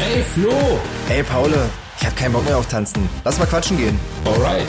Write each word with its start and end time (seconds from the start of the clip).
Ey, 0.00 0.22
Flo! 0.22 0.50
Ey, 1.08 1.22
Paul, 1.22 1.50
ich 1.98 2.06
hab 2.06 2.14
keinen 2.16 2.32
Bock 2.32 2.44
mehr 2.44 2.58
auf 2.58 2.66
Tanzen. 2.68 3.08
Lass 3.24 3.38
mal 3.38 3.46
quatschen 3.46 3.78
gehen. 3.78 3.98
Alright. 4.24 4.66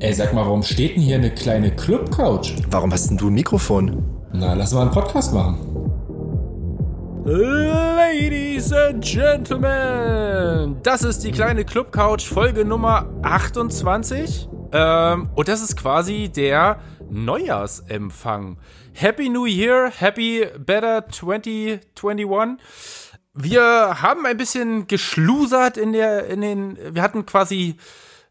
Ey, 0.00 0.12
sag 0.12 0.34
mal, 0.34 0.44
warum 0.44 0.62
steht 0.62 0.96
denn 0.96 1.02
hier 1.02 1.16
eine 1.16 1.30
kleine 1.34 1.74
Club-Couch? 1.74 2.52
Warum 2.70 2.92
hast 2.92 3.08
denn 3.08 3.16
du 3.16 3.28
ein 3.28 3.34
Mikrofon? 3.34 4.04
Na, 4.32 4.52
lass 4.54 4.72
mal 4.72 4.82
einen 4.82 4.90
Podcast 4.90 5.32
machen. 5.32 5.58
Ladies 7.24 8.72
and 8.72 9.02
Gentlemen, 9.02 10.76
das 10.82 11.02
ist 11.02 11.24
die 11.24 11.32
kleine 11.32 11.64
Club 11.64 11.90
Couch 11.90 12.26
Folge 12.26 12.64
Nummer 12.64 13.06
28. 13.22 14.48
Ähm, 14.72 15.28
und 15.34 15.48
das 15.48 15.62
ist 15.62 15.76
quasi 15.76 16.28
der 16.28 16.78
Neujahrsempfang. 17.10 18.58
Happy 18.92 19.28
New 19.28 19.46
Year, 19.46 19.90
Happy 19.96 20.46
Better 20.58 21.08
2021. 21.08 22.58
Wir 23.38 24.00
haben 24.00 24.24
ein 24.24 24.38
bisschen 24.38 24.86
geschlusert 24.86 25.76
in 25.76 25.92
der, 25.92 26.26
in 26.26 26.40
den, 26.40 26.78
wir 26.94 27.02
hatten 27.02 27.26
quasi 27.26 27.76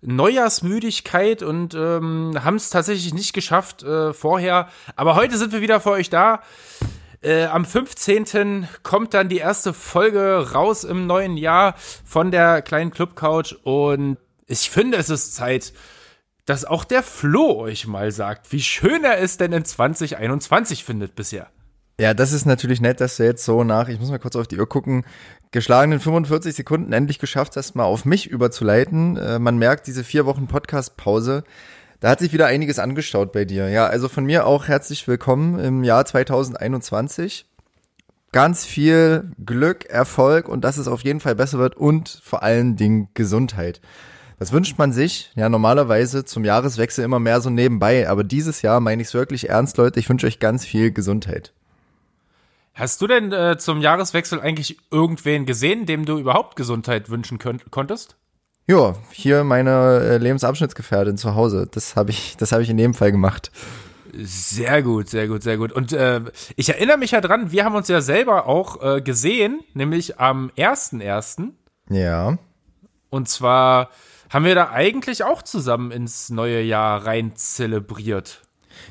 Neujahrsmüdigkeit 0.01 1.43
und 1.43 1.75
ähm, 1.75 2.33
haben 2.43 2.55
es 2.55 2.71
tatsächlich 2.71 3.13
nicht 3.13 3.33
geschafft 3.33 3.83
äh, 3.83 4.13
vorher. 4.13 4.67
Aber 4.95 5.15
heute 5.15 5.37
sind 5.37 5.51
wir 5.51 5.61
wieder 5.61 5.79
für 5.79 5.91
euch 5.91 6.09
da. 6.09 6.41
Äh, 7.21 7.45
am 7.45 7.65
15. 7.65 8.67
kommt 8.81 9.13
dann 9.13 9.29
die 9.29 9.37
erste 9.37 9.73
Folge 9.73 10.51
raus 10.53 10.83
im 10.83 11.05
neuen 11.05 11.37
Jahr 11.37 11.75
von 12.03 12.31
der 12.31 12.63
kleinen 12.63 12.91
Club 12.91 13.15
Couch 13.15 13.53
und 13.63 14.17
ich 14.47 14.69
finde, 14.69 14.97
es 14.97 15.09
ist 15.09 15.35
Zeit, 15.35 15.73
dass 16.45 16.65
auch 16.65 16.83
der 16.83 17.01
Flo 17.01 17.59
euch 17.59 17.87
mal 17.87 18.11
sagt, 18.11 18.51
wie 18.51 18.61
schön 18.61 19.03
er 19.03 19.19
es 19.19 19.37
denn 19.37 19.53
in 19.53 19.65
2021 19.65 20.83
findet 20.83 21.15
bisher. 21.15 21.51
Ja, 21.97 22.13
das 22.13 22.33
ist 22.33 22.45
natürlich 22.45 22.81
nett, 22.81 22.99
dass 22.99 23.15
du 23.15 23.23
jetzt 23.23 23.45
so 23.45 23.63
nach, 23.63 23.87
ich 23.87 23.99
muss 24.01 24.09
mal 24.09 24.19
kurz 24.19 24.35
auf 24.35 24.47
die 24.47 24.59
Uhr 24.59 24.67
gucken, 24.67 25.05
geschlagenen 25.51 26.01
45 26.01 26.53
Sekunden 26.53 26.91
endlich 26.91 27.19
geschafft 27.19 27.55
hast, 27.55 27.75
mal 27.75 27.85
auf 27.85 28.03
mich 28.03 28.27
überzuleiten. 28.29 29.15
Äh, 29.15 29.39
man 29.39 29.57
merkt 29.57 29.87
diese 29.87 30.03
vier 30.03 30.25
Wochen 30.25 30.47
Podcast-Pause. 30.47 31.45
Da 32.01 32.09
hat 32.09 32.19
sich 32.19 32.33
wieder 32.33 32.47
einiges 32.47 32.79
angestaut 32.79 33.31
bei 33.31 33.45
dir. 33.45 33.69
Ja, 33.69 33.87
also 33.87 34.09
von 34.09 34.25
mir 34.25 34.45
auch 34.45 34.67
herzlich 34.67 35.07
willkommen 35.07 35.57
im 35.57 35.85
Jahr 35.85 36.05
2021. 36.05 37.45
Ganz 38.33 38.65
viel 38.65 39.31
Glück, 39.45 39.85
Erfolg 39.85 40.49
und 40.49 40.65
dass 40.65 40.75
es 40.75 40.89
auf 40.89 41.05
jeden 41.05 41.21
Fall 41.21 41.35
besser 41.35 41.59
wird 41.59 41.77
und 41.77 42.19
vor 42.21 42.43
allen 42.43 42.75
Dingen 42.75 43.07
Gesundheit. 43.13 43.79
Das 44.37 44.51
wünscht 44.51 44.77
man 44.77 44.91
sich 44.91 45.31
ja 45.35 45.47
normalerweise 45.47 46.25
zum 46.25 46.43
Jahreswechsel 46.43 47.05
immer 47.05 47.19
mehr 47.19 47.39
so 47.39 47.49
nebenbei, 47.49 48.09
aber 48.09 48.25
dieses 48.25 48.61
Jahr 48.61 48.81
meine 48.81 49.01
ich 49.01 49.07
es 49.07 49.13
wirklich 49.13 49.47
ernst, 49.47 49.77
Leute. 49.77 50.01
Ich 50.01 50.09
wünsche 50.09 50.27
euch 50.27 50.39
ganz 50.39 50.65
viel 50.65 50.91
Gesundheit. 50.91 51.54
Hast 52.75 53.01
du 53.01 53.07
denn 53.07 53.31
äh, 53.31 53.57
zum 53.57 53.79
Jahreswechsel 53.79 54.41
eigentlich 54.41 54.77
irgendwen 54.91 55.45
gesehen, 55.45 55.85
dem 55.85 56.05
du 56.05 56.19
überhaupt 56.19 56.57
Gesundheit 56.57 57.09
wünschen 57.09 57.37
könnt, 57.37 57.71
konntest? 57.71 58.17
Ja, 58.67 58.95
hier 59.11 59.45
meine 59.45 60.01
äh, 60.01 60.17
Lebensabschnittsgefährtin 60.17 61.17
zu 61.17 61.35
Hause. 61.35 61.69
Das 61.71 61.95
habe 61.95 62.11
ich, 62.11 62.35
das 62.35 62.51
habe 62.51 62.63
ich 62.63 62.69
in 62.69 62.75
dem 62.75 62.93
Fall 62.93 63.13
gemacht. 63.13 63.49
Sehr 64.13 64.83
gut, 64.83 65.07
sehr 65.07 65.29
gut, 65.29 65.41
sehr 65.41 65.55
gut. 65.55 65.71
Und 65.71 65.93
äh, 65.93 66.19
ich 66.57 66.67
erinnere 66.67 66.97
mich 66.97 67.11
ja 67.11 67.21
dran, 67.21 67.53
wir 67.53 67.63
haben 67.63 67.75
uns 67.75 67.87
ja 67.87 68.01
selber 68.01 68.45
auch 68.45 68.81
äh, 68.83 69.01
gesehen, 69.01 69.61
nämlich 69.73 70.19
am 70.19 70.51
1.1. 70.57 71.51
Ja. 71.89 72.37
Und 73.09 73.29
zwar 73.29 73.89
haben 74.29 74.43
wir 74.43 74.55
da 74.55 74.71
eigentlich 74.71 75.23
auch 75.23 75.43
zusammen 75.43 75.91
ins 75.91 76.29
neue 76.29 76.61
Jahr 76.61 77.05
rein 77.05 77.37
zelebriert. 77.37 78.44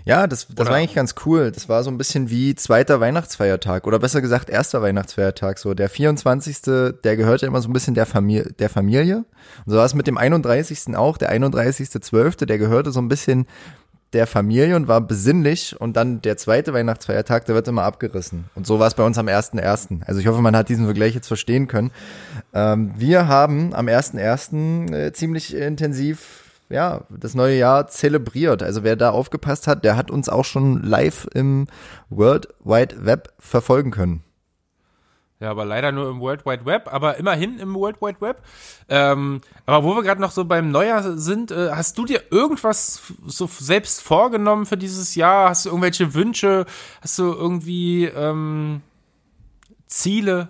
Ja, 0.04 0.26
das, 0.26 0.48
das 0.48 0.68
war 0.68 0.76
eigentlich 0.76 0.94
ganz 0.94 1.14
cool. 1.24 1.50
Das 1.50 1.68
war 1.68 1.82
so 1.82 1.90
ein 1.90 1.98
bisschen 1.98 2.30
wie 2.30 2.54
zweiter 2.54 3.00
Weihnachtsfeiertag 3.00 3.86
oder 3.86 3.98
besser 3.98 4.20
gesagt 4.20 4.50
erster 4.50 4.82
Weihnachtsfeiertag. 4.82 5.58
So 5.58 5.74
der 5.74 5.88
24. 5.88 6.62
Der 6.62 7.16
gehört 7.16 7.42
ja 7.42 7.48
immer 7.48 7.62
so 7.62 7.68
ein 7.68 7.72
bisschen 7.72 7.94
der 7.94 8.06
Familie, 8.06 8.52
der 8.58 8.70
Familie. 8.70 9.24
Und 9.64 9.72
so 9.72 9.76
war 9.76 9.84
es 9.84 9.94
mit 9.94 10.06
dem 10.06 10.18
31. 10.18 10.96
auch. 10.96 11.16
Der 11.16 11.32
31.12. 11.32 12.46
Der 12.46 12.58
gehörte 12.58 12.92
so 12.92 13.00
ein 13.00 13.08
bisschen 13.08 13.46
der 14.14 14.26
Familie 14.26 14.76
und 14.76 14.88
war 14.88 15.00
besinnlich 15.00 15.78
und 15.78 15.96
dann 15.96 16.22
der 16.22 16.36
zweite 16.36 16.72
Weihnachtsfeiertag, 16.72 17.46
der 17.46 17.54
wird 17.54 17.68
immer 17.68 17.82
abgerissen. 17.82 18.44
Und 18.54 18.66
so 18.66 18.78
war 18.78 18.86
es 18.86 18.94
bei 18.94 19.02
uns 19.02 19.18
am 19.18 19.26
1.1. 19.26 20.02
Also 20.06 20.20
ich 20.20 20.26
hoffe, 20.28 20.40
man 20.40 20.56
hat 20.56 20.68
diesen 20.68 20.84
Vergleich 20.84 21.14
jetzt 21.14 21.26
verstehen 21.26 21.66
können. 21.66 21.90
Ähm, 22.52 22.92
wir 22.96 23.26
haben 23.26 23.74
am 23.74 23.86
1.1. 23.86 24.94
Äh, 24.94 25.12
ziemlich 25.12 25.54
intensiv 25.54 26.43
ja, 26.68 27.02
das 27.10 27.34
neue 27.34 27.56
Jahr 27.56 27.88
zelebriert. 27.88 28.62
Also 28.62 28.82
wer 28.82 28.96
da 28.96 29.10
aufgepasst 29.10 29.66
hat, 29.66 29.84
der 29.84 29.96
hat 29.96 30.10
uns 30.10 30.28
auch 30.28 30.44
schon 30.44 30.82
live 30.82 31.28
im 31.34 31.66
World 32.08 32.48
Wide 32.64 33.04
Web 33.04 33.32
verfolgen 33.38 33.90
können. 33.90 34.22
Ja, 35.40 35.50
aber 35.50 35.64
leider 35.64 35.92
nur 35.92 36.08
im 36.08 36.20
World 36.20 36.46
Wide 36.46 36.64
Web, 36.64 36.88
aber 36.90 37.18
immerhin 37.18 37.58
im 37.58 37.74
World 37.74 38.00
Wide 38.00 38.20
Web. 38.20 38.42
Ähm, 38.88 39.40
aber 39.66 39.84
wo 39.84 39.94
wir 39.94 40.02
gerade 40.02 40.20
noch 40.20 40.30
so 40.30 40.44
beim 40.44 40.70
Neujahr 40.70 41.18
sind, 41.18 41.50
äh, 41.50 41.70
hast 41.70 41.98
du 41.98 42.06
dir 42.06 42.22
irgendwas 42.30 43.12
so 43.26 43.46
selbst 43.46 44.00
vorgenommen 44.00 44.64
für 44.64 44.78
dieses 44.78 45.14
Jahr? 45.16 45.50
Hast 45.50 45.66
du 45.66 45.70
irgendwelche 45.70 46.14
Wünsche? 46.14 46.64
Hast 47.02 47.18
du 47.18 47.24
irgendwie 47.24 48.06
ähm, 48.06 48.80
Ziele? 49.86 50.48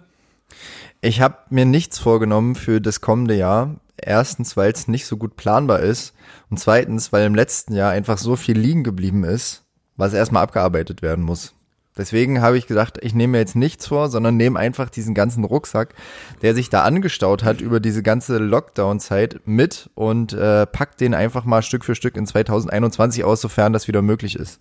Ich 1.00 1.20
habe 1.20 1.38
mir 1.50 1.64
nichts 1.64 1.98
vorgenommen 1.98 2.54
für 2.54 2.80
das 2.80 3.00
kommende 3.00 3.34
Jahr. 3.34 3.76
Erstens, 3.96 4.56
weil 4.56 4.72
es 4.72 4.88
nicht 4.88 5.06
so 5.06 5.16
gut 5.16 5.36
planbar 5.36 5.80
ist. 5.80 6.14
Und 6.50 6.58
zweitens, 6.58 7.12
weil 7.12 7.26
im 7.26 7.34
letzten 7.34 7.74
Jahr 7.74 7.90
einfach 7.90 8.18
so 8.18 8.36
viel 8.36 8.58
liegen 8.58 8.84
geblieben 8.84 9.24
ist, 9.24 9.64
was 9.96 10.12
erstmal 10.12 10.42
abgearbeitet 10.42 11.02
werden 11.02 11.24
muss. 11.24 11.54
Deswegen 11.96 12.40
habe 12.40 12.58
ich 12.58 12.66
gesagt, 12.66 12.98
ich 13.02 13.14
nehme 13.14 13.32
mir 13.32 13.38
jetzt 13.38 13.54
nichts 13.54 13.86
vor, 13.86 14.08
sondern 14.08 14.36
nehme 14.36 14.58
einfach 14.58 14.90
diesen 14.90 15.14
ganzen 15.14 15.44
Rucksack, 15.44 15.94
der 16.42 16.52
sich 16.54 16.68
da 16.68 16.82
angestaut 16.82 17.44
hat 17.44 17.60
über 17.60 17.78
diese 17.78 18.02
ganze 18.02 18.38
Lockdown-Zeit 18.38 19.42
mit 19.44 19.90
und 19.94 20.32
äh, 20.32 20.66
pack 20.66 20.96
den 20.96 21.14
einfach 21.14 21.44
mal 21.44 21.62
Stück 21.62 21.84
für 21.84 21.94
Stück 21.94 22.16
in 22.16 22.26
2021 22.26 23.22
aus, 23.22 23.40
sofern 23.40 23.72
das 23.72 23.86
wieder 23.86 24.02
möglich 24.02 24.34
ist. 24.34 24.60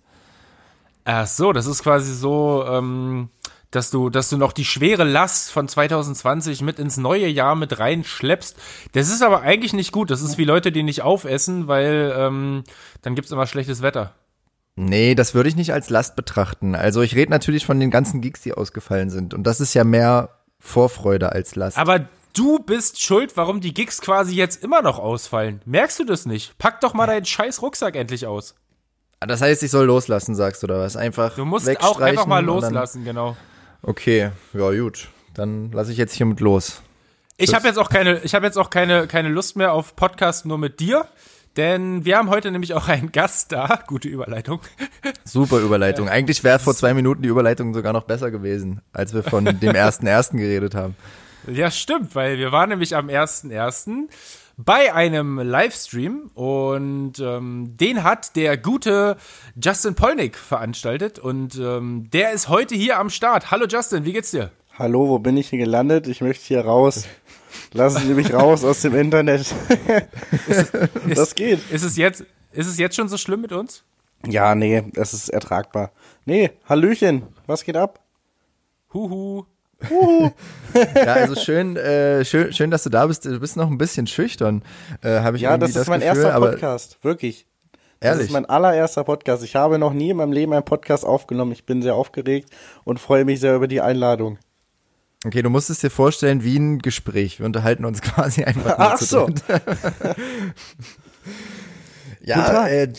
Ach 1.04 1.26
so, 1.26 1.52
das 1.52 1.66
ist 1.66 1.82
quasi 1.82 2.14
so, 2.14 2.64
ähm, 2.68 3.28
dass 3.74 3.90
du, 3.90 4.10
dass 4.10 4.28
du 4.28 4.36
noch 4.36 4.52
die 4.52 4.64
schwere 4.64 5.04
Last 5.04 5.50
von 5.50 5.68
2020 5.68 6.62
mit 6.62 6.78
ins 6.78 6.96
neue 6.96 7.26
Jahr 7.26 7.56
mit 7.56 7.78
reinschleppst. 7.78 8.56
Das 8.92 9.08
ist 9.08 9.22
aber 9.22 9.42
eigentlich 9.42 9.72
nicht 9.72 9.92
gut. 9.92 10.10
Das 10.10 10.22
ist 10.22 10.38
wie 10.38 10.44
Leute, 10.44 10.72
die 10.72 10.82
nicht 10.82 11.02
aufessen, 11.02 11.66
weil 11.66 12.14
ähm, 12.16 12.64
dann 13.02 13.14
gibt's 13.14 13.30
immer 13.30 13.46
schlechtes 13.46 13.82
Wetter. 13.82 14.14
Nee, 14.76 15.14
das 15.14 15.34
würde 15.34 15.48
ich 15.48 15.56
nicht 15.56 15.72
als 15.72 15.88
Last 15.90 16.16
betrachten. 16.16 16.74
Also 16.74 17.02
ich 17.02 17.14
rede 17.14 17.30
natürlich 17.30 17.64
von 17.64 17.78
den 17.78 17.90
ganzen 17.90 18.20
Gigs, 18.20 18.42
die 18.42 18.52
ausgefallen 18.52 19.10
sind. 19.10 19.32
Und 19.34 19.44
das 19.44 19.60
ist 19.60 19.74
ja 19.74 19.84
mehr 19.84 20.30
Vorfreude 20.58 21.30
als 21.32 21.54
Last. 21.54 21.78
Aber 21.78 22.08
du 22.32 22.58
bist 22.58 23.00
schuld, 23.00 23.36
warum 23.36 23.60
die 23.60 23.74
Gigs 23.74 24.00
quasi 24.00 24.34
jetzt 24.34 24.64
immer 24.64 24.82
noch 24.82 24.98
ausfallen. 24.98 25.60
Merkst 25.64 26.00
du 26.00 26.04
das 26.04 26.26
nicht? 26.26 26.58
Pack 26.58 26.80
doch 26.80 26.94
mal 26.94 27.06
deinen 27.06 27.24
scheiß 27.24 27.62
Rucksack 27.62 27.94
endlich 27.94 28.26
aus. 28.26 28.54
Das 29.20 29.40
heißt, 29.40 29.62
ich 29.62 29.70
soll 29.70 29.86
loslassen, 29.86 30.34
sagst 30.34 30.62
du, 30.62 30.66
oder 30.66 30.80
was? 30.80 30.96
Einfach 30.96 31.34
Du 31.36 31.44
musst 31.44 31.68
auch 31.82 32.00
einfach 32.00 32.26
mal 32.26 32.44
loslassen, 32.44 33.04
genau. 33.04 33.36
Okay, 33.86 34.30
ja 34.54 34.70
gut. 34.70 35.08
Dann 35.34 35.70
lasse 35.72 35.92
ich 35.92 35.98
jetzt 35.98 36.14
hiermit 36.14 36.40
los. 36.40 36.82
Ich 37.36 37.52
habe 37.52 37.66
jetzt 37.66 37.78
auch 37.78 37.90
keine, 37.90 38.20
ich 38.22 38.34
habe 38.34 38.46
jetzt 38.46 38.56
auch 38.56 38.70
keine, 38.70 39.06
keine 39.06 39.28
Lust 39.28 39.56
mehr 39.56 39.72
auf 39.72 39.94
Podcast 39.94 40.46
nur 40.46 40.56
mit 40.56 40.80
dir. 40.80 41.06
Denn 41.58 42.04
wir 42.04 42.16
haben 42.16 42.30
heute 42.30 42.50
nämlich 42.50 42.74
auch 42.74 42.88
einen 42.88 43.12
Gast 43.12 43.52
da. 43.52 43.82
Gute 43.86 44.08
Überleitung. 44.08 44.60
Super 45.24 45.58
Überleitung. 45.58 46.08
Eigentlich 46.08 46.42
wäre 46.42 46.58
vor 46.58 46.74
zwei 46.74 46.94
Minuten 46.94 47.22
die 47.22 47.28
Überleitung 47.28 47.74
sogar 47.74 47.92
noch 47.92 48.04
besser 48.04 48.30
gewesen, 48.30 48.80
als 48.92 49.12
wir 49.12 49.22
von 49.22 49.44
dem 49.44 49.74
ersten 49.74 50.06
ersten 50.06 50.38
geredet 50.38 50.74
haben. 50.74 50.96
Ja, 51.46 51.70
stimmt, 51.70 52.14
weil 52.14 52.38
wir 52.38 52.52
waren 52.52 52.70
nämlich 52.70 52.96
am 52.96 53.10
ersten 53.10 53.50
ersten 53.50 54.08
bei 54.56 54.94
einem 54.94 55.38
Livestream 55.38 56.30
und 56.34 57.18
ähm, 57.18 57.76
den 57.76 58.04
hat 58.04 58.36
der 58.36 58.56
gute 58.56 59.16
Justin 59.60 59.94
Polnick 59.94 60.36
veranstaltet 60.36 61.18
und 61.18 61.56
ähm, 61.56 62.08
der 62.12 62.32
ist 62.32 62.48
heute 62.48 62.74
hier 62.74 62.98
am 62.98 63.10
Start. 63.10 63.50
Hallo 63.50 63.66
Justin, 63.66 64.04
wie 64.04 64.12
geht's 64.12 64.30
dir? 64.30 64.50
Hallo, 64.78 65.08
wo 65.08 65.18
bin 65.18 65.36
ich 65.36 65.50
hier 65.50 65.58
gelandet? 65.58 66.06
Ich 66.06 66.20
möchte 66.20 66.44
hier 66.44 66.64
raus. 66.64 67.06
Lassen 67.72 68.06
Sie 68.06 68.14
mich 68.14 68.32
raus 68.32 68.64
aus 68.64 68.82
dem 68.82 68.94
Internet. 68.94 69.54
ist, 70.48 70.72
das 71.14 71.34
geht. 71.34 71.60
Ist 71.70 71.84
es, 71.84 71.96
jetzt, 71.96 72.24
ist 72.52 72.66
es 72.66 72.78
jetzt 72.78 72.96
schon 72.96 73.08
so 73.08 73.16
schlimm 73.16 73.40
mit 73.40 73.52
uns? 73.52 73.84
Ja, 74.26 74.54
nee, 74.54 74.82
es 74.96 75.14
ist 75.14 75.28
ertragbar. 75.28 75.92
Nee, 76.24 76.50
Hallöchen, 76.68 77.24
was 77.46 77.64
geht 77.64 77.76
ab? 77.76 78.00
Huhu. 78.92 79.44
Ja, 80.94 81.14
also 81.14 81.34
schön, 81.34 81.76
äh, 81.76 82.24
schön, 82.24 82.52
schön, 82.52 82.70
dass 82.70 82.82
du 82.82 82.90
da 82.90 83.06
bist. 83.06 83.24
Du 83.24 83.40
bist 83.40 83.56
noch 83.56 83.70
ein 83.70 83.78
bisschen 83.78 84.06
schüchtern, 84.06 84.62
äh, 85.02 85.20
habe 85.20 85.36
ich 85.36 85.42
Ja, 85.42 85.58
das 85.58 85.70
ist 85.70 85.76
das 85.76 85.88
mein 85.88 86.00
Gefühl, 86.00 86.24
erster 86.24 86.40
Podcast, 86.40 86.98
wirklich. 87.02 87.46
Das 88.00 88.10
Ehrlich? 88.10 88.26
ist 88.26 88.32
mein 88.32 88.44
allererster 88.44 89.04
Podcast. 89.04 89.42
Ich 89.44 89.56
habe 89.56 89.78
noch 89.78 89.94
nie 89.94 90.10
in 90.10 90.18
meinem 90.18 90.32
Leben 90.32 90.52
einen 90.52 90.64
Podcast 90.64 91.06
aufgenommen. 91.06 91.52
Ich 91.52 91.64
bin 91.64 91.80
sehr 91.80 91.94
aufgeregt 91.94 92.50
und 92.84 93.00
freue 93.00 93.24
mich 93.24 93.40
sehr 93.40 93.54
über 93.54 93.66
die 93.66 93.80
Einladung. 93.80 94.36
Okay, 95.24 95.40
du 95.40 95.48
musst 95.48 95.70
es 95.70 95.78
dir 95.78 95.88
vorstellen 95.88 96.44
wie 96.44 96.58
ein 96.58 96.80
Gespräch. 96.80 97.38
Wir 97.38 97.46
unterhalten 97.46 97.86
uns 97.86 98.02
quasi 98.02 98.44
einfach 98.44 98.74
Ach 98.78 98.98
so. 98.98 99.26
ja, 102.20 102.66
äh, 102.66 102.92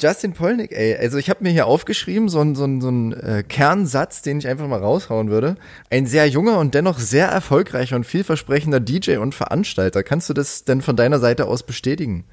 Justin 0.00 0.32
Polnick, 0.32 0.72
ey, 0.72 0.96
also 0.96 1.18
ich 1.18 1.30
habe 1.30 1.42
mir 1.42 1.50
hier 1.50 1.66
aufgeschrieben, 1.66 2.28
so 2.28 2.40
ein, 2.40 2.54
so 2.54 2.64
ein, 2.64 2.80
so 2.80 2.88
ein 2.88 3.12
äh, 3.12 3.42
Kernsatz, 3.46 4.22
den 4.22 4.38
ich 4.38 4.48
einfach 4.48 4.66
mal 4.66 4.80
raushauen 4.80 5.30
würde. 5.30 5.56
Ein 5.90 6.06
sehr 6.06 6.26
junger 6.26 6.58
und 6.58 6.74
dennoch 6.74 6.98
sehr 6.98 7.28
erfolgreicher 7.28 7.96
und 7.96 8.04
vielversprechender 8.04 8.80
DJ 8.80 9.16
und 9.16 9.34
Veranstalter. 9.34 10.02
Kannst 10.02 10.28
du 10.28 10.34
das 10.34 10.64
denn 10.64 10.82
von 10.82 10.96
deiner 10.96 11.18
Seite 11.18 11.46
aus 11.46 11.62
bestätigen? 11.62 12.24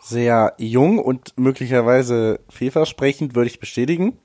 Sehr 0.00 0.54
jung 0.58 0.98
und 0.98 1.34
möglicherweise 1.36 2.40
vielversprechend 2.48 3.34
würde 3.34 3.48
ich 3.48 3.60
bestätigen. 3.60 4.18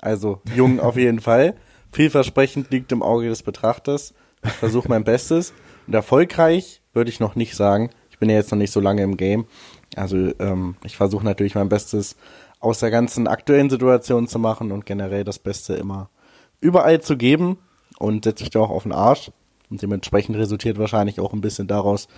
Also 0.00 0.40
jung 0.54 0.80
auf 0.80 0.96
jeden 0.98 1.20
Fall. 1.20 1.54
Vielversprechend 1.92 2.70
liegt 2.70 2.92
im 2.92 3.02
Auge 3.02 3.28
des 3.28 3.42
Betrachters. 3.42 4.14
Ich 4.44 4.52
versuche 4.52 4.88
mein 4.88 5.04
Bestes. 5.04 5.52
Und 5.86 5.94
erfolgreich 5.94 6.82
würde 6.92 7.10
ich 7.10 7.20
noch 7.20 7.34
nicht 7.36 7.56
sagen. 7.56 7.90
Ich 8.10 8.18
bin 8.18 8.30
ja 8.30 8.36
jetzt 8.36 8.50
noch 8.50 8.58
nicht 8.58 8.72
so 8.72 8.80
lange 8.80 9.02
im 9.02 9.16
Game. 9.16 9.46
Also 9.96 10.16
ähm, 10.38 10.76
ich 10.84 10.96
versuche 10.96 11.24
natürlich 11.24 11.54
mein 11.54 11.68
Bestes 11.68 12.16
aus 12.60 12.78
der 12.78 12.90
ganzen 12.90 13.26
aktuellen 13.26 13.70
Situation 13.70 14.28
zu 14.28 14.38
machen 14.38 14.70
und 14.70 14.86
generell 14.86 15.24
das 15.24 15.38
Beste 15.38 15.74
immer 15.74 16.10
überall 16.60 17.00
zu 17.00 17.16
geben 17.16 17.58
und 17.98 18.24
setze 18.24 18.44
mich 18.44 18.50
da 18.50 18.60
auch 18.60 18.70
auf 18.70 18.84
den 18.84 18.92
Arsch. 18.92 19.30
Und 19.70 19.82
dementsprechend 19.82 20.36
resultiert 20.36 20.78
wahrscheinlich 20.78 21.20
auch 21.20 21.32
ein 21.32 21.40
bisschen 21.40 21.68
daraus, 21.68 22.08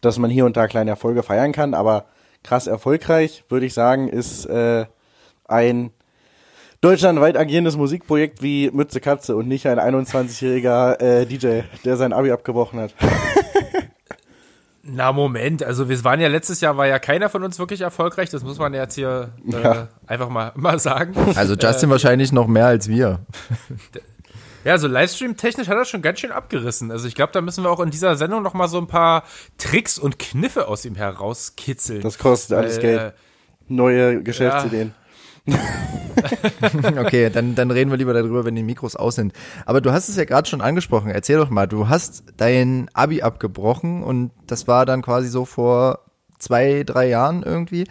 dass 0.00 0.18
man 0.18 0.30
hier 0.30 0.44
und 0.44 0.56
da 0.56 0.66
kleine 0.66 0.90
Erfolge 0.90 1.22
feiern 1.22 1.52
kann. 1.52 1.72
Aber 1.72 2.06
krass 2.42 2.66
erfolgreich, 2.66 3.44
würde 3.48 3.66
ich 3.66 3.74
sagen, 3.74 4.08
ist 4.08 4.44
äh, 4.46 4.86
ein 5.44 5.90
deutschlandweit 6.80 7.36
agierendes 7.36 7.76
Musikprojekt 7.76 8.42
wie 8.42 8.70
Mütze 8.70 9.00
Katze 9.00 9.36
und 9.36 9.48
nicht 9.48 9.66
ein 9.66 9.78
21-jähriger 9.78 11.00
äh, 11.00 11.26
DJ, 11.26 11.60
der 11.84 11.96
sein 11.96 12.12
Abi 12.12 12.32
abgebrochen 12.32 12.80
hat. 12.80 12.94
Na 14.88 15.12
Moment, 15.12 15.62
also 15.64 15.88
wir 15.88 16.04
waren 16.04 16.20
ja 16.20 16.28
letztes 16.28 16.60
Jahr 16.60 16.76
war 16.76 16.86
ja 16.86 16.98
keiner 16.98 17.28
von 17.28 17.42
uns 17.42 17.58
wirklich 17.58 17.80
erfolgreich, 17.80 18.30
das 18.30 18.44
muss 18.44 18.58
man 18.58 18.72
jetzt 18.72 18.94
hier 18.94 19.30
äh, 19.52 19.62
Ja. 19.62 19.88
einfach 20.06 20.28
mal, 20.28 20.52
mal 20.56 20.78
sagen. 20.78 21.14
Also 21.34 21.54
Justin 21.54 21.90
wahrscheinlich 21.90 22.30
noch 22.32 22.46
mehr 22.46 22.66
als 22.66 22.88
wir. 22.88 23.18
Ja, 24.64 24.78
so 24.78 24.88
Livestream-technisch 24.88 25.68
hat 25.68 25.76
er 25.76 25.84
schon 25.84 26.02
ganz 26.02 26.20
schön 26.20 26.32
abgerissen. 26.32 26.90
Also 26.90 27.06
ich 27.06 27.14
glaube, 27.14 27.32
da 27.32 27.40
müssen 27.40 27.62
wir 27.64 27.70
auch 27.70 27.80
in 27.80 27.90
dieser 27.90 28.16
Sendung 28.16 28.42
noch 28.42 28.54
mal 28.54 28.66
so 28.68 28.78
ein 28.78 28.88
paar 28.88 29.22
Tricks 29.58 29.98
und 29.98 30.18
Kniffe 30.18 30.66
aus 30.68 30.84
ihm 30.84 30.96
herauskitzeln. 30.96 32.00
Das 32.02 32.18
kostet 32.18 32.56
alles 32.58 32.76
Weil, 32.76 32.82
Geld. 32.82 33.00
äh, 33.00 33.12
Neue 33.68 34.22
Geschäftsideen. 34.22 34.94
Okay, 36.96 37.30
dann, 37.30 37.54
dann 37.54 37.70
reden 37.70 37.90
wir 37.90 37.98
lieber 37.98 38.14
darüber, 38.14 38.44
wenn 38.44 38.54
die 38.54 38.62
Mikros 38.62 38.96
aus 38.96 39.14
sind. 39.16 39.32
Aber 39.64 39.80
du 39.80 39.92
hast 39.92 40.08
es 40.08 40.16
ja 40.16 40.24
gerade 40.24 40.48
schon 40.48 40.60
angesprochen. 40.60 41.10
Erzähl 41.10 41.36
doch 41.36 41.50
mal, 41.50 41.66
du 41.66 41.88
hast 41.88 42.24
dein 42.36 42.88
Abi 42.94 43.22
abgebrochen 43.22 44.02
und 44.02 44.30
das 44.46 44.66
war 44.66 44.86
dann 44.86 45.02
quasi 45.02 45.28
so 45.28 45.44
vor 45.44 46.00
zwei, 46.38 46.82
drei 46.84 47.08
Jahren 47.08 47.42
irgendwie. 47.42 47.84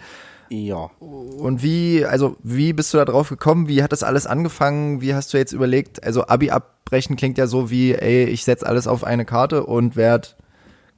Ja. 0.48 0.90
Und 1.00 1.62
wie, 1.62 2.04
also 2.04 2.36
wie 2.42 2.72
bist 2.72 2.92
du 2.94 2.98
da 2.98 3.04
drauf 3.04 3.28
gekommen? 3.28 3.68
Wie 3.68 3.82
hat 3.82 3.92
das 3.92 4.02
alles 4.02 4.26
angefangen? 4.26 5.00
Wie 5.00 5.14
hast 5.14 5.32
du 5.32 5.38
jetzt 5.38 5.52
überlegt? 5.52 6.04
Also 6.04 6.26
Abi 6.26 6.50
abbrechen 6.50 7.16
klingt 7.16 7.38
ja 7.38 7.46
so 7.46 7.70
wie, 7.70 7.94
ey, 7.94 8.24
ich 8.24 8.44
setz 8.44 8.62
alles 8.62 8.86
auf 8.86 9.04
eine 9.04 9.24
Karte 9.24 9.64
und 9.64 9.96
werd, 9.96 10.36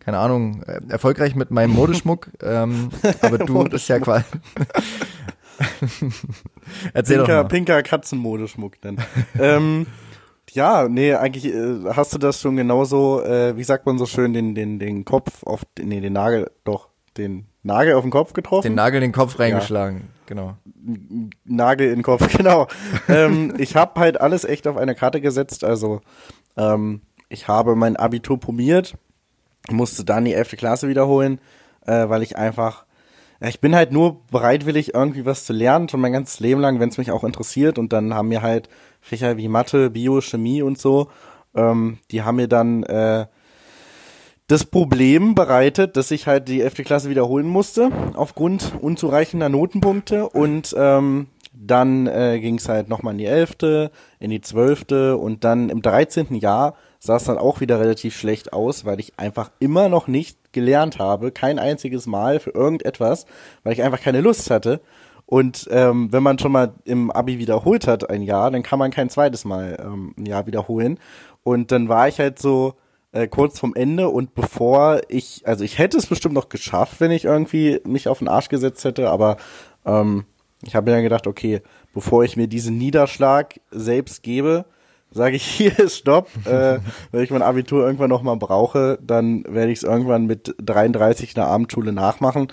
keine 0.01 0.19
Ahnung, 0.19 0.63
äh, 0.65 0.81
erfolgreich 0.89 1.35
mit 1.35 1.51
meinem 1.51 1.73
Modeschmuck. 1.73 2.29
ähm, 2.43 2.91
aber 3.23 3.39
du 3.39 3.65
bist 3.65 3.89
ja 3.89 3.99
quasi. 3.99 4.25
Erzähl 6.93 7.19
Pinker, 7.19 7.37
doch 7.37 7.43
mal. 7.43 7.49
pinker 7.49 7.83
Katzenmodeschmuck 7.83 8.81
dann. 8.81 8.99
ähm, 9.39 9.87
ja, 10.51 10.89
nee, 10.89 11.15
eigentlich 11.15 11.47
äh, 11.47 11.85
hast 11.95 12.15
du 12.15 12.19
das 12.19 12.41
schon 12.41 12.57
genauso, 12.57 13.23
äh, 13.23 13.57
wie 13.57 13.65
sagt 13.65 13.87
man 13.87 13.99
so 13.99 14.07
schön, 14.07 14.33
den, 14.33 14.55
den, 14.55 14.79
den 14.79 15.05
Kopf 15.05 15.43
auf, 15.45 15.63
nee, 15.79 16.01
den 16.01 16.13
Nagel, 16.13 16.51
doch, 16.65 16.89
den 17.17 17.47
Nagel 17.63 17.95
auf 17.95 18.03
den 18.03 18.11
Kopf 18.11 18.33
getroffen. 18.33 18.63
Den 18.65 18.75
Nagel 18.75 19.03
in 19.03 19.11
den 19.11 19.13
Kopf 19.13 19.39
reingeschlagen, 19.39 20.09
genau. 20.27 20.57
Nagel 21.45 21.89
in 21.89 21.97
den 21.97 22.03
Kopf, 22.03 22.29
genau. 22.37 22.67
ähm, 23.09 23.55
ich 23.59 23.77
habe 23.77 24.01
halt 24.01 24.21
alles 24.21 24.45
echt 24.45 24.67
auf 24.67 24.77
eine 24.77 24.95
Karte 24.95 25.21
gesetzt. 25.21 25.65
Also 25.65 26.01
ähm, 26.57 27.03
ich 27.29 27.49
habe 27.49 27.77
mein 27.77 27.97
Abitur 27.97 28.41
probiert, 28.41 28.97
musste 29.71 30.05
dann 30.05 30.25
die 30.25 30.35
11. 30.35 30.57
Klasse 30.57 30.89
wiederholen, 30.89 31.41
äh, 31.87 32.09
weil 32.09 32.23
ich 32.23 32.37
einfach, 32.37 32.85
ja, 32.87 32.88
ich 33.41 33.61
bin 33.61 33.75
halt 33.75 33.93
nur 33.93 34.25
bereitwillig 34.31 34.95
irgendwie 34.95 35.25
was 35.25 35.45
zu 35.45 35.53
lernen, 35.53 35.89
schon 35.89 36.01
mein 36.01 36.13
ganzes 36.13 36.41
Leben 36.41 36.61
lang, 36.61 36.81
wenn 36.81 36.89
es 36.89 36.99
mich 36.99 37.13
auch 37.13 37.25
interessiert. 37.25 37.79
Und 37.79 37.93
dann 37.93 38.15
haben 38.15 38.29
mir 38.29 38.43
halt 38.43 38.69
Fächer 39.01 39.37
wie 39.37 39.49
Mathe, 39.49 39.91
Bio, 39.91 40.21
Chemie 40.21 40.63
und 40.63 40.79
so, 40.79 41.09
ähm, 41.55 41.99
die 42.11 42.23
haben 42.23 42.37
mir 42.37 42.49
dann 42.49 42.83
äh, 42.83 43.27
das 44.49 44.65
Problem 44.65 45.35
bereitet, 45.35 45.97
dass 45.97 46.11
ich 46.11 46.27
halt 46.27 46.49
die 46.49 46.63
11. 46.63 46.77
Klasse 46.85 47.11
wiederholen 47.11 47.47
musste, 47.47 47.91
aufgrund 48.15 48.73
unzureichender 48.81 49.49
Notenpunkte. 49.49 50.29
Und 50.29 50.75
ähm, 50.77 51.29
dann 51.53 52.07
äh, 52.07 52.39
ging 52.41 52.57
es 52.57 52.69
halt 52.69 52.89
nochmal 52.89 53.13
in 53.13 53.19
die 53.19 53.27
11., 53.27 53.91
in 54.19 54.31
die 54.31 54.41
12. 54.41 55.17
und 55.21 55.45
dann 55.45 55.69
im 55.69 55.83
13. 55.83 56.35
Jahr 56.35 56.75
sah 56.99 57.17
es 57.17 57.25
dann 57.25 57.39
auch 57.39 57.61
wieder 57.61 57.81
relativ 57.81 58.17
schlecht 58.17 58.53
aus, 58.53 58.85
weil 58.85 59.01
ich 59.01 59.19
einfach 59.19 59.51
immer 59.59 59.89
noch 59.89 60.09
nicht 60.09 60.53
gelernt 60.53 60.99
habe, 60.99 61.31
kein 61.31 61.59
einziges 61.59 62.07
Mal 62.07 62.41
für 62.41 62.51
irgendetwas, 62.51 63.27
weil 63.63 63.73
ich 63.73 63.83
einfach 63.83 64.01
keine 64.01 64.21
Lust 64.21 64.51
hatte. 64.51 64.81
Und 65.27 65.69
ähm, 65.71 66.11
wenn 66.11 66.23
man 66.23 66.39
schon 66.39 66.53
mal 66.53 66.73
im 66.85 67.11
Abi 67.11 67.39
wiederholt 67.39 67.87
hat 67.87 68.09
ein 68.09 68.23
Jahr, 68.23 68.51
dann 68.51 68.63
kann 68.63 68.79
man 68.79 68.91
kein 68.91 69.11
zweites 69.11 69.45
Mal 69.45 69.77
ähm, 69.79 70.15
ein 70.17 70.27
Jahr 70.27 70.47
wiederholen. 70.47 70.99
Und 71.43 71.71
dann 71.71 71.89
war 71.89 72.09
ich 72.09 72.19
halt 72.19 72.39
so 72.39 72.75
äh, 73.13 73.29
kurz 73.29 73.59
vom 73.59 73.75
Ende 73.75 74.09
und 74.09 74.35
bevor 74.35 75.01
ich, 75.09 75.47
also 75.47 75.65
ich 75.65 75.79
hätte 75.79 75.99
es 75.99 76.07
bestimmt 76.07 76.35
noch 76.35 76.49
geschafft, 76.49 77.01
wenn 77.01 77.11
ich 77.11 77.25
irgendwie 77.25 77.81
mich 77.85 78.09
auf 78.09 78.19
den 78.19 78.29
Arsch 78.29 78.49
gesetzt 78.49 78.85
hätte, 78.85 79.11
aber 79.11 79.37
ähm, 79.85 80.25
ich 80.63 80.75
habe 80.75 80.91
mir 80.91 80.97
dann 80.97 81.05
gedacht, 81.05 81.27
okay, 81.27 81.63
bevor 81.95 82.25
ich 82.25 82.37
mir 82.37 82.49
diesen 82.49 82.79
Niederschlag 82.79 83.61
selbst 83.71 84.23
gebe, 84.23 84.65
sage 85.11 85.37
ich 85.37 85.45
hier 85.47 85.89
Stopp. 85.89 86.29
Äh, 86.47 86.79
wenn 87.13 87.25
ich 87.25 87.31
mein 87.31 87.43
Abitur 87.43 87.85
irgendwann 87.85 88.11
nochmal 88.11 88.37
brauche, 88.37 88.99
dann 89.03 89.45
werde 89.49 89.73
ich 89.73 89.79
es 89.79 89.85
irgendwann 89.85 90.27
mit 90.27 90.55
33 90.63 91.31
in 91.31 91.35
der 91.37 91.47
Abendschule 91.47 91.93
nachmachen. 91.93 92.49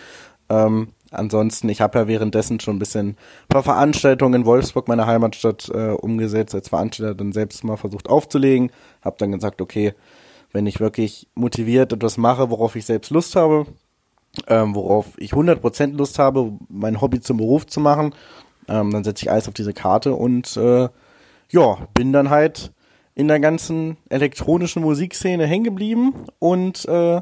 Ähm, 0.50 0.90
ansonsten, 1.12 1.69
ich 1.69 1.81
habe 1.81 2.00
ja 2.00 2.07
währenddessen 2.07 2.60
schon 2.60 2.75
ein 2.75 2.80
bisschen 2.80 3.10
ein 3.10 3.16
paar 3.50 3.63
Veranstaltungen 3.63 4.42
in 4.42 4.46
Wolfsburg, 4.46 4.88
meiner 4.88 5.07
Heimatstadt, 5.07 5.69
äh, 5.74 5.92
umgesetzt, 5.92 6.56
als 6.56 6.69
Veranstalter 6.69 7.16
dann 7.16 7.31
selbst 7.31 7.63
mal 7.63 7.78
versucht 7.78 8.10
aufzulegen. 8.10 8.72
Habe 9.02 9.16
dann 9.19 9.31
gesagt, 9.31 9.62
okay, 9.62 9.94
wenn 10.52 10.68
ich 10.68 10.80
wirklich 10.80 11.28
motiviert 11.36 11.92
etwas 11.92 12.18
mache, 12.18 12.50
worauf 12.50 12.75
ich 12.75 12.86
selbst 12.86 13.12
Lust 13.12 13.36
habe, 13.36 13.66
ähm, 14.48 14.75
worauf 14.75 15.07
ich 15.18 15.34
100% 15.34 15.98
Lust 15.98 16.19
habe, 16.19 16.54
mein 16.69 17.02
Hobby 17.02 17.19
zum 17.19 17.38
Beruf 17.38 17.68
zu 17.68 17.80
machen, 17.80 18.13
ähm, 18.68 18.92
dann 18.92 19.04
setze 19.04 19.25
ich 19.25 19.31
alles 19.31 19.48
auf 19.48 19.54
diese 19.54 19.74
Karte 19.74 20.13
und 20.13 20.56
äh, 20.57 20.90
ja, 21.51 21.77
bin 21.94 22.13
dann 22.13 22.30
halt 22.30 22.71
in 23.15 23.27
der 23.27 23.39
ganzen 23.39 23.97
elektronischen 24.09 24.81
Musikszene 24.81 25.45
hängen 25.45 25.63
geblieben 25.63 26.25
und 26.39 26.85
äh, 26.85 27.21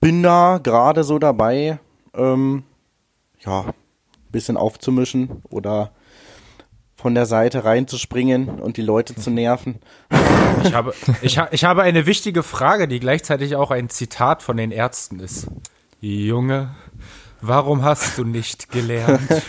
bin 0.00 0.22
da 0.22 0.58
gerade 0.62 1.04
so 1.04 1.18
dabei, 1.18 1.78
ähm, 2.14 2.64
ja, 3.40 3.60
ein 3.60 4.32
bisschen 4.32 4.56
aufzumischen 4.56 5.42
oder 5.48 5.92
von 6.96 7.14
der 7.14 7.26
Seite 7.26 7.64
reinzuspringen 7.64 8.48
und 8.48 8.76
die 8.76 8.82
Leute 8.82 9.14
zu 9.14 9.30
nerven. 9.30 9.80
Ich 10.64 10.72
habe, 10.72 10.94
ich, 11.22 11.38
ha, 11.38 11.48
ich 11.50 11.64
habe 11.64 11.82
eine 11.82 12.06
wichtige 12.06 12.42
Frage, 12.42 12.88
die 12.88 12.98
gleichzeitig 12.98 13.56
auch 13.56 13.70
ein 13.70 13.90
Zitat 13.90 14.42
von 14.42 14.56
den 14.56 14.70
Ärzten 14.70 15.20
ist. 15.20 15.48
Junge, 16.00 16.74
warum 17.46 17.82
hast 17.84 18.18
du 18.18 18.24
nicht 18.24 18.70
gelernt? 18.70 19.20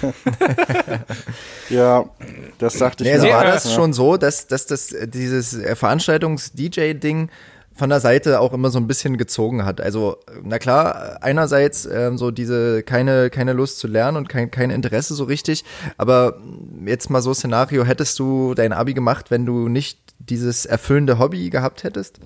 Ja, 1.70 2.06
das 2.60 2.76
sagte 2.76 3.04
ich 3.04 3.10
Nee, 3.10 3.16
also 3.16 3.26
mir 3.26 3.34
war 3.34 3.42
auch, 3.42 3.46
das 3.46 3.66
ja. 3.66 3.72
schon 3.72 3.92
so, 3.92 4.18
dass, 4.18 4.46
dass 4.46 4.68
das 4.68 4.92
äh, 4.92 5.08
dieses 5.08 5.56
äh, 5.56 5.76
Veranstaltungs-DJ-Ding 5.76 7.30
von 7.74 7.90
der 7.90 8.00
Seite 8.00 8.40
auch 8.40 8.54
immer 8.54 8.70
so 8.70 8.80
ein 8.80 8.88
bisschen 8.88 9.18
gezogen 9.18 9.66
hat. 9.66 9.82
Also, 9.82 10.18
na 10.44 10.60
klar, 10.60 11.18
einerseits 11.22 11.86
ähm, 11.86 12.18
so 12.18 12.32
diese 12.32 12.84
keine, 12.84 13.30
keine 13.30 13.54
Lust 13.54 13.80
zu 13.80 13.88
lernen 13.88 14.18
und 14.18 14.30
kein, 14.30 14.50
kein 14.52 14.70
Interesse 14.70 15.14
so 15.16 15.26
richtig, 15.26 15.66
aber 15.98 16.38
jetzt 16.86 17.10
mal 17.10 17.22
so 17.22 17.34
Szenario, 17.34 17.84
hättest 17.84 18.18
du 18.20 18.54
dein 18.54 18.72
Abi 18.72 18.94
gemacht, 18.94 19.32
wenn 19.32 19.46
du 19.46 19.68
nicht 19.68 20.00
dieses 20.20 20.66
erfüllende 20.66 21.20
Hobby 21.20 21.50
gehabt 21.50 21.84
hättest? 21.84 22.20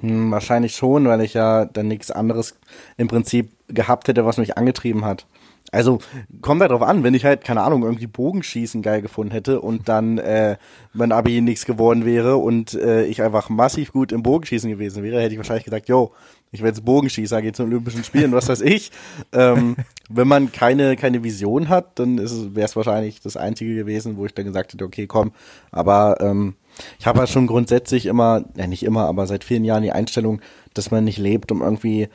Hm, 0.00 0.30
wahrscheinlich 0.30 0.76
schon, 0.76 1.06
weil 1.06 1.22
ich 1.22 1.34
ja 1.34 1.64
dann 1.64 1.88
nichts 1.88 2.10
anderes 2.10 2.54
im 2.96 3.08
Prinzip 3.08 3.52
gehabt 3.68 4.08
hätte, 4.08 4.24
was 4.24 4.38
mich 4.38 4.56
angetrieben 4.56 5.04
hat. 5.04 5.26
Also 5.70 5.98
kommt 6.40 6.62
halt 6.62 6.70
drauf 6.70 6.82
an, 6.82 7.04
wenn 7.04 7.12
ich 7.12 7.26
halt, 7.26 7.44
keine 7.44 7.60
Ahnung, 7.60 7.82
irgendwie 7.82 8.06
Bogenschießen 8.06 8.80
geil 8.80 9.02
gefunden 9.02 9.32
hätte 9.32 9.60
und 9.60 9.88
dann 9.88 10.16
äh, 10.16 10.56
mein 10.94 11.12
Abi 11.12 11.42
nichts 11.42 11.66
geworden 11.66 12.06
wäre 12.06 12.38
und 12.38 12.72
äh, 12.72 13.04
ich 13.04 13.20
einfach 13.20 13.50
massiv 13.50 13.92
gut 13.92 14.12
im 14.12 14.22
Bogenschießen 14.22 14.70
gewesen 14.70 15.02
wäre, 15.02 15.20
hätte 15.20 15.32
ich 15.32 15.38
wahrscheinlich 15.38 15.64
gesagt, 15.64 15.88
yo, 15.88 16.12
ich 16.52 16.62
werde 16.62 16.76
jetzt 16.76 16.86
Bogenschießer, 16.86 17.42
gehe 17.42 17.52
zu 17.52 17.64
Olympischen 17.64 18.02
Spielen, 18.02 18.32
was 18.32 18.48
weiß 18.48 18.62
ich. 18.62 18.90
ähm, 19.32 19.76
wenn 20.08 20.26
man 20.26 20.52
keine, 20.52 20.96
keine 20.96 21.22
Vision 21.22 21.68
hat, 21.68 21.98
dann 21.98 22.16
wäre 22.18 22.64
es 22.64 22.76
wahrscheinlich 22.76 23.20
das 23.20 23.36
Einzige 23.36 23.74
gewesen, 23.74 24.16
wo 24.16 24.24
ich 24.24 24.32
dann 24.32 24.46
gesagt 24.46 24.72
hätte, 24.72 24.84
okay, 24.84 25.06
komm. 25.06 25.32
Aber 25.70 26.16
ähm, 26.20 26.54
ich 26.98 27.06
habe 27.06 27.18
halt 27.18 27.28
schon 27.28 27.46
grundsätzlich 27.46 28.06
immer, 28.06 28.44
ja 28.56 28.66
nicht 28.66 28.84
immer, 28.84 29.06
aber 29.06 29.26
seit 29.26 29.44
vielen 29.44 29.64
Jahren 29.64 29.82
die 29.82 29.92
Einstellung, 29.92 30.40
dass 30.72 30.90
man 30.90 31.04
nicht 31.04 31.18
lebt, 31.18 31.52
um 31.52 31.60
irgendwie 31.60 32.08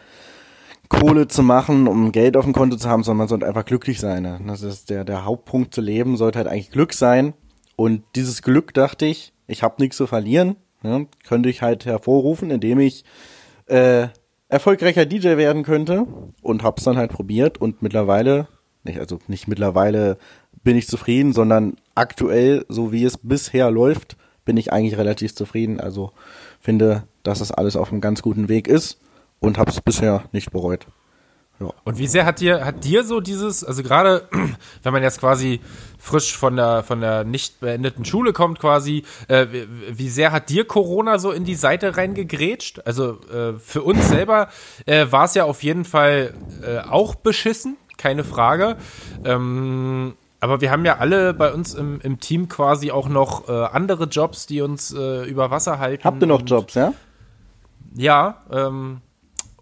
Kohle 0.93 1.27
zu 1.27 1.43
machen, 1.43 1.87
um 1.87 2.11
Geld 2.11 2.37
auf 2.37 2.45
dem 2.45 2.53
Konto 2.53 2.77
zu 2.77 2.89
haben, 2.89 3.03
sondern 3.03 3.19
man 3.19 3.27
sollte 3.27 3.47
einfach 3.47 3.65
glücklich 3.65 3.99
sein. 3.99 4.23
Ne? 4.23 4.39
Das 4.47 4.61
ist 4.61 4.89
der, 4.89 5.03
der 5.03 5.25
Hauptpunkt 5.25 5.73
zu 5.73 5.81
leben, 5.81 6.17
sollte 6.17 6.37
halt 6.39 6.47
eigentlich 6.47 6.71
Glück 6.71 6.93
sein. 6.93 7.33
Und 7.75 8.03
dieses 8.15 8.41
Glück 8.41 8.73
dachte 8.73 9.05
ich, 9.05 9.33
ich 9.47 9.63
habe 9.63 9.81
nichts 9.81 9.97
zu 9.97 10.07
verlieren, 10.07 10.55
ne? 10.81 11.07
könnte 11.27 11.49
ich 11.49 11.61
halt 11.61 11.85
hervorrufen, 11.85 12.51
indem 12.51 12.79
ich 12.79 13.03
äh, 13.65 14.07
erfolgreicher 14.47 15.05
DJ 15.05 15.37
werden 15.37 15.63
könnte 15.63 16.05
und 16.41 16.63
hab's 16.63 16.83
dann 16.83 16.97
halt 16.97 17.11
probiert 17.11 17.59
und 17.59 17.81
mittlerweile, 17.81 18.47
nicht, 18.83 18.99
also 18.99 19.19
nicht 19.27 19.47
mittlerweile 19.47 20.17
bin 20.63 20.77
ich 20.77 20.87
zufrieden, 20.87 21.33
sondern 21.33 21.75
aktuell, 21.95 22.65
so 22.69 22.91
wie 22.91 23.03
es 23.03 23.17
bisher 23.17 23.71
läuft, 23.71 24.15
bin 24.45 24.57
ich 24.57 24.71
eigentlich 24.71 24.97
relativ 24.97 25.35
zufrieden. 25.35 25.79
Also 25.79 26.11
finde, 26.59 27.03
dass 27.23 27.39
das 27.39 27.51
alles 27.51 27.75
auf 27.75 27.91
einem 27.91 28.01
ganz 28.01 28.21
guten 28.21 28.47
Weg 28.47 28.67
ist 28.67 28.99
und 29.43 29.57
habe 29.57 29.69
es 29.69 29.81
bisher 29.81 30.23
nicht 30.31 30.51
bereut. 30.51 30.87
Ja. 31.59 31.69
Und 31.83 31.97
wie 31.99 32.07
sehr 32.07 32.25
hat 32.25 32.39
dir, 32.39 32.65
hat 32.65 32.83
dir 32.83 33.03
so 33.03 33.19
dieses, 33.19 33.63
also 33.63 33.83
gerade 33.83 34.27
wenn 34.83 34.93
man 34.93 35.03
jetzt 35.03 35.19
quasi 35.19 35.59
frisch 35.99 36.35
von 36.35 36.55
der, 36.55 36.83
von 36.83 37.01
der 37.01 37.25
nicht 37.25 37.59
beendeten 37.59 38.05
Schule 38.05 38.33
kommt 38.33 38.59
quasi, 38.59 39.03
äh, 39.27 39.47
wie, 39.51 39.67
wie, 39.97 40.09
sehr 40.09 40.31
hat 40.31 40.49
dir 40.49 40.65
Corona 40.65 41.19
so 41.19 41.31
in 41.31 41.43
die 41.43 41.55
Seite 41.55 41.97
reingegrätscht? 41.97 42.87
Also 42.87 43.19
äh, 43.29 43.59
für 43.59 43.83
uns 43.83 44.07
selber 44.07 44.47
äh, 44.85 45.07
war 45.11 45.25
es 45.25 45.35
ja 45.35 45.43
auf 45.43 45.61
jeden 45.61 45.85
Fall 45.85 46.33
äh, 46.63 46.79
auch 46.79 47.15
beschissen, 47.15 47.77
keine 47.97 48.23
Frage. 48.23 48.77
Ähm, 49.25 50.15
aber 50.39 50.61
wir 50.61 50.71
haben 50.71 50.85
ja 50.85 50.97
alle 50.97 51.33
bei 51.33 51.53
uns 51.53 51.73
im, 51.73 52.01
im 52.01 52.19
Team 52.19 52.49
quasi 52.49 52.91
auch 52.91 53.09
noch 53.09 53.47
äh, 53.47 53.51
andere 53.51 54.05
Jobs, 54.05 54.47
die 54.47 54.61
uns 54.61 54.93
äh, 54.93 55.23
über 55.25 55.51
Wasser 55.51 55.79
halten. 55.79 56.03
Habt 56.03 56.21
ihr 56.21 56.27
noch 56.27 56.41
Jobs, 56.45 56.73
ja? 56.73 56.93
Ja, 57.95 58.41
ähm, 58.51 59.01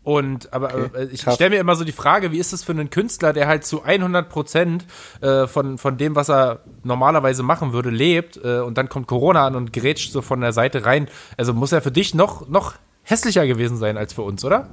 und 0.03 0.51
aber 0.51 0.73
okay, 0.73 1.09
ich 1.11 1.21
stelle 1.21 1.51
mir 1.51 1.59
immer 1.59 1.75
so 1.75 1.83
die 1.83 1.91
Frage, 1.91 2.31
wie 2.31 2.39
ist 2.39 2.53
es 2.53 2.63
für 2.63 2.71
einen 2.71 2.89
Künstler, 2.89 3.33
der 3.33 3.47
halt 3.47 3.65
zu 3.65 3.83
100 3.83 4.29
Prozent 4.29 4.85
äh, 5.21 5.45
von, 5.45 5.77
von 5.77 5.97
dem, 5.97 6.15
was 6.15 6.29
er 6.29 6.61
normalerweise 6.83 7.43
machen 7.43 7.71
würde, 7.71 7.91
lebt 7.91 8.39
äh, 8.43 8.59
und 8.59 8.77
dann 8.79 8.89
kommt 8.89 9.07
Corona 9.07 9.45
an 9.45 9.55
und 9.55 9.73
grätscht 9.73 10.11
so 10.11 10.23
von 10.23 10.41
der 10.41 10.53
Seite 10.53 10.85
rein. 10.85 11.07
Also 11.37 11.53
muss 11.53 11.71
er 11.71 11.83
für 11.83 11.91
dich 11.91 12.15
noch, 12.15 12.47
noch 12.47 12.73
hässlicher 13.03 13.45
gewesen 13.45 13.77
sein 13.77 13.97
als 13.97 14.13
für 14.13 14.23
uns, 14.23 14.43
oder? 14.43 14.69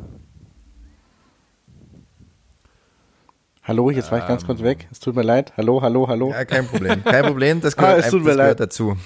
Hallo, 3.64 3.90
jetzt 3.90 4.10
war 4.10 4.18
ich 4.20 4.26
ganz 4.26 4.46
kurz 4.46 4.62
weg. 4.62 4.88
Es 4.90 4.98
tut 4.98 5.14
mir 5.14 5.20
leid. 5.20 5.52
Hallo, 5.58 5.82
hallo, 5.82 6.08
hallo. 6.08 6.30
Ja, 6.30 6.46
kein 6.46 6.66
Problem. 6.66 7.04
Kein 7.04 7.26
Problem, 7.26 7.60
das 7.60 7.76
gehört, 7.76 7.96
ah, 7.96 7.98
es 7.98 8.08
tut 8.08 8.24
mir 8.24 8.32
leid. 8.32 8.60
dazu. 8.60 8.96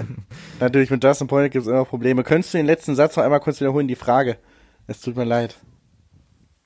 Natürlich, 0.60 0.90
mit 0.90 1.02
Justin 1.02 1.28
Point 1.28 1.50
gibt 1.50 1.64
es 1.64 1.72
immer 1.72 1.86
Probleme. 1.86 2.22
Könntest 2.22 2.52
du 2.52 2.58
den 2.58 2.66
letzten 2.66 2.94
Satz 2.94 3.16
noch 3.16 3.24
einmal 3.24 3.40
kurz 3.40 3.58
wiederholen, 3.58 3.88
die 3.88 3.96
Frage? 3.96 4.36
Es 4.86 5.00
tut 5.00 5.16
mir 5.16 5.24
leid. 5.24 5.56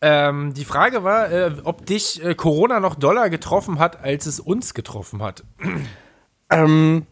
Ähm, 0.02 0.52
die 0.54 0.64
Frage 0.64 1.04
war, 1.04 1.30
äh, 1.30 1.52
ob 1.64 1.86
dich 1.86 2.22
äh, 2.22 2.34
Corona 2.34 2.80
noch 2.80 2.94
doller 2.94 3.30
getroffen 3.30 3.78
hat, 3.78 4.02
als 4.02 4.26
es 4.26 4.40
uns 4.40 4.74
getroffen 4.74 5.22
hat. 5.22 5.44
Ähm, 6.50 7.06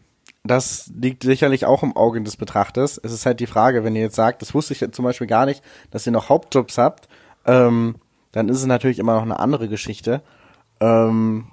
das 0.44 0.92
liegt 0.94 1.22
sicherlich 1.22 1.64
auch 1.64 1.82
im 1.82 1.96
Auge 1.96 2.22
des 2.22 2.36
Betrachters. 2.36 3.00
Es 3.02 3.12
ist 3.12 3.24
halt 3.24 3.40
die 3.40 3.46
Frage, 3.46 3.82
wenn 3.82 3.96
ihr 3.96 4.02
jetzt 4.02 4.16
sagt, 4.16 4.42
das 4.42 4.54
wusste 4.54 4.74
ich 4.74 4.92
zum 4.92 5.04
Beispiel 5.04 5.26
gar 5.26 5.46
nicht, 5.46 5.62
dass 5.90 6.06
ihr 6.06 6.12
noch 6.12 6.28
Hauptjobs 6.28 6.76
habt, 6.76 7.08
ähm, 7.46 7.96
dann 8.32 8.48
ist 8.48 8.58
es 8.58 8.66
natürlich 8.66 8.98
immer 8.98 9.14
noch 9.14 9.22
eine 9.22 9.38
andere 9.38 9.68
Geschichte. 9.68 10.22
Ähm, 10.80 11.48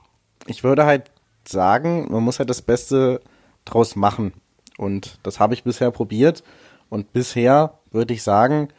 ich 0.46 0.64
würde 0.64 0.86
halt 0.86 1.12
sagen, 1.48 2.12
man 2.12 2.24
muss 2.24 2.40
halt 2.40 2.50
das 2.50 2.62
Beste 2.62 3.22
draus 3.64 3.96
machen. 3.96 4.34
Und 4.78 5.20
das 5.24 5.40
habe 5.40 5.54
ich 5.54 5.64
bisher 5.64 5.92
probiert. 5.92 6.44
Und 6.90 7.14
bisher 7.14 7.80
würde 7.92 8.14
ich 8.14 8.24
sagen, 8.24 8.70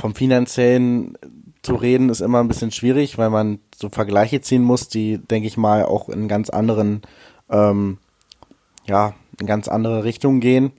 vom 0.00 0.14
finanziellen 0.14 1.16
zu 1.62 1.74
reden 1.74 2.08
ist 2.08 2.20
immer 2.20 2.40
ein 2.40 2.48
bisschen 2.48 2.70
schwierig, 2.70 3.18
weil 3.18 3.30
man 3.30 3.58
so 3.76 3.88
Vergleiche 3.88 4.40
ziehen 4.40 4.62
muss, 4.62 4.88
die, 4.88 5.18
denke 5.18 5.48
ich 5.48 5.56
mal, 5.56 5.84
auch 5.84 6.08
in 6.08 6.28
ganz 6.28 6.50
anderen, 6.50 7.02
ähm, 7.50 7.98
ja, 8.86 9.14
in 9.40 9.46
ganz 9.46 9.68
andere 9.68 10.04
Richtungen 10.04 10.40
gehen. 10.40 10.72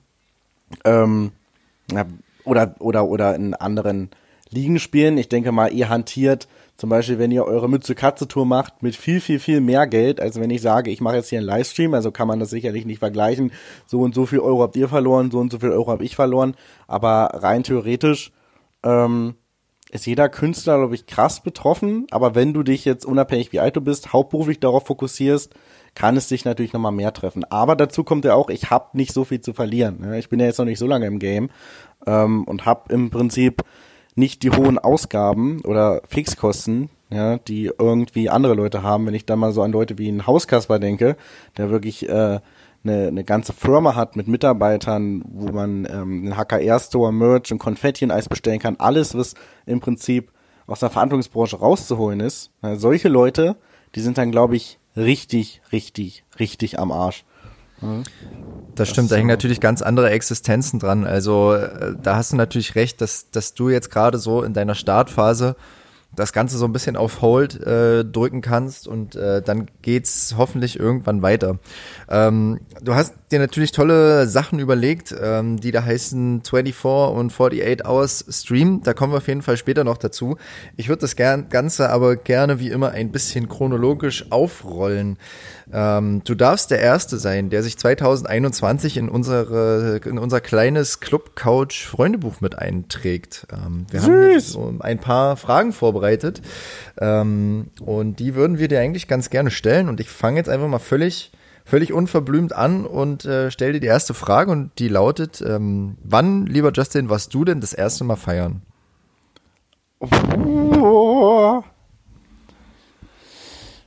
Ähm, 0.86 1.32
oder, 2.44 2.76
oder, 2.80 3.06
oder 3.08 3.36
in 3.36 3.54
anderen 3.54 4.10
Ligen 4.50 4.80
spielen. 4.80 5.18
Ich 5.18 5.30
denke 5.30 5.52
mal, 5.52 5.72
ihr 5.72 5.90
hantiert 5.90 6.48
zum 6.76 6.90
Beispiel, 6.90 7.20
wenn 7.20 7.32
ihr 7.32 7.44
eure 7.44 7.70
Mütze-Katze-Tour 7.70 8.46
macht, 8.46 8.82
mit 8.82 8.96
viel, 8.96 9.20
viel, 9.20 9.40
viel 9.40 9.60
mehr 9.60 9.86
Geld, 9.86 10.22
als 10.22 10.40
wenn 10.40 10.50
ich 10.50 10.62
sage, 10.62 10.92
ich 10.92 11.02
mache 11.02 11.18
jetzt 11.18 11.30
hier 11.30 11.40
einen 11.40 11.48
Livestream, 11.48 11.94
also 11.94 12.10
kann 12.12 12.28
man 12.28 12.40
das 12.40 12.52
sicherlich 12.52 12.86
nicht 12.86 13.00
vergleichen. 13.00 13.52
So 13.86 14.00
und 14.00 14.16
so 14.16 14.26
viel 14.26 14.40
Euro 14.40 14.62
habt 14.62 14.78
ihr 14.78 14.88
verloren, 14.88 15.30
so 15.30 15.40
und 15.40 15.52
so 15.52 15.60
viel 15.60 15.72
Euro 15.72 15.92
habe 15.92 16.06
ich 16.06 16.16
verloren. 16.16 16.56
Aber 16.88 17.32
rein 17.34 17.64
theoretisch 17.64 18.32
ähm, 18.84 19.36
ist 19.92 20.06
jeder 20.06 20.30
Künstler, 20.30 20.78
glaube 20.78 20.96
ich, 20.96 21.08
krass 21.08 21.42
betroffen. 21.42 22.06
Aber 22.12 22.36
wenn 22.36 22.54
du 22.54 22.64
dich 22.64 22.86
jetzt 22.86 23.06
unabhängig 23.06 23.52
wie 23.52 23.60
alt 23.60 23.76
du 23.76 23.82
bist, 23.82 24.14
hauptberuflich 24.14 24.60
darauf 24.60 24.86
fokussierst, 24.86 25.54
kann 25.96 26.16
es 26.16 26.28
dich 26.28 26.46
natürlich 26.46 26.74
nochmal 26.74 26.92
mehr 26.92 27.14
treffen. 27.14 27.44
Aber 27.46 27.76
dazu 27.76 28.04
kommt 28.04 28.26
ja 28.26 28.36
auch, 28.36 28.50
ich 28.50 28.70
habe 28.70 28.96
nicht 28.96 29.14
so 29.14 29.26
viel 29.26 29.42
zu 29.42 29.54
verlieren. 29.54 30.02
Ne? 30.02 30.20
Ich 30.20 30.30
bin 30.30 30.40
ja 30.40 30.46
jetzt 30.46 30.60
noch 30.60 30.66
nicht 30.66 30.80
so 30.80 30.88
lange 30.88 31.08
im 31.08 31.20
Game 31.20 31.50
ähm, 32.06 32.44
und 32.44 32.66
habe 32.66 32.94
im 32.94 33.10
Prinzip 33.10 33.64
nicht 34.16 34.44
die 34.44 34.52
hohen 34.52 34.78
Ausgaben 34.78 35.62
oder 35.66 36.02
Fixkosten, 36.08 36.90
ja, 37.10 37.38
die 37.38 37.72
irgendwie 37.78 38.30
andere 38.30 38.54
Leute 38.54 38.84
haben. 38.84 39.08
Wenn 39.08 39.14
ich 39.14 39.26
da 39.26 39.36
mal 39.36 39.52
so 39.52 39.64
an 39.64 39.72
Leute 39.72 39.98
wie 39.98 40.08
einen 40.08 40.28
Hauskasper 40.28 40.78
denke, 40.78 41.16
der 41.58 41.72
wirklich 41.72 42.08
äh, 42.08 42.40
eine, 42.84 43.08
eine 43.08 43.24
ganze 43.24 43.54
Firma 43.54 43.96
hat 43.96 44.16
mit 44.16 44.28
Mitarbeitern, 44.28 45.24
wo 45.26 45.52
man 45.52 45.86
ähm, 45.86 46.26
einen 46.26 46.38
HKR-Store, 46.38 47.12
Merch 47.12 47.52
und 47.52 47.60
Konfetti 47.60 48.06
und 48.06 48.12
Eis 48.12 48.30
bestellen 48.30 48.60
kann. 48.60 48.78
Alles, 48.78 49.16
was 49.16 49.34
im 49.66 49.80
Prinzip 49.80 50.32
aus 50.68 50.80
der 50.80 50.90
Verhandlungsbranche 50.90 51.58
rauszuholen 51.58 52.20
ist. 52.20 52.52
Ja, 52.62 52.76
solche 52.76 53.10
Leute, 53.10 53.58
die 53.96 54.02
sind 54.02 54.18
dann, 54.18 54.32
glaube 54.32 54.56
ich, 54.56 54.80
richtig, 54.96 55.62
richtig, 55.72 56.24
richtig 56.40 56.80
am 56.80 56.92
Arsch. 56.92 57.26
Das 58.76 58.90
stimmt, 58.90 59.12
da 59.12 59.16
hängen 59.16 59.30
natürlich 59.30 59.62
ganz 59.62 59.82
andere 59.82 60.10
Existenzen 60.10 60.80
dran. 60.80 61.06
Also 61.06 61.54
äh, 61.54 61.96
da 62.02 62.18
hast 62.18 62.34
du 62.34 62.36
natürlich 62.36 62.76
recht, 62.76 63.00
dass, 63.02 63.32
dass 63.32 63.54
du 63.54 63.70
jetzt 63.70 63.90
gerade 63.90 64.18
so 64.18 64.44
in 64.44 64.54
deiner 64.54 64.76
Startphase 64.76 65.56
das 66.16 66.34
Ganze 66.34 66.58
so 66.58 66.66
ein 66.66 66.74
bisschen 66.74 66.96
auf 66.96 67.22
Hold 67.22 67.62
äh, 67.62 68.04
drücken 68.04 68.42
kannst 68.42 68.88
und 68.88 69.16
äh, 69.16 69.42
dann 69.42 69.68
geht's 69.82 70.36
hoffentlich 70.38 70.80
irgendwann 70.80 71.22
weiter. 71.22 71.60
Ähm, 72.10 72.60
du 72.82 72.96
hast 72.96 73.14
dir 73.32 73.40
natürlich 73.40 73.72
tolle 73.72 74.28
Sachen 74.28 74.60
überlegt, 74.60 75.16
ähm, 75.22 75.60
die 75.60 75.72
da 75.72 75.84
heißen 75.84 76.42
24 76.44 76.84
und 77.16 77.32
48 77.32 77.86
Hours 77.86 78.26
Stream. 78.30 78.82
Da 78.84 78.94
kommen 78.94 79.14
wir 79.14 79.18
auf 79.18 79.28
jeden 79.28 79.42
Fall 79.42 79.58
später 79.58 79.84
noch 79.84 79.98
dazu. 79.98 80.38
Ich 80.78 80.90
würde 80.90 81.02
das 81.02 81.16
gern, 81.16 81.50
Ganze 81.50 81.90
aber 81.90 82.16
gerne 82.16 82.60
wie 82.60 82.70
immer 82.70 82.92
ein 82.92 83.12
bisschen 83.12 83.48
chronologisch 83.48 84.32
aufrollen. 84.32 85.18
Ähm, 85.72 86.22
du 86.24 86.36
darfst 86.36 86.72
der 86.72 86.80
Erste 86.80 87.18
sein, 87.18 87.50
der 87.50 87.62
sich 87.62 87.78
2021 87.78 88.98
in 88.98 89.10
unsere 89.10 90.02
in 90.06 90.18
unser 90.18 90.42
kleines 90.42 91.00
Club 91.00 91.36
Couch 91.36 91.86
Freundebuch 91.86 92.42
mit 92.42 92.58
einträgt. 92.58 93.46
Ähm, 93.52 93.86
wir 93.92 94.00
Süß. 94.00 94.56
haben 94.58 94.82
ein 94.82 95.00
paar 95.00 95.38
Fragen 95.38 95.74
vorbereitet 95.74 96.42
ähm, 97.00 97.68
und 97.80 98.20
die 98.20 98.34
würden 98.36 98.58
wir 98.58 98.68
dir 98.68 98.80
eigentlich 98.80 99.08
ganz 99.08 99.30
gerne 99.30 99.52
stellen. 99.52 99.90
Und 99.90 100.00
ich 100.00 100.10
fange 100.10 100.38
jetzt 100.38 100.50
einfach 100.50 100.68
mal 100.68 100.80
völlig 100.80 101.32
völlig 101.70 101.94
unverblümt 101.94 102.54
an 102.54 102.86
und 102.86 103.26
äh, 103.26 103.52
stell 103.52 103.74
dir 103.74 103.80
die 103.80 103.88
erste 103.88 104.14
Frage 104.14 104.52
und 104.52 104.78
die 104.80 104.90
lautet: 104.90 105.42
ähm, 105.42 105.98
Wann, 106.04 106.46
lieber 106.46 106.72
Justin, 106.74 107.10
warst 107.10 107.34
du 107.34 107.46
denn 107.46 107.62
das 107.62 107.74
erste 107.74 108.04
Mal 108.04 108.16
feiern? 108.16 108.62
Oh 110.02 111.64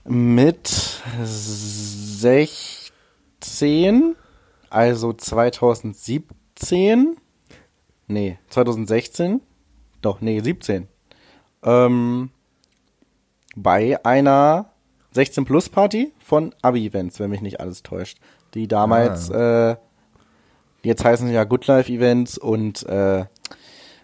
mit 0.04 1.02
16, 1.22 4.16
also 4.70 5.12
2017, 5.12 7.16
nee, 8.08 8.38
2016, 8.48 9.40
doch, 10.00 10.20
nee, 10.20 10.40
17, 10.40 10.88
ähm, 11.62 12.30
bei 13.54 14.04
einer 14.04 14.71
16 15.12 15.44
Plus 15.44 15.68
Party 15.68 16.12
von 16.18 16.54
Abi 16.62 16.86
Events, 16.86 17.20
wenn 17.20 17.30
mich 17.30 17.40
nicht 17.40 17.60
alles 17.60 17.82
täuscht. 17.82 18.18
Die 18.54 18.68
damals, 18.68 19.30
ah. 19.30 19.72
äh, 19.72 19.76
jetzt 20.82 21.04
heißen 21.04 21.28
sie 21.28 21.34
ja 21.34 21.44
Good 21.44 21.66
Life 21.66 21.90
Events 21.90 22.38
und 22.38 22.84
äh, 22.86 23.24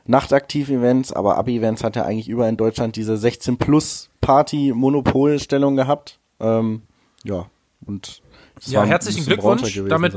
Nachtaktiv-Events, 0.08 1.12
aber 1.12 1.36
Abi-Events 1.36 1.84
hat 1.84 1.94
ja 1.94 2.04
eigentlich 2.04 2.28
überall 2.28 2.48
in 2.48 2.56
Deutschland 2.56 2.96
diese 2.96 3.18
16 3.18 3.58
plus 3.58 4.08
Party-Monopolstellung 4.22 5.76
gehabt. 5.76 6.18
Ähm, 6.40 6.82
ja, 7.24 7.46
und 7.86 8.22
ja, 8.64 8.84
herzlichen 8.84 9.26
Glückwunsch. 9.26 9.80
Damit 9.86 10.14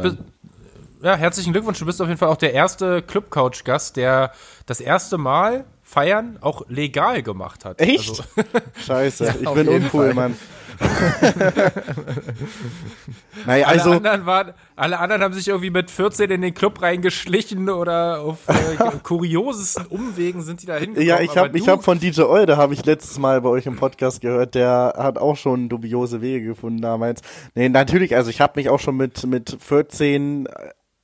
ja, 1.03 1.15
herzlichen 1.15 1.51
Glückwunsch. 1.51 1.79
Du 1.79 1.85
bist 1.85 2.01
auf 2.01 2.07
jeden 2.07 2.19
Fall 2.19 2.29
auch 2.29 2.37
der 2.37 2.53
erste 2.53 3.01
Club-Couch-Gast, 3.01 3.97
der 3.97 4.31
das 4.65 4.79
erste 4.79 5.17
Mal 5.17 5.65
Feiern 5.91 6.37
auch 6.39 6.61
legal 6.69 7.21
gemacht 7.21 7.65
hat. 7.65 7.81
Echt? 7.81 8.09
Also, 8.09 8.23
Scheiße, 8.85 9.25
Ja, 9.25 9.35
ich 9.41 9.49
bin 9.49 9.67
uncool, 9.67 10.05
Fall. 10.05 10.13
Mann. 10.13 10.37
naja, 13.45 13.67
alle, 13.67 13.79
also, 13.79 13.91
anderen 13.91 14.25
waren, 14.25 14.53
alle 14.77 14.97
anderen 14.99 15.21
haben 15.21 15.33
sich 15.33 15.49
irgendwie 15.49 15.69
mit 15.69 15.91
14 15.91 16.31
in 16.31 16.41
den 16.41 16.53
Club 16.53 16.81
reingeschlichen 16.81 17.69
oder 17.69 18.21
auf 18.21 18.47
äh, 18.47 18.53
kuriosesten 19.03 19.85
Umwegen 19.87 20.41
sind 20.41 20.61
die 20.61 20.65
da 20.65 20.77
hingekommen. 20.77 21.07
ja, 21.07 21.19
ich 21.19 21.37
habe 21.37 21.59
hab 21.59 21.83
von 21.83 21.99
DJ 21.99 22.21
Eude, 22.21 22.55
habe 22.55 22.73
ich 22.73 22.85
letztes 22.85 23.19
Mal 23.19 23.41
bei 23.41 23.49
euch 23.49 23.65
im 23.65 23.75
Podcast 23.75 24.21
gehört, 24.21 24.55
der 24.55 24.93
hat 24.97 25.17
auch 25.17 25.35
schon 25.35 25.67
dubiose 25.69 26.21
Wege 26.21 26.45
gefunden 26.47 26.81
damals. 26.81 27.21
Nee, 27.53 27.67
natürlich, 27.69 28.15
also 28.15 28.29
ich 28.29 28.39
habe 28.39 28.53
mich 28.55 28.69
auch 28.69 28.79
schon 28.79 28.95
mit, 28.95 29.25
mit 29.25 29.57
14 29.59 30.47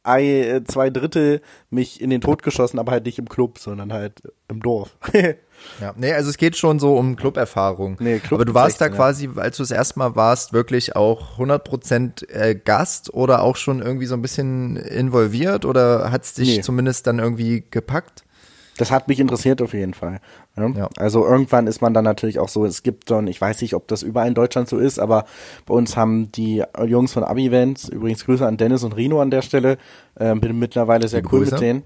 Ei, 0.08 0.42
äh, 0.42 0.64
zwei 0.64 0.90
Drittel 0.90 1.42
mich 1.70 2.02
in 2.02 2.10
den 2.10 2.22
Tod 2.22 2.42
geschossen, 2.44 2.80
aber 2.80 2.92
halt 2.94 3.06
nicht 3.06 3.20
im 3.20 3.28
Club, 3.30 3.60
sondern 3.60 3.92
halt 3.94 4.22
im 4.48 4.62
Dorf. 4.62 4.98
Ja, 5.82 5.92
nee, 5.98 6.14
also 6.14 6.30
es 6.30 6.38
geht 6.38 6.56
schon 6.56 6.78
so 6.78 6.96
um 6.96 7.16
Club-Erfahrung. 7.16 7.98
Nee, 8.00 8.20
Club 8.20 8.34
Aber 8.40 8.46
du 8.46 8.54
warst 8.54 8.80
da 8.80 8.86
16, 8.86 8.92
ja. 8.92 8.96
quasi, 8.96 9.30
als 9.38 9.58
du 9.58 9.64
das 9.64 9.72
erste 9.72 9.98
Mal 9.98 10.16
warst, 10.16 10.54
wirklich 10.54 10.96
auch 10.96 11.40
100% 11.40 12.30
äh, 12.30 12.54
Gast 12.54 13.12
oder 13.12 13.42
auch 13.42 13.56
schon 13.56 13.82
irgendwie 13.82 14.06
so 14.06 14.14
ein 14.14 14.22
bisschen 14.22 14.76
involviert 14.78 15.66
oder 15.66 16.12
hat 16.12 16.26
es 16.26 16.36
dich 16.36 16.58
Nee. 16.58 16.62
zumindest 16.62 17.08
dann 17.08 17.18
irgendwie 17.18 17.64
gepackt? 17.72 18.24
Das 18.78 18.92
hat 18.92 19.08
mich 19.08 19.20
interessiert 19.20 19.60
auf 19.64 19.74
jeden 19.74 19.96
Fall. 19.96 20.20
Ja? 20.58 20.70
Ja. 20.70 20.90
Also 20.98 21.26
irgendwann 21.26 21.68
ist 21.68 21.82
man 21.82 21.94
dann 21.94 22.04
natürlich 22.04 22.40
auch 22.40 22.50
so, 22.50 22.66
es 22.66 22.84
gibt 22.84 23.10
so, 23.10 23.16
ein- 23.16 23.28
ich 23.28 23.40
weiß 23.40 23.62
nicht, 23.62 23.74
ob 23.76 23.88
das 23.88 24.04
überall 24.04 24.28
in 24.28 24.34
Deutschland 24.34 24.68
so 24.68 24.78
ist, 24.78 25.00
aber 25.00 25.26
bei 25.66 25.74
uns 25.74 25.96
haben 25.96 26.32
die 26.32 26.64
Jungs 26.86 27.14
von 27.14 27.24
Abi-Events, 27.24 27.90
übrigens 27.90 28.26
Grüße 28.26 28.46
an 28.46 28.58
Dennis 28.58 28.84
und 28.84 28.96
Rino 28.96 29.22
an 29.22 29.32
der 29.32 29.42
Stelle, 29.42 29.78
ähm, 30.20 30.42
bin 30.42 30.58
mittlerweile 30.60 31.08
sehr 31.08 31.22
cool 31.32 31.40
mit 31.42 31.62
denen, 31.62 31.84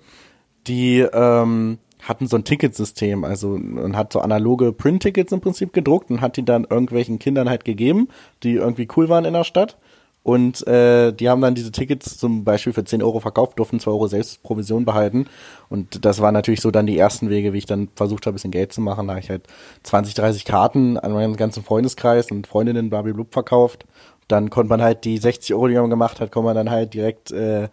die 0.68 1.00
ähm, 1.00 1.80
hatten 2.02 2.26
so 2.28 2.36
ein 2.36 2.44
Ticketsystem, 2.44 3.24
also 3.24 3.60
man 3.62 3.96
hat 3.96 4.12
so 4.14 4.20
analoge 4.22 4.72
Print-Tickets 4.74 5.32
im 5.32 5.40
Prinzip 5.42 5.72
gedruckt 5.74 6.10
und 6.10 6.22
hat 6.22 6.36
die 6.38 6.44
dann 6.46 6.66
irgendwelchen 6.70 7.20
Kindern 7.20 7.50
halt 7.50 7.64
gegeben, 7.66 8.08
die 8.44 8.54
irgendwie 8.56 8.88
cool 8.96 9.08
waren 9.10 9.26
in 9.26 9.34
der 9.34 9.44
Stadt. 9.44 9.78
Und 10.24 10.68
äh, 10.68 11.12
die 11.12 11.30
haben 11.30 11.42
dann 11.42 11.56
diese 11.56 11.72
Tickets 11.72 12.18
zum 12.18 12.44
Beispiel 12.44 12.74
für 12.74 12.84
10 12.84 13.02
Euro 13.02 13.20
verkauft, 13.20 13.58
durften 13.58 13.80
2 13.80 13.90
Euro 13.90 14.08
selbst 14.08 14.44
Provision 14.44 14.86
behalten. 14.86 15.26
Und 15.68 16.06
das 16.06 16.22
waren 16.22 16.34
natürlich 16.34 16.62
so 16.62 16.70
dann 16.70 16.86
die 16.86 16.98
ersten 16.98 17.30
Wege, 17.30 17.54
wie 17.54 17.58
ich 17.58 17.66
dann 17.66 17.90
versucht 17.96 18.26
habe, 18.26 18.34
ein 18.34 18.36
bisschen 18.36 18.52
Geld 18.52 18.72
zu 18.72 18.82
machen. 18.82 19.08
Da 19.08 19.14
habe 19.14 19.24
ich 19.24 19.30
halt 19.30 19.48
20, 19.84 20.14
30 20.14 20.46
Karten 20.46 20.98
an 20.98 21.12
meinen 21.14 21.36
ganzen 21.38 21.64
Freundeskreis 21.64 22.30
und 22.30 22.46
Freundinnen 22.46 22.90
Blub 22.90 23.34
verkauft. 23.34 23.86
Dann 24.28 24.52
konnte 24.52 24.70
man 24.70 24.82
halt 24.82 25.06
die 25.06 25.18
60 25.18 25.56
Euro, 25.56 25.68
die 25.68 25.76
man 25.76 25.90
gemacht 25.90 26.20
hat, 26.20 26.32
konnte 26.32 26.46
man 26.46 26.56
dann 26.56 26.70
halt 26.70 26.94
direkt 26.94 27.32
äh, 27.32 27.70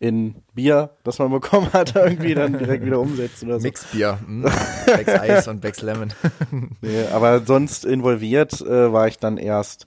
in 0.00 0.34
Bier, 0.54 0.90
das 1.04 1.18
man 1.18 1.30
bekommen 1.30 1.72
hat, 1.72 1.94
irgendwie 1.96 2.34
dann 2.34 2.58
direkt 2.58 2.84
wieder 2.84 3.00
umsetzen 3.00 3.46
oder 3.46 3.60
so. 3.60 3.62
Mixbier. 3.62 4.18
Mm. 4.26 4.46
Becks 4.86 5.08
Eis 5.20 5.48
und 5.48 5.60
Becks 5.60 5.80
Lemon. 5.80 6.12
Nee, 6.82 7.04
aber 7.12 7.40
sonst 7.46 7.84
involviert 7.84 8.60
äh, 8.60 8.92
war 8.92 9.06
ich 9.06 9.18
dann 9.18 9.38
erst 9.38 9.86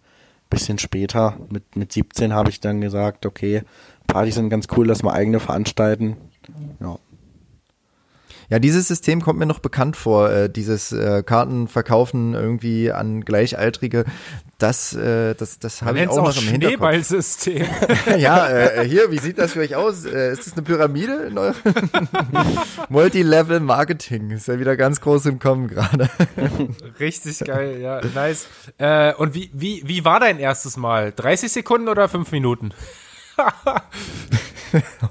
bisschen 0.49 0.79
später. 0.79 1.37
Mit, 1.49 1.75
mit 1.75 1.91
17 1.91 2.33
habe 2.33 2.49
ich 2.49 2.59
dann 2.59 2.81
gesagt, 2.81 3.25
okay, 3.25 3.63
Partys 4.07 4.35
sind 4.35 4.49
ganz 4.49 4.67
cool, 4.75 4.87
lass 4.87 5.03
mal 5.03 5.13
eigene 5.13 5.39
veranstalten. 5.39 6.17
Ja. 6.79 6.97
Ja, 8.49 8.59
dieses 8.59 8.87
System 8.87 9.21
kommt 9.21 9.39
mir 9.39 9.45
noch 9.45 9.59
bekannt 9.59 9.97
vor, 9.97 10.29
äh, 10.31 10.49
dieses 10.49 10.93
äh, 10.93 11.21
Kartenverkaufen 11.21 12.33
irgendwie 12.33 12.91
an 12.93 13.25
Gleichaltrige. 13.25 14.05
Das, 14.57 14.93
äh, 14.93 15.35
das, 15.35 15.59
das 15.59 15.83
habe 15.83 15.99
ich 15.99 16.09
auch 16.09 16.17
noch 16.17 16.35
im 16.35 16.47
Hinterkopf. 16.47 16.77
Schneeballsystem. 16.77 17.67
ja, 18.17 18.49
äh, 18.49 18.87
hier, 18.87 19.11
wie 19.11 19.19
sieht 19.19 19.37
das 19.37 19.53
für 19.53 19.59
euch 19.59 19.75
aus? 19.75 20.03
Äh, 20.05 20.31
ist 20.31 20.47
das 20.47 20.53
eine 20.53 20.63
Pyramide 20.63 21.27
in 21.27 21.37
eurem 21.37 21.55
Multilevel 22.89 23.59
Marketing? 23.59 24.31
Ist 24.31 24.47
ja 24.47 24.59
wieder 24.59 24.75
ganz 24.75 24.99
groß 24.99 25.27
im 25.27 25.37
Kommen 25.37 25.67
gerade. 25.67 26.09
Richtig 26.99 27.37
geil, 27.39 27.79
ja, 27.79 28.01
nice. 28.15 28.47
Äh, 28.79 29.13
und 29.13 29.35
wie, 29.35 29.51
wie, 29.53 29.83
wie 29.85 30.03
war 30.03 30.19
dein 30.19 30.39
erstes 30.39 30.75
Mal? 30.75 31.11
30 31.11 31.51
Sekunden 31.51 31.87
oder 31.87 32.09
5 32.09 32.31
Minuten? 32.31 32.71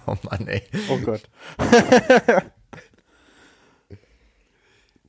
Oh 0.07 0.17
Mann, 0.29 0.49
ey. 0.49 0.63
Oh 0.89 0.99
Gott. 0.99 1.23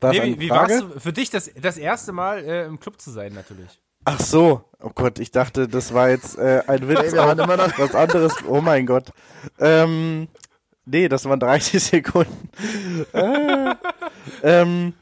Nee, 0.01 0.23
wie, 0.23 0.39
wie 0.39 0.47
Frage? 0.49 0.73
war's 0.73 1.03
für 1.03 1.11
dich 1.11 1.31
das, 1.31 1.51
das 1.59 1.77
erste 1.77 2.11
Mal 2.11 2.43
äh, 2.43 2.65
im 2.65 2.79
Club 2.79 3.01
zu 3.01 3.09
sein, 3.09 3.33
natürlich? 3.33 3.79
Ach 4.09 4.21
so. 4.21 4.61
Oh 4.81 4.91
Gott, 4.95 5.19
ich 5.19 5.31
dachte, 5.31 5.67
das 5.67 5.93
war 5.93 6.09
jetzt 6.09 6.37
äh, 6.37 6.61
ein 6.67 6.87
Witz. 6.87 7.11
Wir 7.11 7.25
auf 7.25 7.31
immer 7.37 7.57
noch- 7.57 7.77
was 7.77 7.93
anderes. 7.93 8.33
Oh 8.47 8.61
mein 8.61 8.85
Gott. 8.85 9.11
Ähm, 9.59 10.29
nee, 10.85 11.09
das 11.09 11.25
waren 11.25 11.41
30 11.41 11.83
Sekunden. 11.83 12.49
äh, 13.11 13.75
ähm, 14.43 14.93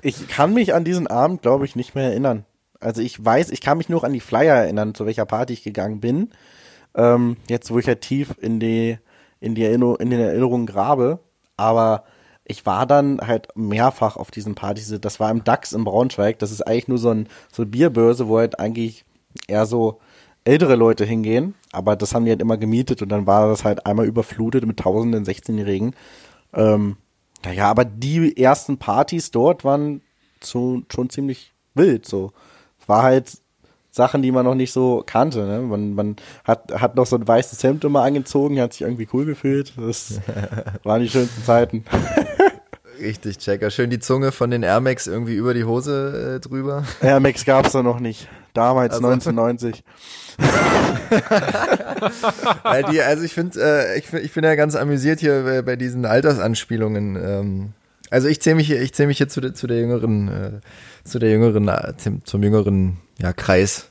ich 0.00 0.28
kann 0.28 0.54
mich 0.54 0.72
an 0.72 0.84
diesen 0.84 1.06
Abend, 1.08 1.42
glaube 1.42 1.66
ich, 1.66 1.76
nicht 1.76 1.94
mehr 1.94 2.04
erinnern. 2.04 2.46
Also 2.80 3.02
ich 3.02 3.22
weiß, 3.22 3.50
ich 3.50 3.60
kann 3.60 3.76
mich 3.76 3.90
nur 3.90 4.02
an 4.04 4.14
die 4.14 4.20
Flyer 4.20 4.54
erinnern, 4.54 4.94
zu 4.94 5.04
welcher 5.04 5.26
Party 5.26 5.52
ich 5.52 5.62
gegangen 5.62 6.00
bin. 6.00 6.30
Ähm, 6.94 7.36
jetzt, 7.50 7.70
wo 7.70 7.78
ich 7.78 7.86
halt 7.86 8.00
tief 8.00 8.34
in 8.40 8.60
die, 8.60 8.98
in 9.40 9.54
die 9.56 9.64
Erinnerung, 9.64 9.96
in 9.96 10.08
den 10.08 10.20
Erinnerungen 10.20 10.66
grabe. 10.66 11.18
Aber 11.58 12.04
ich 12.48 12.66
war 12.66 12.86
dann 12.86 13.20
halt 13.20 13.48
mehrfach 13.54 14.16
auf 14.16 14.30
diesen 14.30 14.54
Partys. 14.54 14.92
Das 15.00 15.20
war 15.20 15.30
im 15.30 15.44
DAX 15.44 15.72
in 15.72 15.84
Braunschweig. 15.84 16.38
Das 16.38 16.50
ist 16.50 16.62
eigentlich 16.62 16.88
nur 16.88 16.98
so, 16.98 17.10
ein, 17.10 17.28
so 17.52 17.62
eine 17.62 17.70
Bierbörse, 17.70 18.26
wo 18.26 18.38
halt 18.38 18.58
eigentlich 18.58 19.04
eher 19.46 19.66
so 19.66 20.00
ältere 20.44 20.74
Leute 20.74 21.04
hingehen. 21.04 21.54
Aber 21.72 21.94
das 21.94 22.14
haben 22.14 22.24
die 22.24 22.30
halt 22.30 22.40
immer 22.40 22.56
gemietet 22.56 23.02
und 23.02 23.10
dann 23.10 23.26
war 23.26 23.48
das 23.48 23.64
halt 23.64 23.86
einmal 23.86 24.06
überflutet 24.06 24.66
mit 24.66 24.78
tausenden 24.78 25.24
16-Jährigen. 25.24 25.94
Ähm, 26.54 26.96
naja, 27.44 27.68
aber 27.68 27.84
die 27.84 28.36
ersten 28.36 28.78
Partys 28.78 29.30
dort 29.30 29.64
waren 29.64 30.00
so, 30.42 30.82
schon 30.92 31.10
ziemlich 31.10 31.52
wild. 31.74 32.06
So. 32.06 32.32
Es 32.80 32.88
war 32.88 33.02
halt 33.02 33.38
Sachen, 33.90 34.22
die 34.22 34.32
man 34.32 34.44
noch 34.44 34.54
nicht 34.54 34.72
so 34.72 35.02
kannte. 35.04 35.44
Ne? 35.44 35.60
Man, 35.60 35.94
man 35.94 36.16
hat, 36.44 36.72
hat 36.80 36.94
noch 36.96 37.06
so 37.06 37.16
ein 37.16 37.26
weißes 37.26 37.62
Hemd 37.62 37.84
immer 37.84 38.02
angezogen, 38.02 38.60
hat 38.60 38.72
sich 38.72 38.82
irgendwie 38.82 39.08
cool 39.12 39.24
gefühlt. 39.24 39.74
Das 39.76 40.20
waren 40.84 41.02
die 41.02 41.08
schönsten 41.08 41.42
Zeiten. 41.42 41.84
Richtig, 43.00 43.38
Checker. 43.38 43.70
Schön 43.70 43.90
die 43.90 44.00
Zunge 44.00 44.32
von 44.32 44.50
den 44.50 44.62
Air 44.62 44.80
Max 44.80 45.06
irgendwie 45.06 45.34
über 45.36 45.54
die 45.54 45.64
Hose 45.64 46.36
äh, 46.36 46.40
drüber. 46.40 46.84
Air 47.00 47.20
Max 47.20 47.44
gab's 47.44 47.72
da 47.72 47.82
noch 47.82 48.00
nicht. 48.00 48.28
Damals, 48.54 48.94
Also- 48.94 49.06
1990. 49.06 49.84
Weil 52.62 52.84
die, 52.84 53.00
also 53.02 53.22
ich 53.24 53.34
finde, 53.34 53.60
äh, 53.60 53.98
ich, 53.98 54.06
find- 54.06 54.24
ich 54.24 54.32
bin 54.32 54.44
ja 54.44 54.54
ganz 54.54 54.74
amüsiert 54.74 55.20
hier 55.20 55.42
bei, 55.44 55.62
bei 55.62 55.76
diesen 55.76 56.04
Altersanspielungen. 56.06 57.16
Ähm, 57.16 57.72
also 58.10 58.28
ich 58.28 58.40
zähle 58.40 58.56
mich 58.56 58.66
hier, 58.66 58.80
ich 58.80 58.94
zähle 58.94 59.08
mich 59.08 59.18
hier 59.18 59.28
zu 59.28 59.40
der, 59.40 59.54
zu 59.54 59.66
der 59.66 59.78
jüngeren, 59.78 60.28
äh, 60.28 60.60
zu 61.04 61.18
der 61.18 61.30
jüngeren, 61.30 61.68
äh, 61.68 61.94
zum, 61.98 62.24
zum 62.24 62.42
jüngeren 62.42 62.98
ja, 63.18 63.32
Kreis. 63.32 63.90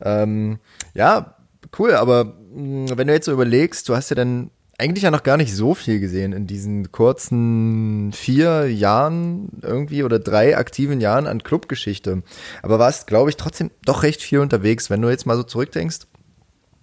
Ähm, 0.00 0.58
ja, 0.94 1.36
cool, 1.78 1.94
aber 1.94 2.24
mh, 2.54 2.96
wenn 2.96 3.06
du 3.08 3.12
jetzt 3.12 3.26
so 3.26 3.32
überlegst, 3.32 3.88
du 3.88 3.96
hast 3.96 4.10
ja 4.10 4.16
dann 4.16 4.50
eigentlich 4.82 5.04
ja 5.04 5.12
noch 5.12 5.22
gar 5.22 5.36
nicht 5.36 5.54
so 5.54 5.74
viel 5.74 6.00
gesehen 6.00 6.32
in 6.32 6.48
diesen 6.48 6.90
kurzen 6.90 8.10
vier 8.12 8.68
Jahren 8.68 9.48
irgendwie 9.62 10.02
oder 10.02 10.18
drei 10.18 10.56
aktiven 10.56 11.00
Jahren 11.00 11.28
an 11.28 11.44
Clubgeschichte. 11.44 12.22
Aber 12.62 12.80
warst, 12.80 13.06
glaube 13.06 13.30
ich, 13.30 13.36
trotzdem 13.36 13.70
doch 13.84 14.02
recht 14.02 14.20
viel 14.20 14.40
unterwegs. 14.40 14.90
Wenn 14.90 15.00
du 15.00 15.08
jetzt 15.08 15.24
mal 15.24 15.36
so 15.36 15.44
zurückdenkst, 15.44 16.00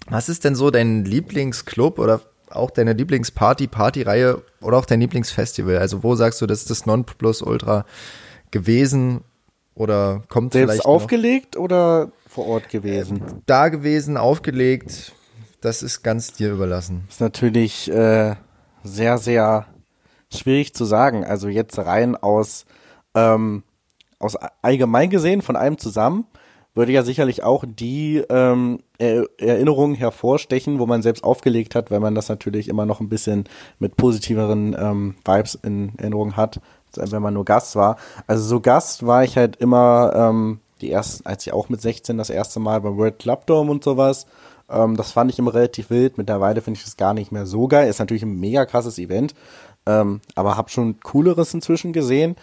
was 0.07 0.29
ist 0.29 0.45
denn 0.45 0.55
so 0.55 0.71
dein 0.71 1.03
Lieblingsclub 1.03 1.99
oder 1.99 2.21
auch 2.49 2.71
deine 2.71 2.93
Lieblingsparty, 2.93 3.67
Partyreihe 3.67 4.41
oder 4.61 4.77
auch 4.77 4.85
dein 4.85 5.01
Lieblingsfestival? 5.01 5.77
Also 5.77 6.01
wo 6.01 6.15
sagst 6.15 6.41
du, 6.41 6.47
das 6.47 6.61
ist 6.61 6.69
das 6.69 6.85
Nonplusultra 6.85 7.85
gewesen 8.51 9.21
oder 9.75 10.23
kommt 10.29 10.53
Selbst 10.53 10.71
vielleicht 10.71 10.85
noch 10.85 10.93
aufgelegt 10.93 11.57
oder 11.57 12.11
vor 12.27 12.47
Ort 12.47 12.69
gewesen? 12.69 13.43
da 13.45 13.67
gewesen, 13.67 14.15
aufgelegt? 14.15 15.13
Das 15.61 15.83
ist 15.83 16.03
ganz 16.03 16.33
dir 16.33 16.51
überlassen. 16.51 17.05
ist 17.09 17.21
natürlich 17.21 17.91
äh, 17.91 18.35
sehr, 18.83 19.17
sehr 19.17 19.65
schwierig 20.31 20.73
zu 20.73 20.85
sagen. 20.85 21.25
Also 21.25 21.49
jetzt 21.49 21.77
rein 21.77 22.15
aus, 22.15 22.65
ähm, 23.13 23.63
aus 24.19 24.35
allgemein 24.61 25.09
gesehen 25.09 25.41
von 25.41 25.55
allem 25.55 25.77
zusammen 25.77 26.25
würde 26.75 26.91
ja 26.91 27.03
sicherlich 27.03 27.43
auch 27.43 27.65
die 27.67 28.23
ähm, 28.29 28.79
er 28.97 29.25
Erinnerungen 29.37 29.95
hervorstechen, 29.95 30.79
wo 30.79 30.85
man 30.85 31.01
selbst 31.01 31.23
aufgelegt 31.23 31.75
hat, 31.75 31.91
weil 31.91 31.99
man 31.99 32.15
das 32.15 32.29
natürlich 32.29 32.69
immer 32.69 32.85
noch 32.85 33.01
ein 33.01 33.09
bisschen 33.09 33.45
mit 33.79 33.97
positiveren 33.97 34.75
ähm, 34.79 35.15
Vibes 35.25 35.55
in 35.55 35.91
Erinnerung 35.97 36.37
hat, 36.37 36.61
wenn 36.95 37.21
man 37.21 37.33
nur 37.33 37.45
Gast 37.45 37.75
war. 37.75 37.97
Also 38.27 38.43
so 38.43 38.59
Gast 38.61 39.05
war 39.05 39.23
ich 39.23 39.35
halt 39.35 39.57
immer 39.57 40.13
ähm, 40.15 40.59
die 40.81 40.91
ersten, 40.91 41.25
als 41.25 41.45
ich 41.45 41.53
auch 41.53 41.69
mit 41.69 41.81
16 41.81 42.17
das 42.17 42.29
erste 42.29 42.59
Mal 42.59 42.81
beim 42.81 42.97
World 42.97 43.19
Club 43.19 43.45
Dome 43.47 43.71
und 43.71 43.83
sowas. 43.83 44.25
Ähm, 44.69 44.95
das 44.95 45.11
fand 45.11 45.31
ich 45.31 45.39
immer 45.39 45.53
relativ 45.53 45.89
wild. 45.89 46.17
Mittlerweile 46.17 46.61
finde 46.61 46.77
ich 46.77 46.83
das 46.83 46.97
gar 46.97 47.13
nicht 47.13 47.31
mehr 47.31 47.45
so 47.45 47.67
geil. 47.67 47.89
Ist 47.89 47.99
natürlich 47.99 48.23
ein 48.23 48.39
mega 48.39 48.65
krasses 48.65 48.97
Event, 48.99 49.33
ähm, 49.85 50.21
aber 50.35 50.57
habe 50.57 50.69
schon 50.69 50.99
cooleres 51.01 51.53
inzwischen 51.53 51.93
gesehen. 51.93 52.35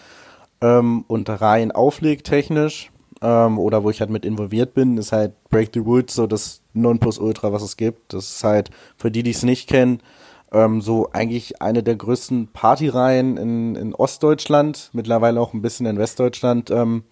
Ähm, 0.60 1.04
und 1.06 1.28
rein 1.28 1.70
auflegtechnisch 1.70 2.90
ähm, 3.20 3.58
oder 3.58 3.84
wo 3.84 3.90
ich 3.90 4.00
halt 4.00 4.10
mit 4.10 4.24
involviert 4.24 4.72
bin, 4.74 4.96
ist 4.96 5.12
halt 5.12 5.32
Break 5.50 5.70
the 5.74 5.84
Woods 5.84 6.14
so 6.14 6.26
das 6.26 6.62
Nonplusultra, 6.72 7.52
was 7.52 7.62
es 7.62 7.76
gibt. 7.76 8.14
Das 8.14 8.30
ist 8.30 8.44
halt 8.44 8.70
für 8.96 9.10
die, 9.10 9.22
die 9.22 9.32
es 9.32 9.42
nicht 9.42 9.68
kennen, 9.68 10.00
Ähm, 10.52 10.80
so 10.80 11.08
eigentlich 11.12 11.60
eine 11.60 11.82
der 11.82 11.96
größten 11.96 12.48
Partyreihen 12.52 13.36
in, 13.36 13.74
in 13.74 13.94
Ostdeutschland, 13.94 14.90
mittlerweile 14.92 15.40
auch 15.40 15.52
ein 15.52 15.60
bisschen 15.60 15.86
in 15.86 15.98
Westdeutschland 15.98 16.70
ähm, 16.70 17.02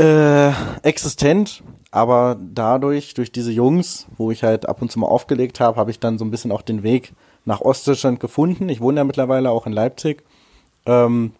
äh, 0.00 0.52
existent. 0.82 1.62
Aber 1.92 2.38
dadurch, 2.40 3.14
durch 3.14 3.32
diese 3.32 3.50
Jungs, 3.50 4.06
wo 4.16 4.30
ich 4.30 4.44
halt 4.44 4.68
ab 4.68 4.80
und 4.80 4.92
zu 4.92 5.00
mal 5.00 5.08
aufgelegt 5.08 5.60
habe, 5.60 5.78
habe 5.78 5.90
ich 5.90 5.98
dann 5.98 6.18
so 6.18 6.24
ein 6.24 6.30
bisschen 6.30 6.52
auch 6.52 6.62
den 6.62 6.82
Weg 6.82 7.12
nach 7.44 7.60
Ostdeutschland 7.60 8.20
gefunden. 8.20 8.68
Ich 8.68 8.80
wohne 8.80 9.00
ja 9.00 9.04
mittlerweile 9.04 9.50
auch 9.50 9.66
in 9.66 9.72
Leipzig. 9.72 10.22
Ähm, 10.86 11.32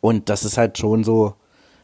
und 0.00 0.28
das 0.28 0.44
ist 0.44 0.58
halt 0.58 0.76
schon 0.78 1.04
so 1.04 1.34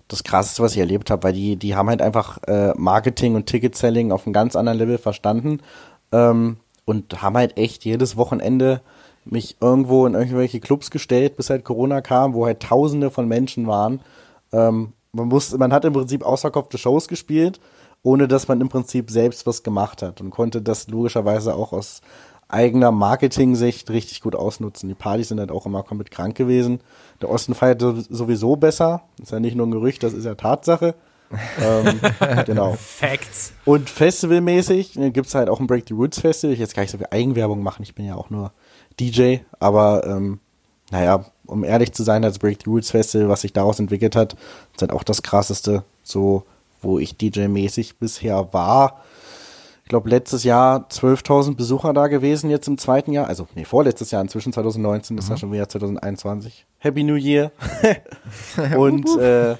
das 0.09 0.25
Krasseste, 0.25 0.63
was 0.63 0.73
ich 0.73 0.79
erlebt 0.79 1.11
habe, 1.11 1.23
weil 1.23 1.33
die, 1.33 1.57
die 1.57 1.75
haben 1.77 1.89
halt 1.89 2.03
einfach 2.03 2.39
äh, 2.47 2.73
Marketing 2.77 3.35
und 3.37 3.47
Ticket-Selling 3.47 4.13
auf 4.13 4.27
einem 4.27 4.33
ganz 4.33 4.57
anderen 4.57 4.79
Level 4.79 4.99
verstanden 4.99 5.61
ähm, 6.11 6.57
und 6.85 7.23
haben 7.23 7.37
halt 7.37 7.57
echt 7.57 7.85
jedes 7.85 8.17
Wochenende 8.17 8.83
mich 9.25 9.57
irgendwo 9.61 10.05
in 10.07 10.15
irgendwelche 10.15 10.59
Clubs 10.59 10.91
gestellt, 10.91 11.37
bis 11.37 11.49
halt 11.49 11.65
Corona 11.65 12.01
kam, 12.01 12.35
wo 12.35 12.45
halt 12.45 12.61
Tausende 12.61 13.11
von 13.11 13.29
Menschen 13.29 13.69
waren. 13.69 14.01
Ähm, 14.53 14.93
man 15.13 15.29
muss, 15.29 15.57
man 15.57 15.73
hat 15.73 15.85
im 15.85 15.93
Prinzip 15.93 16.25
ausverkaufte 16.25 16.79
Shows 16.79 17.07
gespielt, 17.07 17.61
ohne 18.03 18.29
dass 18.29 18.49
man 18.49 18.61
im 18.61 18.69
Prinzip 18.69 19.11
selbst 19.11 19.47
was 19.47 19.63
gemacht 19.63 20.03
hat 20.03 20.21
und 20.21 20.31
konnte 20.31 20.63
das 20.63 20.89
logischerweise 20.89 21.55
auch 21.55 21.73
aus 21.73 22.01
eigener 22.49 22.91
Marketing-Sicht 22.91 23.89
richtig 23.91 24.21
gut 24.21 24.35
ausnutzen. 24.35 24.89
Die 24.89 24.95
Partys 24.95 25.29
sind 25.29 25.41
halt 25.41 25.51
auch 25.51 25.67
immer 25.67 25.83
komplett 25.83 26.11
krank 26.11 26.37
gewesen. 26.37 26.81
Der 27.21 27.31
Osten 27.31 27.55
feiert 27.55 27.81
sowieso 27.81 28.57
besser. 28.57 29.05
Das 29.17 29.29
ist 29.29 29.33
ja 29.33 29.41
nicht 29.41 29.57
nur 29.57 29.67
ein 29.67 29.71
Gerücht, 29.71 30.03
das 30.03 30.13
ist 30.13 30.25
ja 30.25 30.35
Tatsache. 30.35 30.95
ähm, 31.63 32.01
genau. 32.47 32.75
Facts. 32.75 33.55
Und 33.65 33.89
festivalmäßig 33.89 34.97
ne, 34.97 35.13
gibt 35.13 35.29
es 35.29 35.35
halt 35.35 35.49
auch 35.49 35.61
ein 35.61 35.67
Break 35.67 35.85
the 35.89 35.95
Roots 35.95 36.21
Festival. 36.21 36.53
Ich 36.53 36.61
jetzt 36.61 36.75
gar 36.75 36.83
nicht 36.83 36.93
so 36.93 36.99
viel 36.99 37.07
Eigenwerbung 37.11 37.63
machen, 37.63 37.83
ich 37.83 37.95
bin 37.95 38.05
ja 38.05 38.17
auch 38.17 38.29
nur 38.29 38.53
DJ, 39.01 39.39
aber 39.59 40.07
ähm, 40.07 40.41
naja, 40.91 41.25
um 41.47 41.65
ehrlich 41.65 41.93
zu 41.93 42.03
sein, 42.03 42.23
das 42.23 42.39
Break 42.39 42.59
the 42.65 42.71
Roots 42.71 42.91
Festival, 42.91 43.29
was 43.29 43.43
sich 43.43 43.53
daraus 43.53 43.79
entwickelt 43.79 44.17
hat, 44.17 44.35
ist 44.75 44.83
halt 44.83 44.93
auch 44.93 45.03
das 45.03 45.23
krasseste, 45.23 45.85
so 46.03 46.45
wo 46.81 46.99
ich 46.99 47.17
DJ-mäßig 47.17 47.95
bisher 48.01 48.53
war 48.53 49.03
ich 49.85 49.89
glaube, 49.89 50.09
letztes 50.09 50.45
Jahr 50.45 50.87
12.000 50.89 51.57
Besucher 51.57 51.93
da 51.93 52.07
gewesen, 52.07 52.51
jetzt 52.51 52.69
im 52.69 52.79
zweiten 52.79 53.13
Jahr. 53.13 53.27
Also, 53.27 53.49
nee, 53.55 53.65
vorletztes 53.65 54.11
Jahr, 54.11 54.23
inzwischen 54.23 54.53
2019, 54.53 55.19
ist 55.19 55.29
ja 55.29 55.35
mhm. 55.35 55.39
schon 55.39 55.53
wieder 55.53 55.69
2021. 55.69 56.67
Happy 56.79 57.03
New 57.03 57.17
Year. 57.17 57.51
und 58.77 59.09
äh, 59.19 59.57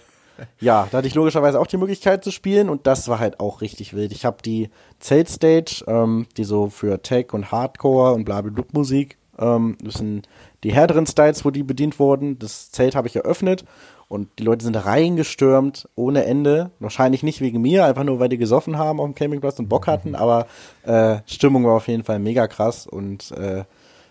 ja, 0.61 0.89
da 0.91 0.99
hatte 0.99 1.09
ich 1.09 1.15
logischerweise 1.15 1.61
auch 1.61 1.67
die 1.67 1.77
Möglichkeit 1.77 2.25
zu 2.25 2.31
spielen 2.31 2.69
und 2.69 2.87
das 2.87 3.09
war 3.09 3.19
halt 3.19 3.41
auch 3.41 3.61
richtig 3.61 3.95
wild. 3.95 4.13
Ich 4.13 4.25
habe 4.25 4.39
die 4.43 4.71
Zeltstage, 5.01 5.85
ähm, 5.87 6.27
die 6.37 6.45
so 6.45 6.71
für 6.71 7.03
Tech 7.03 7.33
und 7.33 7.53
Hardcore 7.53 8.15
und 8.15 8.25
blablabla 8.25 8.65
Musik, 8.73 9.19
ähm, 9.39 9.77
sind 9.85 10.29
die 10.65 10.73
härteren 10.73 11.07
Styles, 11.07 11.45
wo 11.45 11.51
die 11.51 11.63
bedient 11.63 11.99
wurden. 11.99 12.39
Das 12.39 12.71
Zelt 12.71 12.95
habe 12.95 13.09
ich 13.09 13.17
eröffnet 13.17 13.65
und 14.09 14.29
die 14.39 14.45
Leute 14.45 14.65
sind 14.65 14.77
reingestürmt 14.77 15.89
ohne 15.95 16.25
Ende. 16.25 16.71
Wahrscheinlich 16.79 17.23
nicht 17.23 17.41
wegen 17.41 17.61
mir, 17.61 17.85
einfach 17.85 18.05
nur, 18.05 18.21
weil 18.21 18.29
die 18.29 18.39
gesoffen 18.39 18.79
haben 18.79 19.01
auf 19.01 19.07
dem 19.07 19.15
Campingplatz 19.15 19.59
und 19.59 19.69
Bock 19.69 19.87
hatten. 19.87 20.15
Aber 20.15 20.47
äh, 20.85 21.19
Stimmung 21.27 21.65
war 21.65 21.75
auf 21.75 21.89
jeden 21.89 22.05
Fall 22.05 22.19
mega 22.19 22.47
krass. 22.47 22.87
Und 22.87 23.33
äh, 23.33 23.65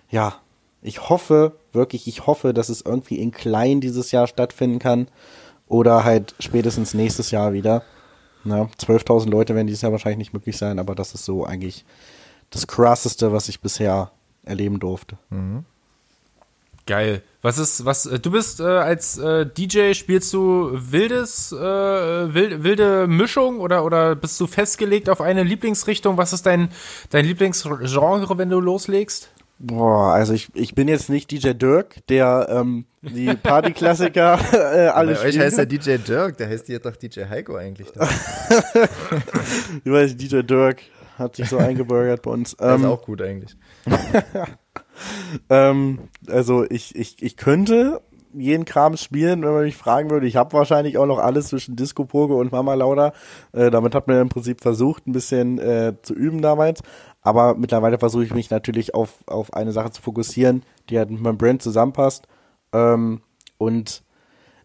ja, 0.10 0.36
ich 0.82 1.10
hoffe, 1.10 1.54
wirklich, 1.72 2.08
ich 2.08 2.26
hoffe, 2.26 2.54
dass 2.54 2.70
es 2.70 2.82
irgendwie 2.82 3.20
in 3.20 3.32
klein 3.32 3.80
dieses 3.80 4.12
Jahr 4.12 4.28
stattfinden 4.28 4.80
kann. 4.80 5.08
Oder 5.68 6.04
halt 6.04 6.36
spätestens 6.40 6.94
nächstes 6.94 7.32
Jahr 7.32 7.54
wieder. 7.54 7.84
12.000 8.46 9.30
Leute 9.30 9.56
werden 9.56 9.68
dieses 9.68 9.84
Jahr 9.84 9.92
wahrscheinlich 9.92 10.18
nicht 10.18 10.34
möglich 10.34 10.58
sein, 10.58 10.80
aber 10.80 10.96
das 10.96 11.14
ist 11.14 11.26
so 11.26 11.46
eigentlich 11.46 11.86
das 12.50 12.68
krasseste, 12.68 13.32
was 13.32 13.50
ich 13.50 13.62
bisher 13.62 14.12
erleben 14.44 14.80
durfte. 14.80 15.18
Mhm. 15.30 15.64
Geil. 16.86 17.22
Was 17.42 17.58
ist, 17.58 17.86
was, 17.86 18.06
äh, 18.06 18.20
du 18.20 18.32
bist 18.32 18.60
äh, 18.60 18.64
als 18.64 19.18
äh, 19.18 19.46
DJ, 19.46 19.94
spielst 19.94 20.34
du 20.34 20.72
wildes, 20.74 21.52
äh, 21.52 21.58
wild, 21.58 22.64
wilde 22.64 23.08
Mischung 23.08 23.60
oder, 23.60 23.84
oder 23.84 24.16
bist 24.16 24.40
du 24.40 24.48
festgelegt 24.48 25.10
auf 25.10 25.22
eine 25.22 25.44
Lieblingsrichtung? 25.44 26.18
Was 26.18 26.34
ist 26.34 26.46
dein, 26.46 26.70
dein 27.10 27.26
Lieblingsgenre, 27.26 28.38
wenn 28.38 28.50
du 28.50 28.60
loslegst? 28.60 29.32
Boah, 29.58 30.14
also 30.14 30.34
ich, 30.34 30.50
ich 30.56 30.74
bin 30.74 30.88
jetzt 30.88 31.10
nicht 31.10 31.30
DJ 31.30 31.52
Dirk, 31.54 32.06
der 32.08 32.48
ähm, 32.50 32.86
die 33.02 33.36
Partyklassiker 33.36 34.40
äh, 34.54 34.88
alles 34.88 35.20
Bei 35.20 35.28
euch 35.28 35.40
heißt 35.40 35.60
der 35.60 35.68
DJ 35.68 35.98
Dirk, 35.98 36.38
der 36.38 36.50
heißt 36.50 36.66
hier 36.66 36.80
doch 36.80 36.96
DJ 36.96 37.26
Heiko 37.30 37.56
eigentlich. 37.56 37.88
ich 39.84 39.92
weiß, 39.92 40.18
DJ 40.18 40.42
Dirk 40.42 40.82
hat 41.18 41.36
sich 41.36 41.48
so 41.48 41.58
eingebürgert 41.58 42.24
bei 42.24 42.32
uns. 42.32 42.56
Ähm, 42.60 42.82
ist 42.82 42.88
auch 42.88 43.04
gut 43.04 43.22
eigentlich. 43.22 43.56
ähm, 45.50 46.00
also 46.28 46.66
ich, 46.70 46.96
ich, 46.96 47.22
ich 47.22 47.38
könnte 47.38 48.02
jeden 48.34 48.66
Kram 48.66 48.98
spielen, 48.98 49.44
wenn 49.44 49.54
man 49.54 49.64
mich 49.64 49.78
fragen 49.78 50.10
würde. 50.10 50.28
Ich 50.28 50.36
habe 50.36 50.54
wahrscheinlich 50.54 50.98
auch 50.98 51.06
noch 51.06 51.20
alles 51.20 51.48
zwischen 51.48 51.76
Disco 51.76 52.06
Pogo 52.06 52.40
und 52.40 52.52
Mama 52.52 52.74
Lauda. 52.74 53.14
Äh, 53.52 53.72
damit 53.72 53.96
hat 53.96 54.08
man 54.08 54.22
im 54.22 54.30
Prinzip 54.30 54.62
versucht, 54.62 55.08
ein 55.08 55.12
bisschen 55.12 55.60
äh, 55.60 55.94
zu 56.02 56.14
üben 56.14 56.42
damals. 56.42 56.82
Aber 57.22 57.56
mittlerweile 57.56 58.00
versuche 58.00 58.24
ich 58.24 58.34
mich 58.34 58.50
natürlich 58.50 58.96
auf, 58.96 59.24
auf 59.28 59.54
eine 59.54 59.72
Sache 59.72 59.92
zu 59.92 60.02
fokussieren, 60.02 60.64
die 60.90 60.98
halt 60.98 61.12
mit 61.12 61.22
meinem 61.22 61.38
Brand 61.38 61.62
zusammenpasst. 61.62 62.28
Ähm, 62.74 63.22
und 63.58 64.04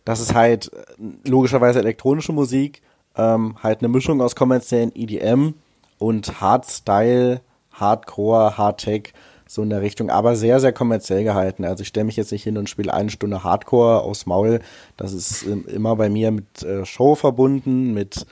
das 0.04 0.20
ist 0.20 0.34
halt 0.34 0.72
äh, 0.72 1.28
logischerweise 1.28 1.80
elektronische 1.80 2.32
Musik, 2.32 2.82
ähm, 3.16 3.56
halt 3.62 3.80
eine 3.80 3.88
Mischung 3.88 4.20
aus 4.22 4.36
kommerziellen 4.36 4.92
EDM 4.94 5.54
und 5.98 6.40
Hardstyle, 6.40 7.40
Hardcore, 7.72 8.56
Hardtech 8.56 9.12
so 9.48 9.62
in 9.62 9.70
der 9.70 9.80
Richtung, 9.80 10.10
aber 10.10 10.36
sehr, 10.36 10.60
sehr 10.60 10.72
kommerziell 10.72 11.24
gehalten. 11.24 11.64
Also 11.64 11.82
ich 11.82 11.88
stelle 11.88 12.06
mich 12.06 12.16
jetzt 12.16 12.32
nicht 12.32 12.42
hin 12.42 12.58
und 12.58 12.68
spiele 12.68 12.92
eine 12.92 13.10
Stunde 13.10 13.44
Hardcore 13.44 14.02
aus 14.02 14.26
Maul. 14.26 14.60
Das 14.96 15.12
ist 15.12 15.42
immer 15.42 15.96
bei 15.96 16.08
mir 16.08 16.30
mit 16.32 16.62
äh, 16.62 16.84
Show 16.84 17.14
verbunden, 17.14 17.94
mit 17.94 18.26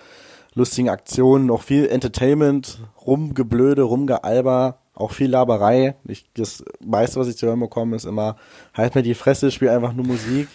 lustigen 0.55 0.88
Aktionen, 0.88 1.50
auch 1.50 1.62
viel 1.62 1.87
Entertainment, 1.87 2.81
rumgeblöde, 3.07 3.83
rumgealber, 3.83 4.79
auch 4.94 5.11
viel 5.11 5.31
Laberei. 5.31 5.96
Ich, 6.05 6.24
das 6.35 6.64
meiste, 6.85 7.18
was 7.18 7.29
ich 7.29 7.37
zu 7.37 7.46
hören 7.46 7.61
bekomme, 7.61 7.96
ist 7.96 8.05
immer, 8.05 8.37
halt 8.72 8.94
mir 8.94 9.03
die 9.03 9.14
Fresse, 9.14 9.50
spiel 9.50 9.68
einfach 9.68 9.92
nur 9.92 10.07
Musik. 10.07 10.48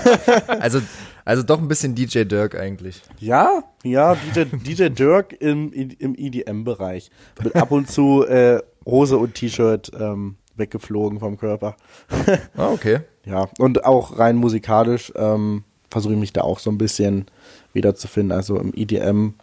also, 0.60 0.80
also 1.24 1.42
doch 1.42 1.58
ein 1.58 1.68
bisschen 1.68 1.94
DJ 1.94 2.24
Dirk 2.24 2.54
eigentlich. 2.54 3.02
Ja, 3.20 3.62
ja, 3.82 4.14
DJ, 4.14 4.44
DJ 4.56 4.88
Dirk 4.88 5.34
im, 5.38 5.72
im 5.72 6.14
EDM-Bereich. 6.14 7.10
Mit 7.42 7.56
ab 7.56 7.70
und 7.70 7.90
zu 7.90 8.26
äh, 8.26 8.62
Hose 8.86 9.16
und 9.16 9.34
T-Shirt 9.34 9.90
ähm, 9.98 10.36
weggeflogen 10.56 11.20
vom 11.20 11.38
Körper. 11.38 11.76
ah, 12.56 12.68
okay. 12.68 13.00
Ja, 13.24 13.48
und 13.58 13.84
auch 13.84 14.18
rein 14.18 14.36
musikalisch 14.36 15.12
ähm, 15.16 15.64
versuche 15.90 16.12
ich 16.12 16.18
mich 16.18 16.32
da 16.32 16.42
auch 16.42 16.58
so 16.58 16.70
ein 16.70 16.78
bisschen 16.78 17.26
wiederzufinden. 17.72 18.36
Also 18.36 18.58
im 18.58 18.72
EDM, 18.74 19.34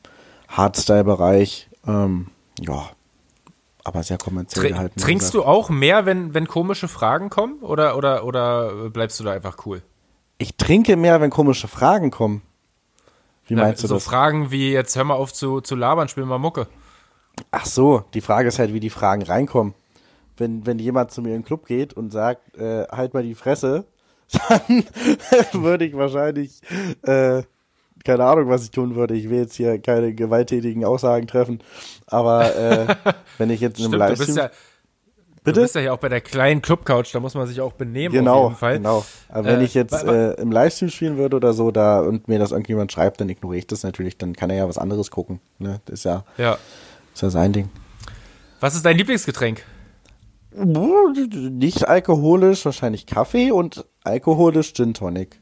Hardstyle-Bereich, 0.49 1.69
ähm, 1.87 2.27
ja, 2.59 2.89
aber 3.83 4.03
sehr 4.03 4.17
kommerziell 4.17 4.65
Tr 4.65 4.73
gehalten. 4.73 4.99
Trinkst 4.99 5.33
du 5.33 5.43
auch 5.43 5.69
mehr, 5.69 6.05
wenn, 6.05 6.33
wenn 6.33 6.47
komische 6.47 6.87
Fragen 6.87 7.29
kommen? 7.29 7.59
Oder, 7.61 7.97
oder, 7.97 8.25
oder 8.25 8.89
bleibst 8.89 9.19
du 9.19 9.23
da 9.23 9.31
einfach 9.31 9.65
cool? 9.65 9.81
Ich 10.37 10.55
trinke 10.55 10.95
mehr, 10.97 11.21
wenn 11.21 11.29
komische 11.29 11.67
Fragen 11.67 12.11
kommen. 12.11 12.41
Wie 13.47 13.55
Na, 13.55 13.63
meinst 13.63 13.83
du 13.83 13.87
so 13.87 13.95
das? 13.95 14.03
So 14.03 14.09
Fragen 14.09 14.51
wie, 14.51 14.71
jetzt 14.71 14.95
hör 14.95 15.03
mal 15.03 15.15
auf 15.15 15.33
zu, 15.33 15.61
zu 15.61 15.75
labern, 15.75 16.07
spiel 16.07 16.25
mal 16.25 16.37
Mucke. 16.37 16.67
Ach 17.51 17.65
so, 17.65 18.03
die 18.13 18.21
Frage 18.21 18.47
ist 18.47 18.59
halt, 18.59 18.73
wie 18.73 18.79
die 18.79 18.89
Fragen 18.89 19.23
reinkommen. 19.23 19.73
Wenn, 20.37 20.65
wenn 20.65 20.79
jemand 20.79 21.11
zu 21.11 21.21
mir 21.21 21.29
in 21.29 21.41
den 21.41 21.45
Club 21.45 21.65
geht 21.65 21.93
und 21.93 22.11
sagt, 22.11 22.57
äh, 22.57 22.87
halt 22.87 23.13
mal 23.13 23.23
die 23.23 23.35
Fresse, 23.35 23.85
dann 24.49 24.83
würde 25.53 25.85
ich 25.85 25.95
wahrscheinlich, 25.95 26.61
äh, 27.03 27.43
keine 28.03 28.23
Ahnung, 28.23 28.49
was 28.49 28.63
ich 28.63 28.71
tun 28.71 28.95
würde. 28.95 29.15
Ich 29.15 29.29
will 29.29 29.39
jetzt 29.39 29.55
hier 29.55 29.79
keine 29.79 30.13
gewalttätigen 30.13 30.85
Aussagen 30.85 31.27
treffen. 31.27 31.59
Aber 32.07 32.55
äh, 32.55 32.95
wenn 33.37 33.49
ich 33.49 33.59
jetzt 33.59 33.79
in 33.79 33.85
einem 33.85 33.95
Livestream. 33.95 34.27
Du 34.27 34.33
bist, 34.33 34.37
ja, 34.37 34.51
Bitte? 35.43 35.55
du 35.55 35.61
bist 35.61 35.75
ja 35.75 35.81
hier 35.81 35.93
auch 35.93 35.97
bei 35.97 36.09
der 36.09 36.21
kleinen 36.21 36.61
Clubcouch, 36.61 37.11
da 37.11 37.19
muss 37.19 37.33
man 37.33 37.47
sich 37.47 37.61
auch 37.61 37.73
benehmen 37.73 38.13
genau, 38.13 38.43
auf 38.43 38.43
jeden 38.49 38.55
Fall. 38.57 38.77
Genau, 38.77 39.05
Aber 39.27 39.45
wenn 39.45 39.61
äh, 39.61 39.63
ich 39.63 39.73
jetzt 39.73 40.03
äh, 40.03 40.33
im 40.33 40.51
Livestream 40.51 40.89
spielen 40.91 41.17
würde 41.17 41.35
oder 41.35 41.53
so, 41.53 41.71
da 41.71 41.99
und 42.01 42.27
mir 42.27 42.37
das 42.37 42.51
irgendjemand 42.51 42.91
schreibt, 42.91 43.21
dann 43.21 43.29
ignoriere 43.29 43.59
ich 43.59 43.67
das 43.67 43.81
natürlich, 43.83 44.17
dann 44.17 44.33
kann 44.33 44.51
er 44.51 44.57
ja 44.57 44.69
was 44.69 44.77
anderes 44.77 45.09
gucken. 45.09 45.39
Ne? 45.57 45.81
Das 45.85 45.99
ist 45.99 46.03
ja. 46.05 46.25
Ja. 46.37 46.57
Ist 47.13 47.21
ja 47.21 47.29
sein 47.29 47.53
Ding. 47.53 47.69
Was 48.59 48.75
ist 48.75 48.85
dein 48.85 48.97
Lieblingsgetränk? 48.97 49.63
Nicht 50.53 51.87
alkoholisch, 51.87 52.65
wahrscheinlich 52.65 53.05
Kaffee 53.05 53.51
und 53.51 53.85
alkoholisch 54.03 54.73
Gin 54.73 54.93
Tonic. 54.93 55.39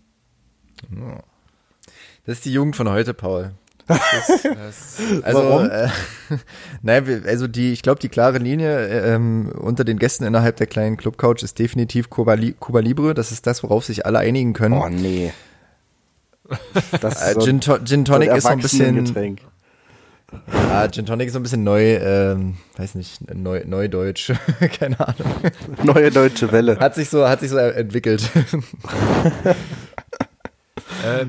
Das 2.26 2.38
ist 2.38 2.46
die 2.46 2.54
Jugend 2.54 2.76
von 2.76 2.90
heute, 2.90 3.14
Paul. 3.14 3.52
Das, 3.88 4.44
das, 4.44 5.24
also, 5.24 5.62
äh, 5.62 5.90
nein, 6.84 7.24
also 7.26 7.48
die, 7.48 7.74
ich 7.74 7.82
glaube, 7.82 8.00
die 8.00 8.10
klare 8.10 8.38
Linie 8.38 8.88
ähm, 8.88 9.52
unter 9.60 9.84
den 9.84 9.98
Gästen 9.98 10.26
innerhalb 10.26 10.58
der 10.58 10.68
kleinen 10.68 10.96
Club 10.96 11.18
Couch 11.18 11.42
ist 11.42 11.58
definitiv 11.58 12.12
Cuba, 12.12 12.36
Li 12.36 12.56
Cuba 12.60 12.82
Libre. 12.82 13.16
Das 13.16 13.32
ist 13.32 13.48
das, 13.48 13.64
worauf 13.64 13.86
sich 13.86 14.06
alle 14.06 14.20
einigen 14.20 14.54
können. 14.54 14.76
Oh 14.76 14.90
nee. 14.90 15.34
Das 17.02 17.36
äh, 17.36 17.40
Gin, 17.40 17.62
to 17.62 17.78
Gin 17.84 18.06
Tonic 18.06 18.30
so 18.30 18.36
ist 18.36 18.44
so 18.44 18.50
ein 18.50 18.60
bisschen. 18.60 19.06
Getränk. 19.06 19.42
Ja, 20.54 20.88
Gin 20.88 21.06
Tonic 21.06 21.28
ist 21.28 21.34
so 21.34 21.40
ein 21.40 21.44
bisschen 21.44 21.64
neu, 21.64 21.96
ähm, 21.96 22.58
weiß 22.78 22.96
nicht, 22.96 23.34
neu, 23.34 23.64
neudeutsch, 23.66 24.32
keine 24.80 25.00
Ahnung. 25.00 25.34
Neue 25.84 26.12
deutsche 26.12 26.52
Welle. 26.52 26.80
Hat 26.80 26.96
sich 26.96 27.10
so, 27.10 27.28
hat 27.28 27.40
sich 27.40 27.50
so 27.50 27.58
entwickelt. 27.58 28.30
Äh, 31.04 31.28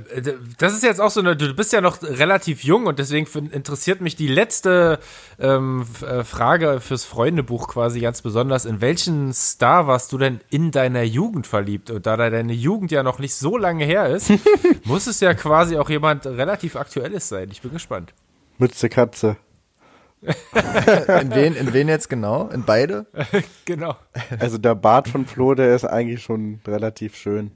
das 0.59 0.73
ist 0.73 0.83
jetzt 0.83 1.01
auch 1.01 1.11
so 1.11 1.21
eine, 1.21 1.37
du 1.37 1.55
bist 1.55 1.73
ja 1.73 1.81
noch 1.81 2.03
relativ 2.03 2.65
jung 2.65 2.87
und 2.87 2.99
deswegen 2.99 3.27
interessiert 3.51 4.01
mich 4.01 4.17
die 4.17 4.27
letzte 4.27 4.99
ähm, 5.39 5.87
äh, 6.03 6.25
Frage 6.25 6.81
fürs 6.81 7.05
Freundebuch 7.05 7.69
quasi 7.69 8.01
ganz 8.01 8.23
besonders. 8.23 8.65
In 8.65 8.81
welchen 8.81 9.33
Star 9.33 9.87
warst 9.87 10.13
du 10.13 10.19
denn 10.19 10.41
in 10.51 10.71
deiner 10.71 11.03
Jugend 11.03 11.47
verliebt? 11.47 11.91
Und 11.91 12.07
da 12.07 12.17
deine 12.17 12.53
Jugend 12.53 12.91
ja 12.91 13.03
noch 13.03 13.19
nicht 13.19 13.35
so 13.35 13.57
lange 13.57 13.85
her 13.85 14.09
ist, 14.09 14.33
muss 14.85 15.07
es 15.07 15.21
ja 15.21 15.35
quasi 15.35 15.77
auch 15.77 15.91
jemand 15.91 16.27
relativ 16.27 16.77
Aktuelles 16.77 17.29
sein. 17.29 17.49
Ich 17.53 17.63
bin 17.63 17.73
gespannt. 17.73 18.13
Mütze 18.61 18.88
Katze. 18.88 19.37
in, 20.23 21.35
wen, 21.35 21.55
in 21.55 21.73
wen 21.73 21.88
jetzt 21.88 22.11
genau? 22.11 22.49
In 22.49 22.64
beide? 22.64 23.07
genau. 23.64 23.96
Also 24.38 24.59
der 24.59 24.75
Bart 24.75 25.09
von 25.09 25.25
Flo, 25.27 25.55
der 25.55 25.75
ist 25.75 25.85
eigentlich 25.85 26.23
schon 26.23 26.61
relativ 26.66 27.16
schön. 27.16 27.53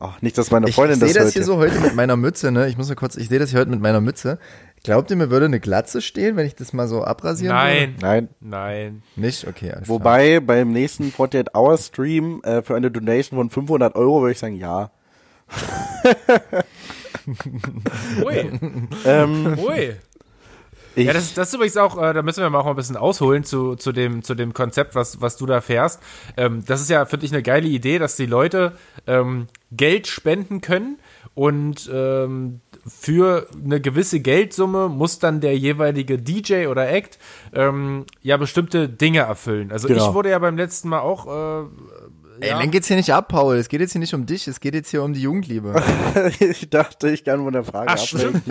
Ach, 0.00 0.20
nicht, 0.22 0.38
dass 0.38 0.50
meine 0.50 0.68
Freundin 0.68 0.98
ich, 0.98 1.02
ich 1.02 1.08
das 1.08 1.08
Ich 1.08 1.14
sehe 1.14 1.24
das 1.24 1.32
hier 1.34 1.44
so 1.44 1.56
heute 1.56 1.80
mit 1.80 1.94
meiner 1.94 2.16
Mütze, 2.16 2.52
ne? 2.52 2.68
Ich 2.68 2.76
muss 2.76 2.88
mal 2.88 2.94
kurz, 2.94 3.16
ich 3.16 3.28
sehe 3.28 3.38
das 3.38 3.50
hier 3.50 3.60
heute 3.60 3.70
mit 3.70 3.80
meiner 3.80 4.00
Mütze. 4.00 4.38
Glaubt 4.84 5.10
ihr, 5.10 5.16
mir 5.16 5.30
würde 5.30 5.46
eine 5.46 5.58
Glatze 5.58 6.00
stehen, 6.00 6.36
wenn 6.36 6.46
ich 6.46 6.54
das 6.54 6.72
mal 6.72 6.86
so 6.86 7.04
abrasieren 7.04 7.56
Nein. 7.56 7.94
würde? 7.94 8.06
Nein. 8.06 8.28
Nein. 8.40 9.02
Nicht? 9.16 9.46
Okay, 9.46 9.72
alles 9.72 9.88
Wobei, 9.88 10.30
klar. 10.30 10.40
beim 10.42 10.72
nächsten 10.72 11.12
48 11.12 11.54
Hour 11.54 11.78
Stream 11.78 12.40
äh, 12.44 12.62
für 12.62 12.76
eine 12.76 12.90
Donation 12.90 13.38
von 13.38 13.50
500 13.50 13.96
Euro 13.96 14.20
würde 14.20 14.32
ich 14.32 14.38
sagen, 14.38 14.54
ja. 14.56 14.90
Ui. 18.24 18.50
ähm, 19.04 19.58
Ui. 19.58 19.96
Ja, 21.04 21.12
das, 21.12 21.34
das 21.34 21.48
ist 21.48 21.54
übrigens 21.54 21.76
auch, 21.76 22.00
äh, 22.02 22.12
da 22.12 22.22
müssen 22.22 22.42
wir 22.42 22.50
mal 22.50 22.58
auch 22.58 22.64
mal 22.64 22.70
ein 22.70 22.76
bisschen 22.76 22.96
ausholen 22.96 23.44
zu, 23.44 23.76
zu, 23.76 23.92
dem, 23.92 24.22
zu 24.22 24.34
dem 24.34 24.52
Konzept, 24.52 24.94
was, 24.94 25.20
was 25.20 25.36
du 25.36 25.46
da 25.46 25.60
fährst. 25.60 26.02
Ähm, 26.36 26.64
das 26.66 26.80
ist 26.80 26.90
ja, 26.90 27.04
finde 27.06 27.26
ich, 27.26 27.32
eine 27.32 27.42
geile 27.42 27.68
Idee, 27.68 27.98
dass 27.98 28.16
die 28.16 28.26
Leute 28.26 28.72
ähm, 29.06 29.46
Geld 29.70 30.06
spenden 30.06 30.60
können 30.60 30.98
und 31.34 31.88
ähm, 31.92 32.60
für 32.86 33.46
eine 33.62 33.80
gewisse 33.80 34.20
Geldsumme 34.20 34.88
muss 34.88 35.18
dann 35.18 35.40
der 35.40 35.56
jeweilige 35.56 36.18
DJ 36.18 36.66
oder 36.66 36.88
Act 36.88 37.18
ähm, 37.52 38.06
ja 38.22 38.36
bestimmte 38.36 38.88
Dinge 38.88 39.20
erfüllen. 39.20 39.70
Also 39.70 39.88
genau. 39.88 40.08
ich 40.08 40.14
wurde 40.14 40.30
ja 40.30 40.38
beim 40.38 40.56
letzten 40.56 40.88
Mal 40.88 41.00
auch 41.00 41.26
äh, 41.26 41.66
Ey, 42.40 42.52
lenk 42.52 42.74
jetzt 42.74 42.86
hier 42.86 42.96
nicht 42.96 43.12
ab, 43.12 43.28
Paul. 43.28 43.56
Es 43.56 43.68
geht 43.68 43.80
jetzt 43.80 43.92
hier 43.92 44.00
nicht 44.00 44.14
um 44.14 44.26
dich, 44.26 44.46
es 44.48 44.60
geht 44.60 44.74
jetzt 44.74 44.90
hier 44.90 45.02
um 45.02 45.12
die 45.12 45.22
Jugendliebe. 45.22 45.82
ich 46.40 46.68
dachte, 46.70 47.10
ich 47.10 47.24
kann 47.24 47.42
von 47.42 47.52
der 47.52 47.64
Frage 47.64 47.90
Ach, 47.90 47.98
stimmt. 47.98 48.42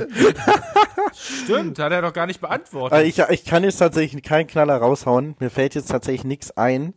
stimmt, 1.14 1.80
hat 1.80 1.92
er 1.92 2.02
doch 2.02 2.14
gar 2.14 2.28
nicht 2.28 2.42
beantwortet. 2.42 2.98
Also 2.98 3.08
ich, 3.08 3.20
ich 3.30 3.46
kann 3.46 3.64
jetzt 3.64 3.78
tatsächlich 3.78 4.24
keinen 4.24 4.48
Knaller 4.48 4.78
raushauen. 4.78 5.36
Mir 5.40 5.50
fällt 5.50 5.76
jetzt 5.76 5.90
tatsächlich 5.90 6.24
nichts 6.24 6.52
ein. 6.58 6.94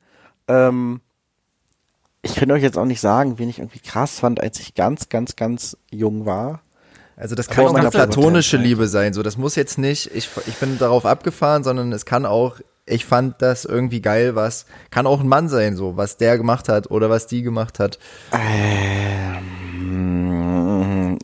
Ähm, 0.48 1.00
ich 2.22 2.35
könnte 2.35 2.55
euch 2.55 2.62
jetzt 2.62 2.76
auch 2.76 2.85
nicht 2.85 3.00
sagen, 3.00 3.38
wen 3.38 3.48
ich 3.48 3.59
irgendwie 3.59 3.81
krass 3.81 4.20
fand, 4.20 4.40
als 4.40 4.61
ich 4.61 4.74
ganz, 4.74 5.09
ganz, 5.09 5.37
ganz 5.37 5.76
jung 5.90 6.26
war. 6.26 6.62
Also 7.16 7.35
das 7.35 7.48
kann 7.48 7.66
auch 7.66 7.74
eine 7.74 7.90
platonische 7.90 8.57
Liebe 8.57 8.88
sein. 8.88 9.12
So, 9.12 9.22
das 9.22 9.37
muss 9.37 9.55
jetzt 9.55 9.79
nicht, 9.79 10.11
ich, 10.14 10.31
ich 10.46 10.55
bin 10.57 10.79
darauf 10.79 11.05
abgefahren, 11.05 11.62
sondern 11.64 11.92
es 11.92 12.07
kann 12.07 12.24
auch 12.24 12.57
ich 12.86 13.04
fand 13.04 13.40
das 13.40 13.64
irgendwie 13.64 14.00
geil, 14.00 14.34
was 14.34 14.66
kann 14.90 15.06
auch 15.06 15.20
ein 15.20 15.28
Mann 15.28 15.48
sein, 15.48 15.76
so 15.76 15.96
was 15.96 16.16
der 16.16 16.36
gemacht 16.38 16.68
hat 16.68 16.90
oder 16.90 17.08
was 17.10 17.26
die 17.26 17.42
gemacht 17.42 17.78
hat. 17.78 17.98
Ähm, 18.32 19.38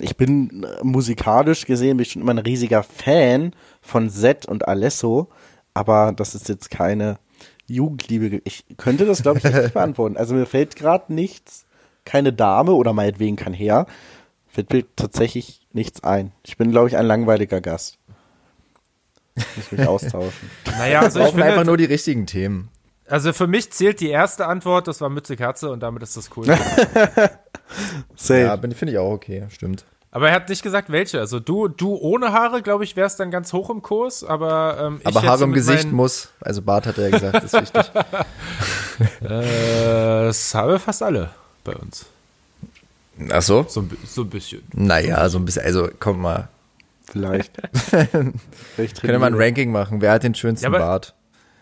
ich 0.00 0.16
bin 0.16 0.66
musikalisch 0.82 1.66
gesehen 1.66 1.96
bin 1.96 2.04
ich 2.04 2.12
schon 2.12 2.22
immer 2.22 2.34
ein 2.34 2.38
riesiger 2.38 2.82
Fan 2.82 3.52
von 3.80 4.08
Zed 4.10 4.46
und 4.46 4.68
Alesso, 4.68 5.28
aber 5.74 6.12
das 6.14 6.34
ist 6.34 6.48
jetzt 6.48 6.70
keine 6.70 7.18
Jugendliebe. 7.66 8.40
Ich 8.44 8.64
könnte 8.76 9.04
das 9.06 9.22
glaube 9.22 9.38
ich 9.38 9.44
nicht 9.44 9.74
beantworten. 9.74 10.16
Also 10.16 10.34
mir 10.34 10.46
fällt 10.46 10.76
gerade 10.76 11.12
nichts, 11.12 11.66
keine 12.04 12.32
Dame 12.32 12.72
oder 12.72 12.92
meinetwegen 12.92 13.36
kein 13.36 13.54
Herr, 13.54 13.86
fällt 14.46 14.72
mir 14.72 14.84
tatsächlich 14.94 15.66
nichts 15.72 16.04
ein. 16.04 16.32
Ich 16.44 16.56
bin 16.56 16.70
glaube 16.70 16.88
ich 16.88 16.96
ein 16.96 17.06
langweiliger 17.06 17.60
Gast. 17.60 17.98
Muss 19.56 19.72
mich 19.72 19.86
austauschen. 19.86 20.50
Naja, 20.78 21.00
also 21.00 21.20
ich 21.20 21.28
finde 21.28 21.44
einfach 21.44 21.64
nur 21.64 21.76
die 21.76 21.84
richtigen 21.84 22.26
Themen. 22.26 22.68
Also 23.08 23.32
für 23.32 23.46
mich 23.46 23.70
zählt 23.70 24.00
die 24.00 24.08
erste 24.08 24.46
Antwort, 24.46 24.88
das 24.88 25.00
war 25.00 25.08
Mütze 25.08 25.36
Katze 25.36 25.70
und 25.70 25.80
damit 25.80 26.02
ist 26.02 26.16
das 26.16 26.30
cool. 26.36 26.46
ja, 28.28 28.56
finde 28.56 28.92
ich 28.92 28.98
auch 28.98 29.12
okay, 29.12 29.44
stimmt. 29.48 29.84
Aber 30.10 30.30
er 30.30 30.34
hat 30.34 30.48
nicht 30.48 30.62
gesagt, 30.62 30.90
welche. 30.90 31.20
Also 31.20 31.40
du, 31.40 31.68
du 31.68 31.94
ohne 31.94 32.32
Haare, 32.32 32.62
glaube 32.62 32.84
ich, 32.84 32.96
wärst 32.96 33.20
dann 33.20 33.30
ganz 33.30 33.52
hoch 33.52 33.68
im 33.68 33.82
Kurs, 33.82 34.24
aber 34.24 34.78
ähm, 34.80 35.00
Aber 35.04 35.22
Haare 35.22 35.44
im 35.44 35.52
Gesicht 35.52 35.92
muss. 35.92 36.30
Also 36.40 36.62
Bart 36.62 36.86
hat 36.86 36.96
er 36.96 37.10
ja 37.10 37.18
gesagt, 37.18 37.44
ist 37.44 37.52
wichtig. 37.52 37.90
äh, 39.20 40.24
das 40.24 40.54
haben 40.54 40.78
fast 40.80 41.02
alle 41.02 41.30
bei 41.64 41.74
uns. 41.74 42.06
Ach 43.30 43.42
so? 43.42 43.66
So, 43.68 43.84
so 44.06 44.22
ein 44.22 44.30
bisschen. 44.30 44.62
Naja, 44.72 45.28
so 45.28 45.38
ein 45.38 45.44
bisschen. 45.44 45.64
Also 45.64 45.88
komm 45.98 46.22
mal, 46.22 46.48
Vielleicht. 47.10 47.52
Können 47.90 48.34
wir 48.76 49.18
mal 49.18 49.26
ein 49.26 49.40
Ranking 49.40 49.70
machen. 49.70 50.00
Wer 50.00 50.12
hat 50.12 50.22
den 50.22 50.34
schönsten 50.34 50.64
ja, 50.64 50.70
aber, 50.70 50.78
Bart? 50.78 51.14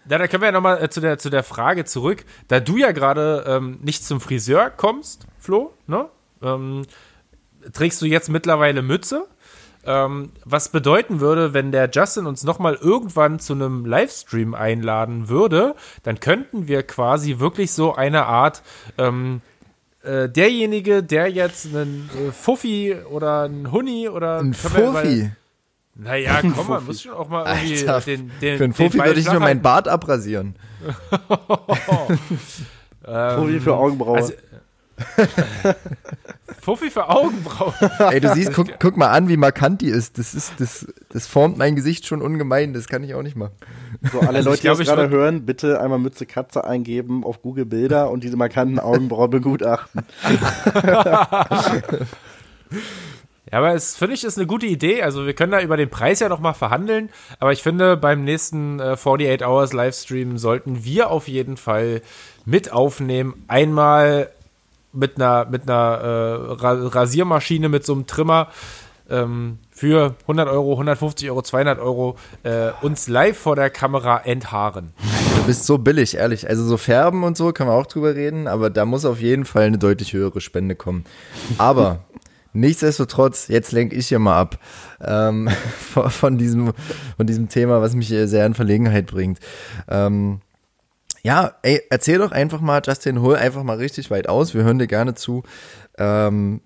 Ja, 0.09 0.19
da 0.19 0.27
können 0.27 0.43
wir 0.43 0.49
ja 0.49 0.53
nochmal 0.53 0.83
äh, 0.83 0.91
zu, 0.91 1.01
der, 1.01 1.19
zu 1.19 1.31
der 1.31 1.43
Frage 1.43 1.85
zurück. 1.85 2.25
Da 2.49 2.61
du 2.61 2.77
ja 2.77 2.93
gerade 2.93 3.45
ähm, 3.47 3.79
nicht 3.83 4.05
zum 4.05 4.21
Friseur 4.21 4.71
kommst, 4.71 5.27
Flo, 5.39 5.73
ne? 5.87 6.09
Ähm, 6.43 6.83
trägst 7.73 8.03
du 8.03 8.07
jetzt 8.07 8.29
mittlerweile 8.29 8.83
Mütze? 8.83 9.27
Ähm, 9.87 10.33
was 10.45 10.71
bedeuten 10.71 11.21
würde, 11.21 11.53
wenn 11.53 11.71
der 11.71 11.91
Justin 11.91 12.27
uns 12.27 12.43
nochmal 12.45 12.75
irgendwann 12.75 13.39
zu 13.39 13.53
einem 13.53 13.85
Livestream 13.85 14.55
einladen 14.55 15.29
würde, 15.29 15.75
dann 16.03 16.21
könnten 16.21 16.69
wir 16.69 16.83
quasi 16.83 17.39
wirklich 17.39 17.73
so 17.73 17.95
eine 17.95 18.27
Art 18.27 18.63
ähm, 18.97 19.43
äh, 20.05 20.29
derjenige, 20.29 21.03
der 21.03 21.29
jetzt 21.29 21.67
einen 21.67 22.11
äh, 22.15 22.31
Fuffi 22.33 22.95
oder 23.11 23.43
einen 23.43 23.73
Huni 23.73 24.09
oder 24.09 24.39
ein 24.39 24.55
Fuffi. 24.55 25.31
Naja, 25.97 26.41
komm, 26.43 26.69
man 26.69 26.85
muss 26.85 27.03
schon 27.03 27.13
auch 27.13 27.29
mal 27.29 27.47
irgendwie 27.47 27.89
Alter, 27.89 28.01
den, 28.01 28.31
den, 28.41 28.59
Für 28.59 28.65
einen 28.65 28.75
Fuffi 28.75 28.99
würde 28.99 29.21
ich 29.21 29.31
nur 29.31 29.41
meinen 29.41 29.63
Bart 29.63 29.87
abrasieren. 29.87 30.57
ähm, 33.07 33.37
Fuffi 33.39 33.61
für 33.61 33.75
Augenbrauen. 33.75 34.17
Also, 34.17 34.33
Fuffi 36.61 36.91
für 36.91 37.09
Augenbrauen. 37.09 37.75
Ey, 38.11 38.21
du 38.21 38.33
siehst, 38.33 38.53
guck, 38.55 38.69
guck, 38.81 38.97
mal 38.97 39.09
an, 39.09 39.29
wie 39.29 39.37
markant 39.37 39.83
die 39.83 39.89
ist. 39.89 40.19
Das 40.19 40.35
ist, 40.35 40.55
das, 40.59 40.87
das 41.11 41.27
formt 41.27 41.59
mein 41.59 41.77
Gesicht 41.77 42.07
schon 42.07 42.23
ungemein. 42.23 42.73
Das 42.73 42.89
kann 42.89 43.03
ich 43.03 43.15
auch 43.15 43.23
nicht 43.23 43.37
machen. 43.37 43.53
So, 44.13 44.21
alle 44.21 44.39
also 44.39 44.51
Leute, 44.51 44.63
die 44.63 44.69
das 44.69 44.79
gerade 44.79 45.11
hören, 45.11 45.45
bitte 45.45 45.81
einmal 45.81 45.99
Mütze 45.99 46.27
Katze 46.27 46.65
eingeben 46.65 47.25
auf 47.25 47.43
Google 47.43 47.67
Bilder 47.67 48.11
und 48.11 48.25
diese 48.25 48.37
markanten 48.37 48.79
Augenbrauen 48.79 49.31
begutachten. 49.31 50.03
Ja, 53.53 53.59
aber 53.59 53.75
es 53.75 53.95
finde 53.95 54.15
ich 54.15 54.25
ist 54.25 54.37
eine 54.37 54.49
gute 54.49 54.67
Idee. 54.67 55.03
Also 55.03 55.27
wir 55.27 55.35
können 55.35 55.53
da 55.53 55.61
über 55.61 55.77
den 55.77 55.89
Preis 55.89 56.19
ja 56.19 56.29
noch 56.29 56.41
mal 56.41 56.55
verhandeln. 56.55 57.11
Aber 57.39 57.53
ich 57.53 57.63
finde, 57.63 57.97
beim 57.97 58.25
nächsten 58.25 58.81
äh, 58.81 58.97
48 58.97 59.47
Hours 59.47 59.73
Livestream 59.73 60.39
sollten 60.39 60.85
wir 60.85 61.11
auf 61.11 61.29
jeden 61.29 61.57
Fall 61.57 62.03
mit 62.45 62.73
aufnehmen. 62.73 63.45
Einmal 63.47 64.31
mit 64.95 65.17
einer, 65.17 65.47
mit 65.47 65.69
einer 65.69 65.99
äh, 66.01 66.87
Rasiermaschine, 66.87 67.69
mit 67.69 67.85
so 67.85 67.93
einem 67.93 68.07
Trimmer 68.07 68.49
ähm, 69.11 69.59
für 69.71 70.15
100 70.23 70.49
Euro, 70.49 70.73
150 70.73 71.31
Euro, 71.31 71.43
200 71.43 71.79
Euro 71.79 72.17
äh, 72.43 72.71
uns 72.83 73.09
live 73.09 73.37
vor 73.37 73.57
der 73.57 73.71
Kamera 73.71 74.19
enthaaren. 74.19 74.93
Du 75.37 75.45
bist 75.45 75.67
so 75.67 75.79
billig, 75.79 76.17
ehrlich. 76.17 76.49
Also 76.49 76.65
so 76.65 76.77
Färben 76.77 77.25
und 77.25 77.37
so 77.37 77.53
können 77.53 77.69
wir 77.69 77.75
auch 77.75 77.87
drüber 77.87 78.15
reden, 78.15 78.47
aber 78.47 78.71
da 78.71 78.85
muss 78.85 79.05
auf 79.05 79.21
jeden 79.21 79.45
Fall 79.45 79.65
eine 79.65 79.79
deutlich 79.79 80.13
höhere 80.13 80.41
Spende 80.41 80.75
kommen. 80.75 81.05
Aber 81.59 82.05
nichtsdestotrotz, 82.53 83.49
jetzt 83.49 83.73
lenke 83.73 83.95
ich 83.97 84.09
hier 84.09 84.19
mal 84.19 84.39
ab 84.39 84.59
ähm, 85.03 85.51
von, 85.79 86.11
von, 86.11 86.39
diesem, 86.39 86.73
von 87.17 87.27
diesem 87.27 87.49
Thema, 87.49 87.83
was 87.83 87.95
mich 87.95 88.09
sehr 88.09 88.47
in 88.47 88.55
Verlegenheit 88.55 89.07
bringt. 89.07 89.39
Ähm, 89.89 90.41
ja, 91.25 91.55
ey, 91.63 91.83
erzähl 91.89 92.19
doch 92.19 92.33
einfach 92.33 92.61
mal, 92.61 92.83
Justin, 92.85 93.23
hol 93.23 93.37
einfach 93.37 93.63
mal 93.63 93.79
richtig 93.79 94.11
weit 94.11 94.29
aus. 94.29 94.55
Wir 94.55 94.63
hören 94.63 94.79
dir 94.79 94.87
gerne 94.87 95.15
zu. 95.15 95.43
Ähm, 95.97 96.61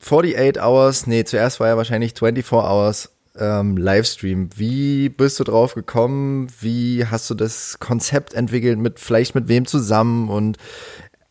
48 0.00 0.60
Hours, 0.60 1.06
nee, 1.06 1.22
zuerst 1.24 1.60
war 1.60 1.68
ja 1.68 1.76
wahrscheinlich 1.76 2.14
24 2.18 2.52
Hours 2.52 3.12
ähm, 3.38 3.76
Livestream. 3.76 4.50
Wie 4.56 5.08
bist 5.08 5.38
du 5.38 5.44
drauf 5.44 5.74
gekommen? 5.74 6.48
Wie 6.60 7.06
hast 7.06 7.30
du 7.30 7.34
das 7.34 7.78
Konzept 7.78 8.34
entwickelt? 8.34 8.76
Mit 8.80 8.98
vielleicht 8.98 9.36
mit 9.36 9.46
wem 9.46 9.66
zusammen? 9.66 10.30
Und 10.30 10.58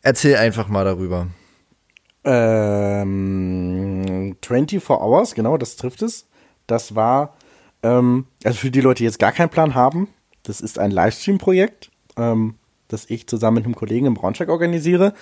erzähl 0.00 0.36
einfach 0.36 0.68
mal 0.68 0.86
darüber. 0.86 1.26
Ähm, 2.24 3.04
24 4.42 4.88
Hours, 4.88 5.34
genau, 5.34 5.58
das 5.58 5.76
trifft 5.76 6.00
es. 6.00 6.26
Das 6.66 6.94
war, 6.94 7.36
ähm, 7.82 8.28
also 8.44 8.56
für 8.58 8.70
die 8.70 8.80
Leute, 8.80 8.98
die 8.98 9.04
jetzt 9.04 9.18
gar 9.18 9.32
keinen 9.32 9.50
Plan 9.50 9.74
haben, 9.74 10.08
das 10.42 10.62
ist 10.62 10.78
ein 10.78 10.90
Livestream-Projekt 10.90 11.90
ähm, 12.16 12.54
das 12.88 13.08
ich 13.10 13.26
zusammen 13.26 13.56
mit 13.56 13.64
einem 13.64 13.74
Kollegen 13.74 14.06
im 14.06 14.14
Braunschweig 14.14 14.48
organisiere, 14.48 15.14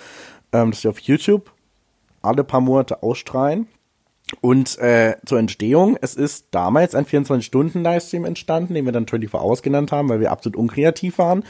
ähm, 0.51 0.71
das 0.71 0.83
wir 0.83 0.91
auf 0.91 0.99
YouTube 0.99 1.51
alle 2.21 2.43
paar 2.43 2.61
Monate 2.61 3.03
ausstrahlen. 3.03 3.67
Und 4.41 4.79
äh, 4.79 5.17
zur 5.25 5.37
Entstehung, 5.37 5.97
es 6.01 6.15
ist 6.15 6.47
damals 6.51 6.95
ein 6.95 7.05
24-Stunden-Livestream 7.05 8.25
entstanden, 8.25 8.73
den 8.73 8.85
wir 8.85 8.91
dann 8.91 9.07
24 9.07 9.39
Hours 9.39 9.61
genannt 9.61 9.91
haben, 9.91 10.09
weil 10.09 10.19
wir 10.19 10.31
absolut 10.31 10.57
unkreativ 10.57 11.19
waren, 11.19 11.43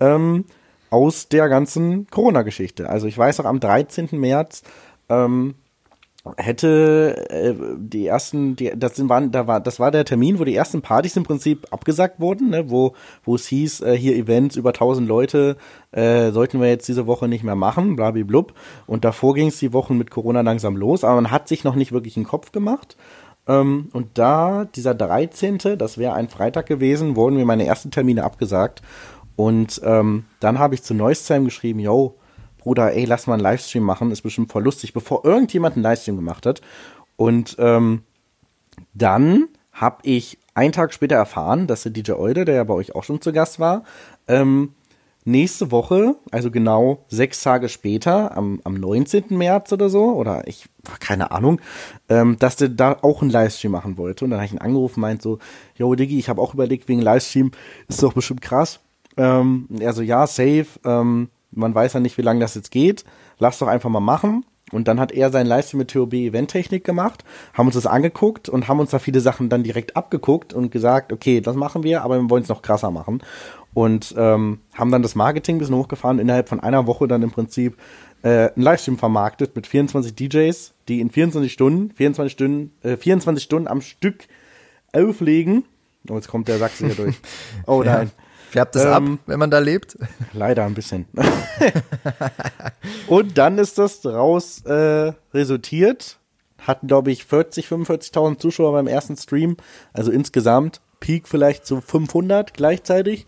ähm, 0.00 0.44
aus 0.90 1.28
der 1.28 1.48
ganzen 1.48 2.08
Corona-Geschichte. 2.08 2.88
Also 2.88 3.06
ich 3.06 3.16
weiß 3.16 3.38
auch, 3.40 3.44
am 3.44 3.60
13. 3.60 4.08
März 4.12 4.64
ähm, 5.08 5.54
hätte 6.36 7.26
äh, 7.30 7.54
die 7.78 8.06
ersten, 8.06 8.56
die, 8.56 8.72
das 8.76 8.96
waren, 9.08 9.30
da 9.30 9.46
war, 9.46 9.60
das 9.60 9.78
war 9.78 9.90
der 9.90 10.04
Termin, 10.04 10.38
wo 10.38 10.44
die 10.44 10.54
ersten 10.54 10.82
Partys 10.82 11.16
im 11.16 11.22
Prinzip 11.22 11.66
abgesagt 11.70 12.20
wurden, 12.20 12.50
ne, 12.50 12.70
wo, 12.70 12.94
wo 13.24 13.34
es 13.34 13.46
hieß, 13.46 13.82
äh, 13.82 13.96
hier 13.96 14.16
Events 14.16 14.56
über 14.56 14.70
1000 14.70 15.06
Leute 15.06 15.56
äh, 15.92 16.30
sollten 16.30 16.60
wir 16.60 16.68
jetzt 16.68 16.88
diese 16.88 17.06
Woche 17.06 17.28
nicht 17.28 17.44
mehr 17.44 17.54
machen, 17.54 17.96
blub. 17.96 18.54
Und 18.86 19.04
davor 19.04 19.34
ging 19.34 19.48
es 19.48 19.58
die 19.58 19.72
Wochen 19.72 19.96
mit 19.96 20.10
Corona 20.10 20.40
langsam 20.40 20.76
los, 20.76 21.04
aber 21.04 21.16
man 21.16 21.30
hat 21.30 21.48
sich 21.48 21.64
noch 21.64 21.74
nicht 21.74 21.92
wirklich 21.92 22.16
einen 22.16 22.26
Kopf 22.26 22.52
gemacht. 22.52 22.96
Ähm, 23.46 23.88
und 23.92 24.18
da, 24.18 24.64
dieser 24.64 24.94
13., 24.94 25.58
das 25.78 25.98
wäre 25.98 26.14
ein 26.14 26.28
Freitag 26.28 26.66
gewesen, 26.66 27.16
wurden 27.16 27.36
mir 27.36 27.44
meine 27.44 27.66
ersten 27.66 27.90
Termine 27.90 28.24
abgesagt. 28.24 28.82
Und 29.36 29.80
ähm, 29.84 30.24
dann 30.40 30.58
habe 30.58 30.74
ich 30.74 30.82
zu 30.82 30.94
Neuszheim 30.94 31.44
geschrieben, 31.44 31.78
yo, 31.78 32.16
Bruder, 32.66 32.92
ey, 32.94 33.04
lass 33.04 33.28
mal 33.28 33.34
einen 33.34 33.44
Livestream 33.44 33.84
machen, 33.84 34.10
ist 34.10 34.22
bestimmt 34.22 34.50
voll 34.50 34.64
lustig, 34.64 34.92
bevor 34.92 35.24
irgendjemand 35.24 35.76
einen 35.76 35.84
Livestream 35.84 36.16
gemacht 36.16 36.46
hat. 36.46 36.62
Und 37.14 37.54
ähm, 37.60 38.02
dann 38.92 39.46
habe 39.70 39.98
ich 40.02 40.36
einen 40.52 40.72
Tag 40.72 40.92
später 40.92 41.14
erfahren, 41.14 41.68
dass 41.68 41.84
der 41.84 41.92
DJ 41.92 42.14
Eude, 42.14 42.44
der 42.44 42.56
ja 42.56 42.64
bei 42.64 42.74
euch 42.74 42.96
auch 42.96 43.04
schon 43.04 43.20
zu 43.20 43.32
Gast 43.32 43.60
war, 43.60 43.84
ähm, 44.26 44.74
nächste 45.24 45.70
Woche, 45.70 46.16
also 46.32 46.50
genau 46.50 47.04
sechs 47.06 47.40
Tage 47.40 47.68
später, 47.68 48.36
am, 48.36 48.60
am 48.64 48.74
19. 48.74 49.26
März 49.30 49.72
oder 49.72 49.88
so, 49.88 50.14
oder 50.14 50.48
ich, 50.48 50.66
keine 50.98 51.30
Ahnung, 51.30 51.60
ähm, 52.08 52.36
dass 52.40 52.56
der 52.56 52.70
da 52.70 52.98
auch 53.00 53.22
einen 53.22 53.30
Livestream 53.30 53.70
machen 53.70 53.96
wollte. 53.96 54.24
Und 54.24 54.32
dann 54.32 54.40
habe 54.40 54.46
ich 54.46 54.52
ihn 54.52 54.58
angerufen, 54.58 55.02
meint 55.02 55.22
so, 55.22 55.38
yo 55.76 55.94
Diggi, 55.94 56.18
ich 56.18 56.28
habe 56.28 56.42
auch 56.42 56.52
überlegt 56.52 56.88
wegen 56.88 57.00
Livestream, 57.00 57.52
ist 57.86 58.02
doch 58.02 58.12
bestimmt 58.12 58.40
krass. 58.40 58.80
Ähm, 59.16 59.68
er 59.78 59.92
so, 59.92 60.02
ja, 60.02 60.26
safe, 60.26 60.66
ähm, 60.84 61.28
man 61.56 61.74
weiß 61.74 61.94
ja 61.94 62.00
nicht, 62.00 62.18
wie 62.18 62.22
lange 62.22 62.40
das 62.40 62.54
jetzt 62.54 62.70
geht, 62.70 63.04
lass 63.38 63.58
doch 63.58 63.68
einfach 63.68 63.90
mal 63.90 64.00
machen. 64.00 64.44
Und 64.72 64.88
dann 64.88 64.98
hat 64.98 65.12
er 65.12 65.30
seinen 65.30 65.46
Livestream 65.46 65.78
mit 65.78 65.92
TOB 65.92 66.12
Eventtechnik 66.12 66.82
gemacht, 66.82 67.24
haben 67.54 67.66
uns 67.66 67.76
das 67.76 67.86
angeguckt 67.86 68.48
und 68.48 68.66
haben 68.66 68.80
uns 68.80 68.90
da 68.90 68.98
viele 68.98 69.20
Sachen 69.20 69.48
dann 69.48 69.62
direkt 69.62 69.96
abgeguckt 69.96 70.52
und 70.52 70.72
gesagt, 70.72 71.12
okay, 71.12 71.40
das 71.40 71.54
machen 71.54 71.84
wir, 71.84 72.02
aber 72.02 72.20
wir 72.20 72.28
wollen 72.30 72.42
es 72.42 72.48
noch 72.48 72.62
krasser 72.62 72.90
machen. 72.90 73.22
Und 73.74 74.14
ähm, 74.18 74.58
haben 74.74 74.90
dann 74.90 75.02
das 75.02 75.14
Marketing 75.14 75.56
ein 75.56 75.58
bisschen 75.60 75.76
hochgefahren, 75.76 76.18
innerhalb 76.18 76.48
von 76.48 76.58
einer 76.58 76.88
Woche 76.88 77.06
dann 77.06 77.22
im 77.22 77.30
Prinzip 77.30 77.76
äh, 78.22 78.50
einen 78.50 78.62
Livestream 78.62 78.98
vermarktet 78.98 79.54
mit 79.54 79.68
24 79.68 80.16
DJs, 80.16 80.74
die 80.88 81.00
in 81.00 81.10
24 81.10 81.52
Stunden, 81.52 81.92
24 81.92 82.32
Stunden, 82.32 82.72
äh, 82.82 82.96
24 82.96 83.44
Stunden 83.44 83.68
am 83.68 83.80
Stück 83.82 84.26
auflegen. 84.92 85.64
Oh, 86.10 86.14
jetzt 86.14 86.28
kommt 86.28 86.48
der 86.48 86.58
Sachse 86.58 86.86
hier 86.86 86.96
durch. 86.96 87.16
Oh 87.66 87.82
nein. 87.84 88.10
Ja. 88.16 88.25
Färbt 88.56 88.76
es 88.76 88.84
ähm, 88.84 88.90
ab, 88.90 89.02
wenn 89.26 89.38
man 89.38 89.50
da 89.50 89.58
lebt? 89.58 89.98
Leider 90.32 90.64
ein 90.64 90.72
bisschen. 90.72 91.04
und 93.06 93.36
dann 93.36 93.58
ist 93.58 93.76
das 93.76 94.00
daraus 94.00 94.64
äh, 94.64 95.12
resultiert. 95.34 96.18
Hatten, 96.58 96.86
glaube 96.86 97.10
ich, 97.10 97.26
40, 97.26 97.66
45.000 97.66 98.38
Zuschauer 98.38 98.72
beim 98.72 98.86
ersten 98.86 99.14
Stream. 99.14 99.58
Also 99.92 100.10
insgesamt 100.10 100.80
Peak 101.00 101.28
vielleicht 101.28 101.66
zu 101.66 101.82
500 101.82 102.54
gleichzeitig. 102.54 103.26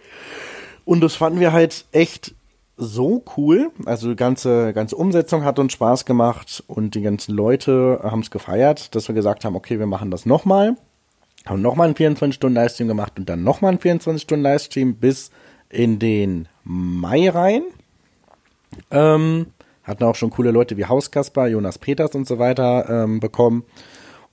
Und 0.87 1.03
das 1.03 1.17
fanden 1.17 1.41
wir 1.41 1.53
halt 1.53 1.85
echt 1.93 2.35
so 2.79 3.23
cool. 3.37 3.71
Also 3.85 4.09
die 4.09 4.17
ganze, 4.17 4.73
ganze 4.73 4.97
Umsetzung 4.97 5.45
hat 5.45 5.59
uns 5.59 5.75
Spaß 5.75 6.07
gemacht 6.07 6.65
und 6.69 6.95
die 6.95 7.03
ganzen 7.03 7.35
Leute 7.35 8.01
haben 8.03 8.21
es 8.21 8.31
gefeiert, 8.31 8.95
dass 8.95 9.09
wir 9.09 9.15
gesagt 9.15 9.45
haben, 9.45 9.57
okay, 9.57 9.79
wir 9.79 9.87
machen 9.87 10.11
das 10.11 10.25
nochmal 10.25 10.77
haben 11.47 11.63
nochmal 11.63 11.87
einen 11.87 11.97
24-Stunden-Livestream 11.97 12.89
gemacht 12.89 13.19
und 13.19 13.29
dann 13.29 13.45
nochmal 13.45 13.71
einen 13.71 13.81
24-Stunden-Livestream 13.81 14.97
bis 14.97 15.31
in 15.71 15.99
den 15.99 16.49
Mai 16.65 17.31
rein. 17.31 17.63
Ähm, 18.91 19.47
hatten 19.85 20.05
auch 20.05 20.15
schon 20.15 20.31
coole 20.31 20.51
Leute 20.51 20.77
wie 20.77 20.87
Hauskasper, 20.87 21.47
Jonas 21.47 21.79
Peters 21.79 22.15
und 22.15 22.27
so 22.27 22.39
weiter 22.39 23.05
ähm, 23.05 23.21
bekommen 23.21 23.65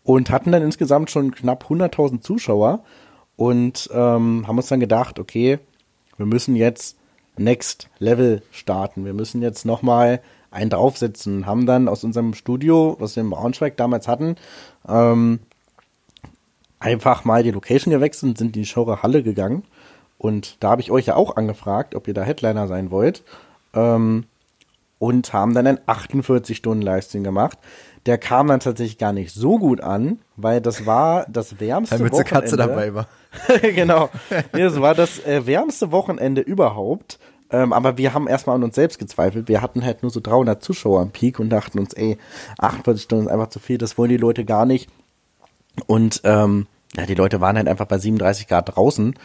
und 0.04 0.30
hatten 0.30 0.52
dann 0.52 0.62
insgesamt 0.62 1.10
schon 1.10 1.32
knapp 1.32 1.66
100.000 1.70 2.22
Zuschauer 2.22 2.84
und 3.38 3.90
ähm, 3.94 4.46
haben 4.48 4.58
uns 4.58 4.68
dann 4.68 4.80
gedacht, 4.80 5.20
okay, 5.20 5.60
wir 6.18 6.26
müssen 6.26 6.56
jetzt 6.56 6.98
Next 7.38 7.90
Level 8.00 8.42
starten. 8.52 9.06
Wir 9.06 9.14
müssen 9.14 9.42
jetzt 9.42 9.66
nochmal 9.66 10.22
einen 10.52 10.70
draufsetzen. 10.70 11.46
Haben 11.46 11.66
dann 11.66 11.90
aus 11.90 12.04
unserem 12.04 12.34
Studio, 12.34 12.96
was 13.00 13.16
wir 13.16 13.24
in 13.24 13.30
Braunschweig 13.30 13.76
damals 13.76 14.08
hatten, 14.08 14.38
ähm, 14.88 15.40
einfach 16.86 17.26
mal 17.26 17.42
die 17.42 17.50
Location 17.52 17.92
gewechselt 17.92 18.30
und 18.30 18.38
sind 18.38 18.56
in 18.56 18.62
die 18.62 18.66
Schaurer 18.68 19.02
Halle 19.02 19.24
gegangen. 19.24 19.64
Und 20.20 20.64
da 20.64 20.70
habe 20.70 20.82
ich 20.82 20.92
euch 20.92 21.08
ja 21.08 21.16
auch 21.16 21.36
angefragt, 21.36 21.96
ob 21.96 22.08
ihr 22.08 22.14
da 22.14 22.22
Headliner 22.22 22.68
sein 22.68 22.92
wollt. 22.92 23.24
Ähm, 23.74 24.26
und 25.00 25.34
haben 25.34 25.54
dann 25.54 25.68
einen 25.68 25.80
48-Stunden-Livestream 25.80 27.24
gemacht. 27.24 27.58
Der 28.06 28.18
kam 28.18 28.48
dann 28.48 28.60
tatsächlich 28.60 28.98
gar 28.98 29.14
nicht 29.14 29.34
so 29.34 29.58
gut 29.58 29.82
an, 29.82 30.20
weil 30.38 30.62
das 30.62 30.86
war 30.86 31.26
das 31.28 31.60
wärmste 31.60 31.98
Damit 31.98 32.14
Wochenende. 32.14 32.30
Katze 32.30 32.56
dabei 32.56 32.94
war. 32.94 33.08
genau. 33.62 34.10
Nee, 34.54 34.62
das 34.62 34.80
war 34.80 34.94
das 34.94 35.20
äh, 35.26 35.46
wärmste 35.46 35.92
Wochenende 35.92 36.42
überhaupt. 36.42 37.20
Ähm, 37.50 37.74
aber 37.74 37.98
wir 37.98 38.14
haben 38.14 38.28
erstmal 38.28 38.56
an 38.56 38.64
uns 38.64 38.76
selbst 38.76 39.00
gezweifelt. 39.00 39.48
Wir 39.48 39.62
hatten 39.62 39.84
halt 39.84 40.04
nur 40.04 40.12
so 40.12 40.20
300 40.20 40.64
Zuschauer 40.64 41.02
am 41.02 41.12
Peak 41.12 41.40
und 41.40 41.50
dachten 41.50 41.80
uns, 41.80 41.94
ey, 41.94 42.18
48 42.60 43.04
Stunden 43.04 43.26
ist 43.26 43.32
einfach 43.32 43.50
zu 43.50 43.60
viel, 43.60 43.80
das 43.80 43.98
wollen 43.98 44.10
die 44.10 44.18
Leute 44.18 44.46
gar 44.46 44.66
nicht. 44.66 44.90
Und 45.88 46.22
ähm, 46.24 46.68
ja, 46.98 47.06
die 47.06 47.16
Leute 47.16 47.42
waren 47.42 47.58
halt 47.58 47.68
einfach 47.68 47.86
bei 47.86 47.98
37 47.98 48.48
Grad 48.48 48.76
draußen 48.76 49.16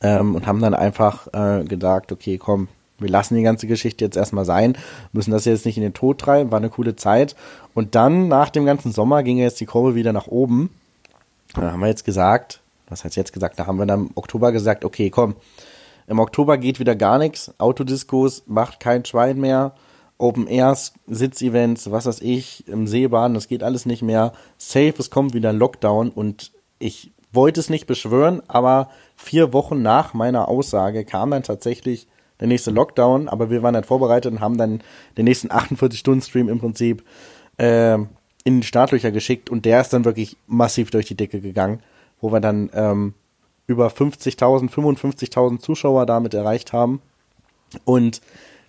ähm, 0.00 0.34
und 0.34 0.46
haben 0.46 0.60
dann 0.60 0.74
einfach 0.74 1.28
äh, 1.32 1.64
gesagt, 1.64 2.12
okay, 2.12 2.38
komm, 2.38 2.68
wir 2.98 3.08
lassen 3.08 3.34
die 3.34 3.42
ganze 3.42 3.66
Geschichte 3.66 4.04
jetzt 4.04 4.16
erstmal 4.16 4.44
sein, 4.44 4.76
müssen 5.12 5.30
das 5.30 5.44
jetzt 5.44 5.66
nicht 5.66 5.76
in 5.76 5.82
den 5.82 5.94
Tod 5.94 6.18
treiben, 6.18 6.50
war 6.50 6.58
eine 6.58 6.70
coole 6.70 6.96
Zeit. 6.96 7.36
Und 7.74 7.94
dann, 7.94 8.28
nach 8.28 8.50
dem 8.50 8.64
ganzen 8.64 8.92
Sommer, 8.92 9.22
ging 9.22 9.38
jetzt 9.38 9.60
die 9.60 9.66
Kurve 9.66 9.94
wieder 9.94 10.12
nach 10.12 10.28
oben. 10.28 10.70
Da 11.54 11.72
haben 11.72 11.80
wir 11.80 11.88
jetzt 11.88 12.04
gesagt, 12.04 12.60
was 12.88 13.04
heißt 13.04 13.16
jetzt 13.16 13.32
gesagt, 13.32 13.58
da 13.58 13.66
haben 13.66 13.78
wir 13.78 13.86
dann 13.86 14.06
im 14.06 14.10
Oktober 14.14 14.52
gesagt, 14.52 14.84
okay, 14.84 15.10
komm, 15.10 15.36
im 16.06 16.18
Oktober 16.18 16.56
geht 16.56 16.78
wieder 16.78 16.94
gar 16.94 17.18
nichts, 17.18 17.52
Autodiskos 17.58 18.44
macht 18.46 18.80
kein 18.80 19.04
Schwein 19.04 19.38
mehr, 19.40 19.74
Open 20.18 20.46
Airs, 20.46 20.94
Sitzevents, 21.06 21.90
was 21.90 22.06
weiß 22.06 22.20
ich, 22.20 22.66
im 22.68 22.86
Seebahn, 22.86 23.34
das 23.34 23.48
geht 23.48 23.62
alles 23.62 23.84
nicht 23.84 24.02
mehr. 24.02 24.32
Safe, 24.56 24.94
es 24.98 25.10
kommt 25.10 25.34
wieder 25.34 25.52
Lockdown 25.52 26.10
und 26.10 26.52
ich 26.78 27.12
wollte 27.36 27.60
es 27.60 27.70
nicht 27.70 27.86
beschwören, 27.86 28.42
aber 28.48 28.90
vier 29.14 29.52
Wochen 29.52 29.82
nach 29.82 30.14
meiner 30.14 30.48
Aussage 30.48 31.04
kam 31.04 31.30
dann 31.30 31.44
tatsächlich 31.44 32.08
der 32.40 32.48
nächste 32.48 32.70
Lockdown, 32.70 33.28
aber 33.28 33.50
wir 33.50 33.62
waren 33.62 33.74
dann 33.74 33.84
vorbereitet 33.84 34.32
und 34.32 34.40
haben 34.40 34.58
dann 34.58 34.82
den 35.16 35.24
nächsten 35.24 35.48
48-Stunden-Stream 35.48 36.48
im 36.48 36.58
Prinzip 36.58 37.04
äh, 37.58 37.94
in 38.44 38.60
die 38.60 38.66
Startlöcher 38.66 39.10
geschickt 39.10 39.50
und 39.50 39.64
der 39.64 39.80
ist 39.80 39.92
dann 39.92 40.04
wirklich 40.04 40.36
massiv 40.46 40.90
durch 40.90 41.06
die 41.06 41.16
Decke 41.16 41.40
gegangen, 41.40 41.80
wo 42.20 42.32
wir 42.32 42.40
dann 42.40 42.70
ähm, 42.74 43.14
über 43.66 43.88
50.000, 43.88 44.70
55.000 44.70 45.58
Zuschauer 45.60 46.06
damit 46.06 46.34
erreicht 46.34 46.72
haben. 46.72 47.00
Und 47.84 48.20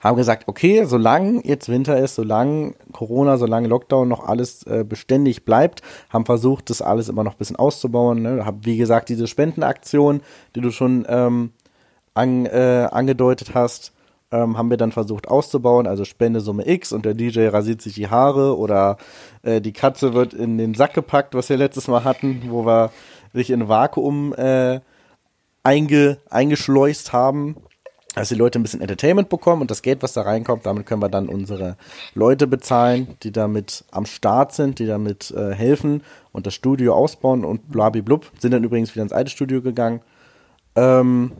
haben 0.04 0.16
gesagt, 0.16 0.48
okay, 0.48 0.86
solange 0.86 1.42
jetzt 1.44 1.70
Winter 1.70 1.98
ist, 1.98 2.16
solange 2.16 2.74
Corona, 2.94 3.38
solange 3.38 3.68
Lockdown 3.68 4.08
noch 4.08 4.24
alles 4.24 4.64
äh, 4.64 4.84
beständig 4.88 5.46
bleibt, 5.46 5.82
haben 6.10 6.26
versucht, 6.26 6.70
das 6.70 6.82
alles 6.82 7.10
immer 7.10 7.24
noch 7.24 7.34
ein 7.34 7.38
bisschen 7.38 7.56
auszubauen. 7.56 8.22
Ne? 8.22 8.46
Hab, 8.46 8.66
wie 8.66 8.78
gesagt, 8.78 9.10
diese 9.10 9.28
Spendenaktion, 9.28 10.22
die 10.56 10.62
du 10.62 10.72
schon 10.72 11.06
ähm, 11.10 11.52
an, 12.14 12.46
äh, 12.46 12.88
angedeutet 12.92 13.52
hast, 13.54 13.94
ähm, 14.32 14.58
haben 14.58 14.70
wir 14.70 14.78
dann 14.78 14.92
versucht 14.92 15.28
auszubauen, 15.28 15.88
also 15.88 16.04
Spendesumme 16.04 16.68
X 16.68 16.92
und 16.92 17.06
der 17.06 17.14
DJ 17.14 17.48
rasiert 17.48 17.82
sich 17.82 17.94
die 17.94 18.10
Haare 18.10 18.58
oder 18.58 18.98
äh, 19.44 19.62
die 19.62 19.72
Katze 19.72 20.14
wird 20.14 20.34
in 20.34 20.58
den 20.58 20.74
Sack 20.74 20.94
gepackt, 20.94 21.34
was 21.34 21.50
wir 21.50 21.58
letztes 21.58 21.88
Mal 21.88 22.04
hatten, 22.04 22.44
wo 22.50 22.66
wir 22.66 22.92
sich 23.34 23.52
in 23.52 23.70
Vakuum 23.70 24.34
äh, 24.34 24.82
einge, 25.64 26.18
eingeschleust 26.30 27.14
haben 27.14 27.56
dass 28.20 28.30
die 28.30 28.36
Leute 28.36 28.58
ein 28.60 28.64
bisschen 28.64 28.82
Entertainment 28.82 29.30
bekommen 29.30 29.62
und 29.62 29.70
das 29.70 29.82
Geld, 29.82 30.02
was 30.02 30.14
da 30.14 30.22
reinkommt, 30.22 30.66
damit 30.66 30.86
können 30.86 31.02
wir 31.02 31.10
dann 31.10 31.30
unsere 31.30 31.78
Leute 32.16 32.48
bezahlen, 32.48 33.16
die 33.24 33.32
damit 33.32 33.84
am 33.92 34.06
Start 34.06 34.54
sind, 34.54 34.80
die 34.80 34.88
damit 34.88 35.32
äh, 35.32 35.54
helfen 35.54 36.02
und 36.32 36.48
das 36.48 36.54
Studio 36.56 36.96
ausbauen 36.96 37.46
und 37.46 37.70
blub. 37.70 38.32
Sind 38.40 38.52
dann 38.52 38.64
übrigens 38.64 38.96
wieder 38.96 39.04
ins 39.04 39.12
alte 39.14 39.30
Studio 39.30 39.62
gegangen. 39.62 40.02
Ähm, 40.76 41.34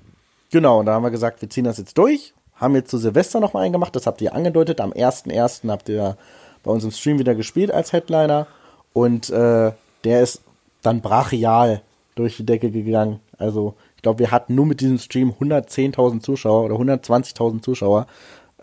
genau, 0.52 0.80
und 0.80 0.86
da 0.86 0.94
haben 0.94 1.04
wir 1.04 1.12
gesagt, 1.12 1.42
wir 1.42 1.50
ziehen 1.50 1.64
das 1.64 1.80
jetzt 1.80 1.98
durch. 1.98 2.34
Haben 2.56 2.76
jetzt 2.76 2.92
zu 2.92 2.98
Silvester 2.98 3.40
noch 3.40 3.54
mal 3.54 3.62
einen 3.62 3.74
gemacht, 3.74 3.96
das 3.96 4.06
habt 4.06 4.22
ihr 4.22 4.36
angedeutet. 4.36 4.80
Am 4.80 4.92
1.1. 4.92 5.70
habt 5.70 5.90
ihr 5.90 6.18
bei 6.64 6.72
uns 6.72 6.84
im 6.84 6.92
Stream 6.92 7.18
wieder 7.18 7.34
gespielt 7.34 7.72
als 7.72 7.92
Headliner. 7.92 8.48
Und 8.94 9.30
äh, 9.30 9.72
der 10.04 10.22
ist 10.22 10.42
dann 10.84 11.02
brachial 11.02 11.82
durch 12.16 12.38
die 12.38 12.46
Decke 12.46 12.70
gegangen. 12.72 13.20
Also 13.38 13.76
glaube, 14.08 14.20
wir 14.20 14.32
hatten 14.32 14.56
nur 14.56 14.66
mit 14.66 14.80
diesem 14.80 15.00
Stream 15.00 15.34
110.000 15.38 16.22
Zuschauer 16.22 16.64
oder 16.64 16.76
120.000 16.76 17.62
Zuschauer. 17.62 18.08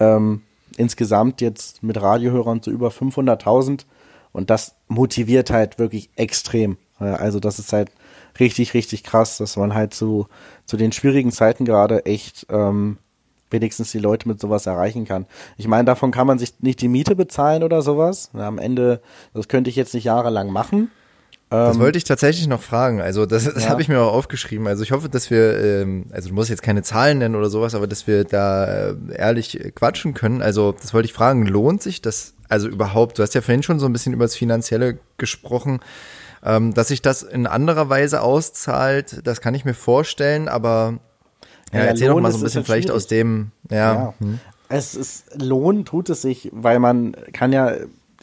Ähm, 0.00 0.40
insgesamt 0.78 1.42
jetzt 1.42 1.82
mit 1.82 2.00
Radiohörern 2.00 2.62
zu 2.62 2.70
über 2.70 2.88
500.000. 2.88 3.84
Und 4.32 4.48
das 4.48 4.74
motiviert 4.88 5.50
halt 5.50 5.78
wirklich 5.78 6.08
extrem. 6.16 6.78
Also 6.98 7.40
das 7.40 7.58
ist 7.58 7.74
halt 7.74 7.90
richtig, 8.40 8.72
richtig 8.72 9.04
krass, 9.04 9.36
dass 9.36 9.58
man 9.58 9.74
halt 9.74 9.92
zu, 9.92 10.28
zu 10.64 10.78
den 10.78 10.92
schwierigen 10.92 11.30
Zeiten 11.30 11.66
gerade 11.66 12.06
echt 12.06 12.46
ähm, 12.48 12.96
wenigstens 13.50 13.92
die 13.92 13.98
Leute 13.98 14.26
mit 14.26 14.40
sowas 14.40 14.64
erreichen 14.64 15.04
kann. 15.04 15.26
Ich 15.58 15.68
meine, 15.68 15.84
davon 15.84 16.10
kann 16.10 16.26
man 16.26 16.38
sich 16.38 16.54
nicht 16.60 16.80
die 16.80 16.88
Miete 16.88 17.14
bezahlen 17.14 17.62
oder 17.62 17.82
sowas. 17.82 18.30
Am 18.32 18.58
Ende, 18.58 19.02
das 19.34 19.48
könnte 19.48 19.68
ich 19.68 19.76
jetzt 19.76 19.92
nicht 19.92 20.04
jahrelang 20.04 20.50
machen. 20.50 20.90
Das 21.54 21.76
ähm, 21.76 21.82
wollte 21.82 21.98
ich 21.98 22.04
tatsächlich 22.04 22.46
noch 22.46 22.62
fragen. 22.62 23.00
Also 23.00 23.26
das, 23.26 23.44
das 23.44 23.64
ja. 23.64 23.70
habe 23.70 23.82
ich 23.82 23.88
mir 23.88 24.00
auch 24.00 24.12
aufgeschrieben. 24.12 24.66
Also 24.66 24.82
ich 24.82 24.92
hoffe, 24.92 25.08
dass 25.08 25.30
wir, 25.30 25.58
ähm, 25.58 26.06
also 26.10 26.28
du 26.28 26.34
musst 26.34 26.50
jetzt 26.50 26.62
keine 26.62 26.82
Zahlen 26.82 27.18
nennen 27.18 27.34
oder 27.34 27.50
sowas, 27.50 27.74
aber 27.74 27.86
dass 27.86 28.06
wir 28.06 28.24
da 28.24 28.90
äh, 28.90 28.94
ehrlich 29.14 29.58
quatschen 29.74 30.14
können. 30.14 30.42
Also 30.42 30.72
das 30.72 30.94
wollte 30.94 31.06
ich 31.06 31.12
fragen, 31.12 31.46
lohnt 31.46 31.82
sich 31.82 32.02
das 32.02 32.34
also 32.48 32.68
überhaupt? 32.68 33.18
Du 33.18 33.22
hast 33.22 33.34
ja 33.34 33.40
vorhin 33.40 33.62
schon 33.62 33.78
so 33.78 33.86
ein 33.86 33.92
bisschen 33.92 34.12
über 34.12 34.24
das 34.24 34.36
Finanzielle 34.36 34.98
gesprochen. 35.18 35.80
Ähm, 36.44 36.74
dass 36.74 36.88
sich 36.88 37.00
das 37.00 37.22
in 37.22 37.46
anderer 37.46 37.88
Weise 37.88 38.20
auszahlt, 38.20 39.26
das 39.26 39.40
kann 39.40 39.54
ich 39.54 39.64
mir 39.64 39.72
vorstellen, 39.72 40.46
aber 40.46 40.98
ja, 41.72 41.80
ja 41.80 41.84
erzähl 41.86 42.08
doch 42.08 42.20
mal 42.20 42.30
so 42.32 42.38
ein 42.38 42.44
bisschen 42.44 42.64
vielleicht 42.64 42.90
aus 42.90 43.06
dem, 43.06 43.50
ja. 43.70 43.76
ja. 43.76 44.14
Hm. 44.18 44.40
Es 44.68 44.94
ist, 44.94 45.40
Lohn 45.40 45.84
tut 45.86 46.10
es 46.10 46.20
sich, 46.20 46.50
weil 46.52 46.80
man 46.80 47.16
kann 47.32 47.52
ja 47.52 47.74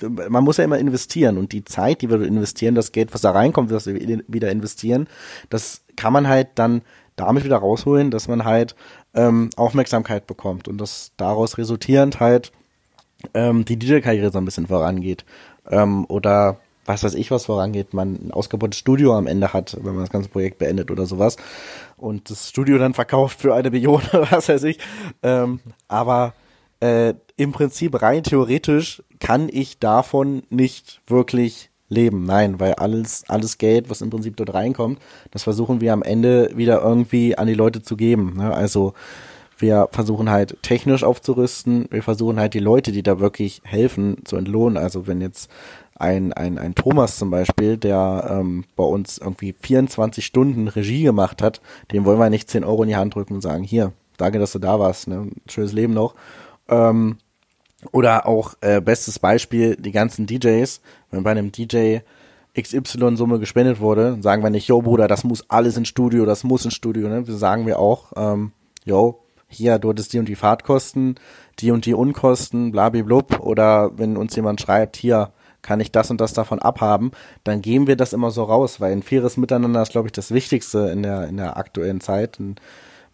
man 0.09 0.43
muss 0.43 0.57
ja 0.57 0.63
immer 0.63 0.79
investieren 0.79 1.37
und 1.37 1.51
die 1.51 1.65
Zeit, 1.65 2.01
die 2.01 2.09
wir 2.09 2.21
investieren, 2.21 2.75
das 2.75 2.91
Geld, 2.91 3.13
was 3.13 3.21
da 3.21 3.31
reinkommt, 3.31 3.71
was 3.71 3.87
wir 3.87 3.95
wieder 4.27 4.51
investieren, 4.51 5.07
das 5.49 5.83
kann 5.95 6.13
man 6.13 6.27
halt 6.27 6.49
dann 6.55 6.81
damit 7.15 7.43
wieder 7.43 7.57
rausholen, 7.57 8.11
dass 8.11 8.27
man 8.27 8.45
halt 8.45 8.75
ähm, 9.13 9.49
Aufmerksamkeit 9.55 10.27
bekommt 10.27 10.67
und 10.67 10.79
dass 10.79 11.11
daraus 11.17 11.57
resultierend 11.57 12.19
halt 12.19 12.51
ähm, 13.33 13.65
die 13.65 13.77
DJ-Karriere 13.77 14.31
so 14.31 14.39
ein 14.39 14.45
bisschen 14.45 14.67
vorangeht 14.67 15.25
ähm, 15.69 16.05
oder 16.05 16.57
was 16.85 17.03
weiß 17.03 17.13
ich, 17.13 17.29
was 17.29 17.45
vorangeht, 17.45 17.93
man 17.93 18.15
ein 18.15 18.31
ausgebautes 18.31 18.79
Studio 18.79 19.15
am 19.15 19.27
Ende 19.27 19.53
hat, 19.53 19.77
wenn 19.81 19.93
man 19.93 20.03
das 20.03 20.09
ganze 20.09 20.29
Projekt 20.29 20.57
beendet 20.57 20.89
oder 20.89 21.05
sowas 21.05 21.37
und 21.97 22.29
das 22.29 22.49
Studio 22.49 22.77
dann 22.77 22.93
verkauft 22.93 23.39
für 23.39 23.53
eine 23.53 23.69
Million 23.69 24.01
oder 24.13 24.31
was 24.31 24.49
weiß 24.49 24.63
ich. 24.63 24.79
Ähm, 25.21 25.59
aber 25.87 26.33
äh, 26.81 27.13
im 27.37 27.51
Prinzip 27.51 28.01
rein 28.01 28.23
theoretisch 28.23 29.03
kann 29.19 29.49
ich 29.51 29.79
davon 29.79 30.43
nicht 30.49 31.01
wirklich 31.07 31.69
leben. 31.89 32.23
Nein, 32.25 32.59
weil 32.59 32.73
alles, 32.73 33.23
alles 33.27 33.57
Geld, 33.57 33.89
was 33.89 34.01
im 34.01 34.09
Prinzip 34.09 34.37
dort 34.37 34.53
reinkommt, 34.53 34.99
das 35.31 35.43
versuchen 35.43 35.81
wir 35.81 35.93
am 35.93 36.03
Ende 36.03 36.51
wieder 36.55 36.81
irgendwie 36.81 37.37
an 37.37 37.47
die 37.47 37.53
Leute 37.53 37.81
zu 37.81 37.97
geben. 37.97 38.37
Ne? 38.37 38.53
Also 38.53 38.93
wir 39.57 39.89
versuchen 39.91 40.29
halt 40.29 40.57
technisch 40.63 41.03
aufzurüsten, 41.03 41.85
wir 41.91 42.01
versuchen 42.01 42.39
halt 42.39 42.55
die 42.55 42.59
Leute, 42.59 42.91
die 42.91 43.03
da 43.03 43.19
wirklich 43.19 43.61
helfen, 43.63 44.17
zu 44.25 44.37
entlohnen. 44.37 44.77
Also 44.77 45.05
wenn 45.05 45.21
jetzt 45.21 45.51
ein, 45.99 46.33
ein, 46.33 46.57
ein 46.57 46.73
Thomas 46.73 47.17
zum 47.17 47.29
Beispiel, 47.29 47.77
der 47.77 48.27
ähm, 48.29 48.63
bei 48.75 48.83
uns 48.83 49.19
irgendwie 49.19 49.53
24 49.61 50.25
Stunden 50.25 50.67
Regie 50.67 51.03
gemacht 51.03 51.43
hat, 51.43 51.61
dem 51.91 52.05
wollen 52.05 52.17
wir 52.17 52.29
nicht 52.31 52.49
10 52.49 52.63
Euro 52.63 52.83
in 52.83 52.89
die 52.89 52.95
Hand 52.95 53.13
drücken 53.13 53.35
und 53.35 53.41
sagen, 53.41 53.63
hier, 53.63 53.93
danke, 54.17 54.39
dass 54.39 54.53
du 54.53 54.59
da 54.59 54.79
warst, 54.79 55.07
ne? 55.07 55.27
schönes 55.47 55.73
Leben 55.73 55.93
noch. 55.93 56.15
Ähm, 56.71 57.17
oder 57.91 58.27
auch 58.27 58.53
äh, 58.61 58.79
bestes 58.79 59.19
Beispiel, 59.19 59.75
die 59.75 59.91
ganzen 59.91 60.27
DJs, 60.27 60.81
wenn 61.09 61.23
bei 61.23 61.31
einem 61.31 61.51
DJ 61.51 61.99
XY-Summe 62.59 63.39
gespendet 63.39 63.79
wurde, 63.79 64.17
sagen 64.21 64.43
wir 64.43 64.49
nicht, 64.49 64.67
yo 64.67 64.81
Bruder, 64.81 65.07
das 65.07 65.23
muss 65.23 65.49
alles 65.49 65.77
ins 65.77 65.87
Studio, 65.87 66.25
das 66.25 66.43
muss 66.43 66.65
ins 66.65 66.73
Studio, 66.73 67.07
ne? 67.07 67.27
Wir 67.27 67.35
sagen 67.35 67.65
wir 67.65 67.79
auch, 67.79 68.11
ähm, 68.15 68.51
yo, 68.83 69.23
hier, 69.47 69.79
du 69.79 69.89
hattest 69.89 70.13
die 70.13 70.19
und 70.19 70.27
die 70.27 70.35
Fahrtkosten, 70.35 71.15
die 71.59 71.71
und 71.71 71.85
die 71.85 71.93
Unkosten, 71.93 72.71
blablablub, 72.71 73.39
oder 73.39 73.97
wenn 73.97 74.17
uns 74.17 74.35
jemand 74.35 74.61
schreibt, 74.61 74.95
hier, 74.95 75.31
kann 75.61 75.79
ich 75.79 75.91
das 75.91 76.09
und 76.09 76.19
das 76.19 76.33
davon 76.33 76.59
abhaben, 76.59 77.11
dann 77.43 77.61
geben 77.61 77.87
wir 77.87 77.95
das 77.95 78.13
immer 78.13 78.31
so 78.31 78.43
raus, 78.43 78.79
weil 78.79 78.91
ein 78.91 79.03
faires 79.03 79.37
Miteinander 79.37 79.81
ist, 79.81 79.91
glaube 79.91 80.07
ich, 80.07 80.11
das 80.11 80.31
Wichtigste 80.31 80.89
in 80.89 81.03
der, 81.03 81.27
in 81.27 81.37
der 81.37 81.57
aktuellen 81.57 82.01
Zeit. 82.01 82.39
Ein 82.39 82.55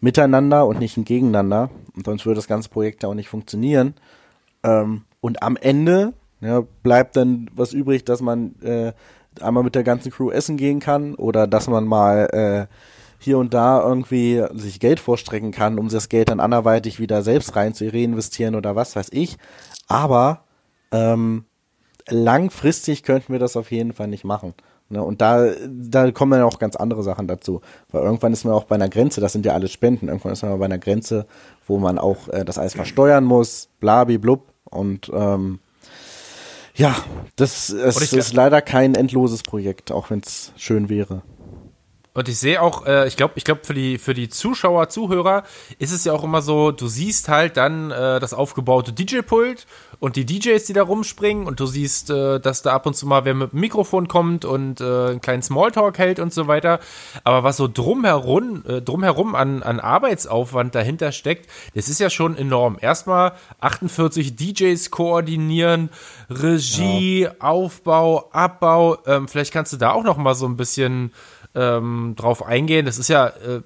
Miteinander 0.00 0.66
und 0.66 0.78
nicht 0.78 0.96
ein 0.96 1.04
Gegeneinander. 1.04 1.70
Und 1.96 2.06
sonst 2.06 2.26
würde 2.26 2.36
das 2.36 2.48
ganze 2.48 2.68
Projekt 2.68 3.02
ja 3.02 3.08
auch 3.08 3.14
nicht 3.14 3.28
funktionieren. 3.28 3.94
Ähm, 4.62 5.02
und 5.20 5.42
am 5.42 5.56
Ende 5.56 6.14
ja, 6.40 6.62
bleibt 6.82 7.16
dann 7.16 7.50
was 7.54 7.72
übrig, 7.72 8.04
dass 8.04 8.20
man 8.20 8.54
äh, 8.62 8.92
einmal 9.40 9.64
mit 9.64 9.74
der 9.74 9.84
ganzen 9.84 10.12
Crew 10.12 10.30
essen 10.30 10.56
gehen 10.56 10.80
kann 10.80 11.14
oder 11.14 11.46
dass 11.46 11.68
man 11.68 11.84
mal 11.84 12.28
äh, 12.70 12.74
hier 13.18 13.38
und 13.38 13.52
da 13.52 13.82
irgendwie 13.82 14.44
sich 14.54 14.78
Geld 14.78 15.00
vorstrecken 15.00 15.50
kann, 15.50 15.78
um 15.78 15.88
das 15.88 16.08
Geld 16.08 16.28
dann 16.28 16.40
anderweitig 16.40 17.00
wieder 17.00 17.22
selbst 17.22 17.56
rein 17.56 17.74
zu 17.74 17.92
reinvestieren 17.92 18.54
oder 18.54 18.76
was 18.76 18.94
weiß 18.94 19.08
ich. 19.12 19.36
Aber 19.88 20.44
ähm, 20.92 21.44
langfristig 22.08 23.02
könnten 23.02 23.32
wir 23.32 23.40
das 23.40 23.56
auf 23.56 23.72
jeden 23.72 23.92
Fall 23.92 24.08
nicht 24.08 24.24
machen. 24.24 24.54
Ne? 24.88 25.02
Und 25.02 25.20
da, 25.20 25.50
da 25.66 26.10
kommen 26.12 26.32
dann 26.32 26.42
auch 26.42 26.58
ganz 26.58 26.76
andere 26.76 27.02
Sachen 27.02 27.26
dazu. 27.28 27.60
Weil 27.90 28.02
irgendwann 28.02 28.32
ist 28.32 28.44
man 28.44 28.54
auch 28.54 28.64
bei 28.64 28.74
einer 28.74 28.88
Grenze, 28.88 29.20
das 29.20 29.32
sind 29.32 29.44
ja 29.44 29.52
alles 29.52 29.72
Spenden, 29.72 30.08
irgendwann 30.08 30.32
ist 30.32 30.42
man 30.42 30.58
bei 30.58 30.64
einer 30.64 30.78
Grenze, 30.78 31.26
wo 31.66 31.78
man 31.78 31.98
auch 31.98 32.28
äh, 32.28 32.44
das 32.44 32.58
alles 32.58 32.74
versteuern 32.74 33.24
muss, 33.24 33.68
blabi 33.80 34.18
blub. 34.18 34.52
Und 34.64 35.10
ähm, 35.14 35.60
ja, 36.74 36.94
das 37.36 37.70
es 37.70 38.12
ist 38.12 38.32
leider 38.34 38.62
kein 38.62 38.94
endloses 38.94 39.42
Projekt, 39.42 39.90
auch 39.90 40.10
wenn 40.10 40.20
es 40.20 40.52
schön 40.56 40.88
wäre. 40.88 41.22
Und 42.14 42.28
ich 42.28 42.38
sehe 42.38 42.60
auch, 42.60 42.84
äh, 42.84 43.06
ich 43.06 43.16
glaube, 43.16 43.34
ich 43.36 43.44
glaube 43.44 43.60
für 43.62 43.74
die 43.74 43.96
für 43.96 44.12
die 44.12 44.28
Zuschauer, 44.28 44.88
Zuhörer 44.88 45.44
ist 45.78 45.92
es 45.92 46.04
ja 46.04 46.12
auch 46.12 46.24
immer 46.24 46.42
so, 46.42 46.72
du 46.72 46.88
siehst 46.88 47.28
halt 47.28 47.56
dann 47.56 47.92
äh, 47.92 48.18
das 48.18 48.34
aufgebaute 48.34 48.92
DJ-Pult 48.92 49.66
und 50.00 50.16
die 50.16 50.24
DJs, 50.24 50.64
die 50.64 50.72
da 50.72 50.82
rumspringen 50.82 51.46
und 51.46 51.60
du 51.60 51.66
siehst, 51.66 52.10
äh, 52.10 52.38
dass 52.38 52.62
da 52.62 52.72
ab 52.72 52.86
und 52.86 52.94
zu 52.94 53.06
mal 53.06 53.24
wer 53.24 53.34
mit 53.34 53.52
dem 53.52 53.60
Mikrofon 53.60 54.06
kommt 54.06 54.44
und 54.44 54.80
äh, 54.80 54.84
einen 54.84 55.20
kleinen 55.20 55.42
Smalltalk 55.42 55.98
hält 55.98 56.20
und 56.20 56.32
so 56.32 56.46
weiter. 56.46 56.78
Aber 57.24 57.42
was 57.42 57.56
so 57.56 57.68
drumherum, 57.68 58.64
äh, 58.66 58.80
drumherum 58.80 59.34
an, 59.34 59.62
an 59.62 59.80
Arbeitsaufwand 59.80 60.74
dahinter 60.74 61.12
steckt, 61.12 61.50
das 61.74 61.88
ist 61.88 61.98
ja 61.98 62.10
schon 62.10 62.36
enorm. 62.36 62.78
Erstmal 62.80 63.32
48 63.60 64.36
DJs 64.36 64.90
koordinieren, 64.90 65.90
Regie, 66.30 67.22
ja. 67.22 67.34
Aufbau, 67.40 68.30
Abbau. 68.32 68.98
Ähm, 69.06 69.26
vielleicht 69.26 69.52
kannst 69.52 69.72
du 69.72 69.76
da 69.76 69.92
auch 69.92 70.04
noch 70.04 70.16
mal 70.16 70.34
so 70.34 70.46
ein 70.46 70.56
bisschen 70.56 71.12
ähm, 71.54 72.14
drauf 72.16 72.44
eingehen. 72.44 72.86
Das 72.86 72.98
ist 72.98 73.08
ja 73.08 73.26
äh, 73.28 73.62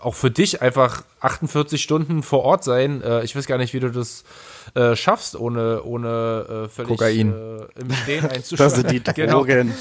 auch 0.00 0.14
für 0.14 0.30
dich 0.30 0.62
einfach 0.62 1.02
48 1.20 1.82
Stunden 1.82 2.22
vor 2.22 2.42
Ort 2.42 2.64
sein. 2.64 3.02
Äh, 3.02 3.24
ich 3.24 3.34
weiß 3.34 3.46
gar 3.46 3.58
nicht, 3.58 3.74
wie 3.74 3.80
du 3.80 3.90
das 3.90 4.24
äh, 4.74 4.96
schaffst, 4.96 5.36
ohne, 5.36 5.82
ohne 5.82 6.66
äh, 6.66 6.68
völlig 6.68 6.88
Kokain. 6.88 7.32
Äh, 7.32 7.80
im 7.80 7.92
Stehen 7.92 8.26
einzuschlafen. 8.30 8.82
Das 8.82 8.90
sind 8.90 8.90
die 8.90 9.12
genau. 9.14 9.38
Drogen. 9.38 9.74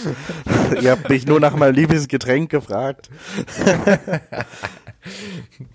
Genau. 0.45 0.81
Ihr 0.81 0.91
habt 0.91 1.09
mich 1.09 1.25
nur 1.25 1.39
nach 1.39 1.55
meinem 1.55 1.75
Lieblingsgetränk 1.75 2.49
gefragt. 2.49 3.09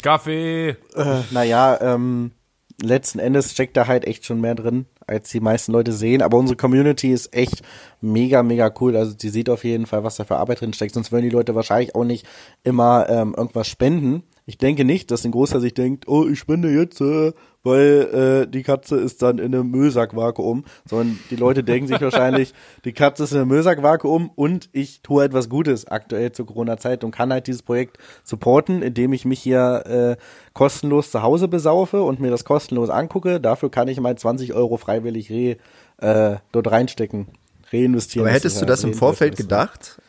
Kaffee. 0.03 0.77
Äh, 0.95 1.21
naja, 1.31 1.79
ähm, 1.81 2.33
letzten 2.81 3.19
Endes 3.19 3.53
steckt 3.53 3.77
da 3.77 3.87
halt 3.87 4.05
echt 4.07 4.25
schon 4.25 4.41
mehr 4.41 4.55
drin, 4.55 4.87
als 5.07 5.31
die 5.31 5.41
meisten 5.41 5.73
Leute 5.73 5.93
sehen. 5.93 6.23
Aber 6.23 6.39
unsere 6.39 6.57
Community 6.57 7.11
ist 7.13 7.35
echt 7.35 7.63
mega, 8.01 8.43
mega 8.43 8.73
cool. 8.81 8.97
Also 8.97 9.15
die 9.15 9.29
sieht 9.29 9.51
auf 9.51 9.65
jeden 9.65 9.87
Fall, 9.87 10.05
was 10.05 10.17
da 10.17 10.25
für 10.25 10.37
Arbeit 10.37 10.61
drin 10.61 10.73
steckt. 10.73 10.95
Sonst 10.95 11.13
würden 11.13 11.25
die 11.25 11.31
Leute 11.31 11.55
wahrscheinlich 11.55 11.95
auch 11.95 12.05
nicht 12.05 12.27
immer 12.65 13.07
ähm, 13.09 13.35
irgendwas 13.37 13.69
spenden. 13.69 14.23
Ich 14.47 14.59
denke 14.59 14.85
nicht, 14.85 15.11
dass 15.11 15.25
ein 15.25 15.31
Großer 15.31 15.61
sich 15.61 15.75
denkt, 15.75 16.09
oh, 16.09 16.27
ich 16.27 16.39
spende 16.39 16.71
jetzt, 16.71 17.01
äh, 17.01 17.33
weil 17.63 18.45
äh, 18.45 18.51
die 18.51 18.63
Katze 18.63 18.97
ist 18.97 19.23
dann 19.23 19.39
in 19.39 19.55
einem 19.55 19.71
Müllsackvakuum, 19.71 20.65
sondern 20.85 21.19
die 21.31 21.37
Leute 21.37 21.63
denken 21.63 21.89
sich 21.89 22.01
wahrscheinlich, 22.01 22.55
die 22.85 22.93
Katze 22.93 23.25
ist 23.25 23.33
in 23.33 23.39
einem 23.39 23.49
Müllsackvakuum 23.49 24.31
und 24.35 24.69
ich 24.73 25.03
tue 25.03 25.25
etwas 25.25 25.49
Gutes 25.49 25.87
aktuell 25.87 26.33
zur 26.33 26.47
Corona-Zeit 26.47 27.05
und 27.05 27.13
kann 27.13 27.33
halt 27.33 27.47
dieses 27.47 27.63
Projekt 27.63 27.99
supporten, 28.25 28.83
indem 28.83 29.13
ich 29.13 29.25
mich 29.25 29.41
hier 29.41 30.19
äh, 30.19 30.23
kostenlos 30.53 31.11
zu 31.11 31.23
Hause 31.23 31.49
besaufe 31.49 32.03
und 32.03 32.21
mir 32.21 32.31
das 32.31 32.45
kostenlos 32.45 32.91
angucke. 32.91 33.41
Dafür 33.41 33.71
kann 33.71 33.89
ich 33.89 34.01
mal 34.01 34.17
20 34.17 34.55
Euro 34.55 34.77
freiwillig 34.77 35.31
re, 35.31 35.57
äh, 35.99 36.37
dort 36.51 36.71
reinstecken, 36.71 37.29
reinvestieren. 37.73 38.27
Aber 38.27 38.35
hättest 38.35 38.61
du 38.61 38.67
das 38.67 38.85
im 38.85 38.95
Vorfeld 38.95 39.37
gedacht? 39.37 40.02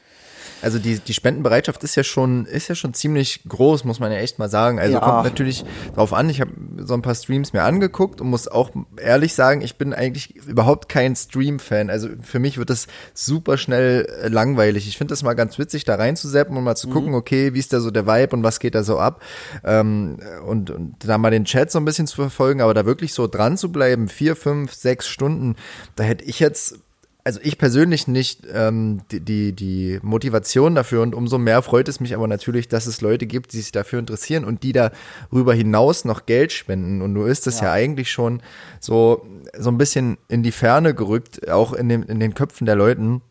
Also 0.64 0.80
die, 0.80 1.00
die 1.00 1.14
Spendenbereitschaft 1.14 1.84
ist 1.84 1.96
ja 1.96 2.04
schon, 2.04 2.46
ist 2.46 2.70
ja 2.70 2.76
schon 2.76 2.94
ziemlich 2.94 3.42
groß, 3.48 3.84
muss 3.84 4.00
man 4.00 4.12
ja 4.12 4.20
echt 4.20 4.40
mal 4.40 4.50
sagen. 4.50 4.80
Also 4.80 4.96
ja. 4.96 5.00
kommt 5.00 5.24
natürlich 5.24 5.66
drauf 5.94 6.14
an. 6.14 6.30
Ich 6.30 6.42
habe 6.42 6.52
so 6.78 6.94
ein 6.94 7.02
paar 7.02 7.16
Streams 7.16 7.54
mir 7.54 7.64
angeguckt 7.64 8.22
und 8.22 8.30
muss 8.30 8.48
auch 8.48 8.72
ehrlich 8.98 9.34
sagen, 9.36 9.62
ich 9.62 9.78
bin 9.78 9.94
eigentlich 9.94 10.36
überhaupt 10.36 10.90
kein 10.90 11.16
Stream-Fan. 11.16 11.90
Also 11.90 12.10
für 12.22 12.40
mich 12.40 12.58
wird 12.58 12.70
das 12.70 12.88
super 13.14 13.58
schnell 13.58 14.08
äh, 14.22 14.30
langweilig. 14.30 14.88
Ich 14.88 14.98
finde 14.98 15.12
das 15.12 15.22
mal 15.22 15.34
ganz 15.34 15.60
witzig, 15.60 15.84
da 15.84 15.96
reinzuseppen 15.96 16.56
und 16.56 16.64
mal 16.64 16.76
zu 16.76 16.88
mhm. 16.88 16.94
gucken, 16.94 17.14
okay, 17.14 17.54
wie 17.54 17.60
ist 17.60 17.74
da 17.74 17.80
so 17.80 17.92
der 17.92 18.08
Vibe 18.08 18.36
und 18.36 18.44
was 18.44 18.60
geht 18.60 18.76
da 18.76 18.84
so 18.84 19.00
ab. 19.00 19.22
Ähm, 19.64 20.18
und, 20.46 20.70
und 20.70 20.96
da 21.00 21.18
mal 21.18 21.32
den 21.32 21.46
Chat 21.46 21.72
so 21.72 21.80
ein 21.80 21.86
bisschen 21.86 22.08
zu 22.08 22.16
verfolgen, 22.16 22.62
aber 22.62 22.74
da 22.74 22.86
wirklich 22.86 23.14
so 23.14 23.28
dran 23.28 23.58
zu 23.58 23.72
bleiben, 23.72 24.08
vier, 24.08 24.36
fünf, 24.36 24.74
sechs 24.74 25.08
Stunden, 25.08 25.56
da 25.96 26.04
hätte 26.04 26.24
ich 26.24 26.40
jetzt 26.40 26.80
also 27.26 27.40
ich 27.42 27.58
persönlich 27.58 28.08
nicht 28.08 28.42
ähm, 28.54 29.02
die, 29.12 29.22
die, 29.22 29.54
die 29.54 30.00
Motivation 30.02 30.76
dafür 30.76 31.02
und 31.02 31.16
umso 31.16 31.38
mehr 31.38 31.62
freut 31.62 31.88
es 31.88 32.00
mich 32.00 32.14
aber 32.16 32.28
natürlich, 32.28 32.68
dass 32.68 32.86
es 32.86 33.00
Leute 33.00 33.28
gibt, 33.28 33.54
die 33.54 33.62
sich 33.62 33.72
dafür 33.72 34.00
interessieren 34.00 34.44
und 34.44 34.64
die 34.64 34.74
darüber 34.74 35.54
hinaus 35.54 36.04
noch 36.04 36.26
Geld 36.26 36.52
spenden. 36.52 37.02
Und 37.02 37.14
nur 37.14 37.30
ist 37.30 37.48
es 37.48 37.62
ja. 37.62 37.68
ja. 37.68 37.72
eigentlich 37.72 38.12
schon 38.12 38.42
so, 38.82 39.26
so 39.58 39.70
ein 39.70 39.78
bisschen 39.78 40.18
in 40.28 40.44
die 40.44 40.52
Ferne 40.52 40.94
gerückt, 40.94 41.50
auch 41.50 41.72
in, 41.72 41.88
dem, 41.88 42.04
in 42.04 42.20
den 42.20 42.34
Köpfen 42.34 42.66
der 42.66 42.76
Leuten, 42.76 43.22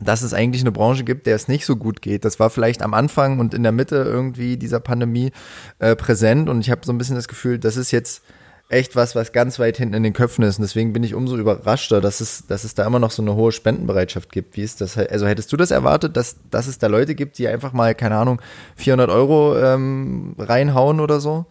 dass 0.00 0.22
es 0.22 0.34
eigentlich 0.34 0.62
eine 0.62 0.72
Branche 0.72 1.04
gibt, 1.04 1.26
der 1.26 1.36
es 1.36 1.46
nicht 1.46 1.66
so 1.66 1.76
gut 1.76 2.02
geht. 2.02 2.24
Das 2.24 2.40
war 2.40 2.50
vielleicht 2.50 2.82
am 2.82 2.94
Anfang 2.94 3.38
und 3.38 3.54
in 3.54 3.62
der 3.62 3.72
Mitte 3.72 3.96
irgendwie 3.96 4.56
dieser 4.56 4.80
Pandemie 4.80 5.30
äh, 5.78 5.94
präsent 5.94 6.48
und 6.48 6.60
ich 6.60 6.70
habe 6.70 6.80
so 6.84 6.92
ein 6.92 6.98
bisschen 6.98 7.16
das 7.16 7.28
Gefühl, 7.28 7.58
das 7.58 7.76
ist 7.76 7.92
jetzt 7.92 8.22
echt 8.70 8.94
was, 8.94 9.14
was 9.16 9.32
ganz 9.32 9.58
weit 9.58 9.76
hinten 9.76 9.94
in 9.94 10.02
den 10.04 10.12
Köpfen 10.12 10.44
ist. 10.44 10.58
Und 10.58 10.62
deswegen 10.62 10.92
bin 10.92 11.02
ich 11.02 11.14
umso 11.14 11.36
überraschter, 11.36 12.00
dass 12.00 12.20
es, 12.20 12.46
dass 12.46 12.64
es 12.64 12.74
da 12.74 12.86
immer 12.86 13.00
noch 13.00 13.10
so 13.10 13.20
eine 13.20 13.34
hohe 13.34 13.52
Spendenbereitschaft 13.52 14.30
gibt. 14.30 14.56
Wie 14.56 14.62
ist 14.62 14.80
das? 14.80 14.96
Also 14.96 15.26
hättest 15.26 15.52
du 15.52 15.56
das 15.56 15.72
erwartet, 15.72 16.16
dass, 16.16 16.36
dass 16.50 16.68
es 16.68 16.78
da 16.78 16.86
Leute 16.86 17.14
gibt, 17.14 17.38
die 17.38 17.48
einfach 17.48 17.72
mal, 17.72 17.94
keine 17.94 18.16
Ahnung, 18.16 18.40
400 18.76 19.10
Euro 19.10 19.58
ähm, 19.58 20.34
reinhauen 20.38 21.00
oder 21.00 21.20
so? 21.20 21.46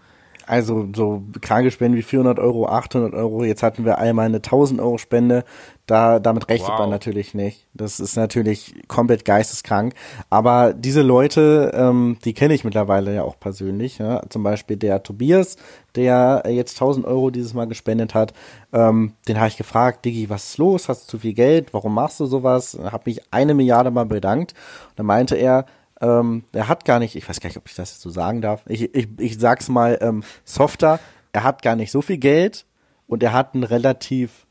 Also 0.50 0.90
so 0.96 1.22
kranke 1.42 1.70
Spenden 1.70 1.96
wie 1.96 2.02
400 2.02 2.40
Euro, 2.40 2.68
800 2.68 3.14
Euro. 3.14 3.44
Jetzt 3.44 3.62
hatten 3.62 3.86
wir 3.86 4.00
einmal 4.00 4.26
eine 4.26 4.38
1000 4.38 4.82
Euro 4.82 4.98
Spende. 4.98 5.44
Da, 5.86 6.20
damit 6.20 6.50
rechnet 6.50 6.72
wow. 6.72 6.80
man 6.80 6.90
natürlich 6.90 7.36
nicht. 7.36 7.68
Das 7.76 8.00
ist 8.00 8.16
natürlich 8.16 8.74
komplett 8.88 9.26
geisteskrank. 9.26 9.94
Aber 10.32 10.74
diese 10.74 11.04
Leute, 11.04 11.72
ähm, 11.76 12.18
die 12.26 12.34
kenne 12.34 12.56
ich 12.56 12.64
mittlerweile 12.64 13.14
ja 13.14 13.22
auch 13.22 13.40
persönlich. 13.40 14.00
Ja? 14.00 14.24
Zum 14.30 14.42
Beispiel 14.42 14.76
der 14.76 15.04
Tobias, 15.04 15.58
der 15.94 16.42
jetzt 16.48 16.78
1000 16.78 17.06
Euro 17.06 17.30
dieses 17.30 17.54
Mal 17.54 17.68
gespendet 17.68 18.16
hat. 18.16 18.34
Ähm, 18.74 19.14
den 19.28 19.38
habe 19.38 19.50
ich 19.50 19.58
gefragt, 19.58 20.04
Diggi, 20.04 20.32
was 20.32 20.50
ist 20.50 20.58
los? 20.58 20.90
Hast 20.90 21.04
du 21.04 21.12
zu 21.12 21.20
viel 21.20 21.34
Geld? 21.34 21.76
Warum 21.76 21.94
machst 21.94 22.20
du 22.20 22.26
sowas? 22.26 22.76
Habe 22.84 23.04
mich 23.06 23.22
eine 23.30 23.54
Milliarde 23.54 23.92
mal 23.92 24.08
bedankt. 24.08 24.54
Und 24.90 25.00
dann 25.00 25.06
meinte 25.06 25.36
er, 25.36 25.68
ähm, 26.02 26.44
er 26.54 26.68
hat 26.68 26.86
gar 26.86 27.00
nicht, 27.00 27.16
ich 27.16 27.28
weiß 27.28 27.40
gar 27.40 27.50
nicht, 27.50 27.58
ob 27.58 27.68
ich 27.68 27.76
das 27.76 28.00
so 28.00 28.10
sagen 28.10 28.42
darf. 28.42 28.64
Ich, 28.68 28.94
ich, 28.96 29.08
ich 29.18 29.40
sag's 29.40 29.70
mal 29.70 29.98
ähm, 30.02 30.24
softer. 30.46 31.00
Er 31.34 31.44
hat 31.44 31.62
gar 31.62 31.76
nicht 31.76 31.92
so 31.92 32.02
viel 32.02 32.18
Geld 32.18 32.66
und 33.08 33.22
er 33.24 33.34
hat 33.34 33.54
einen 33.54 33.64
relativ 33.64 34.46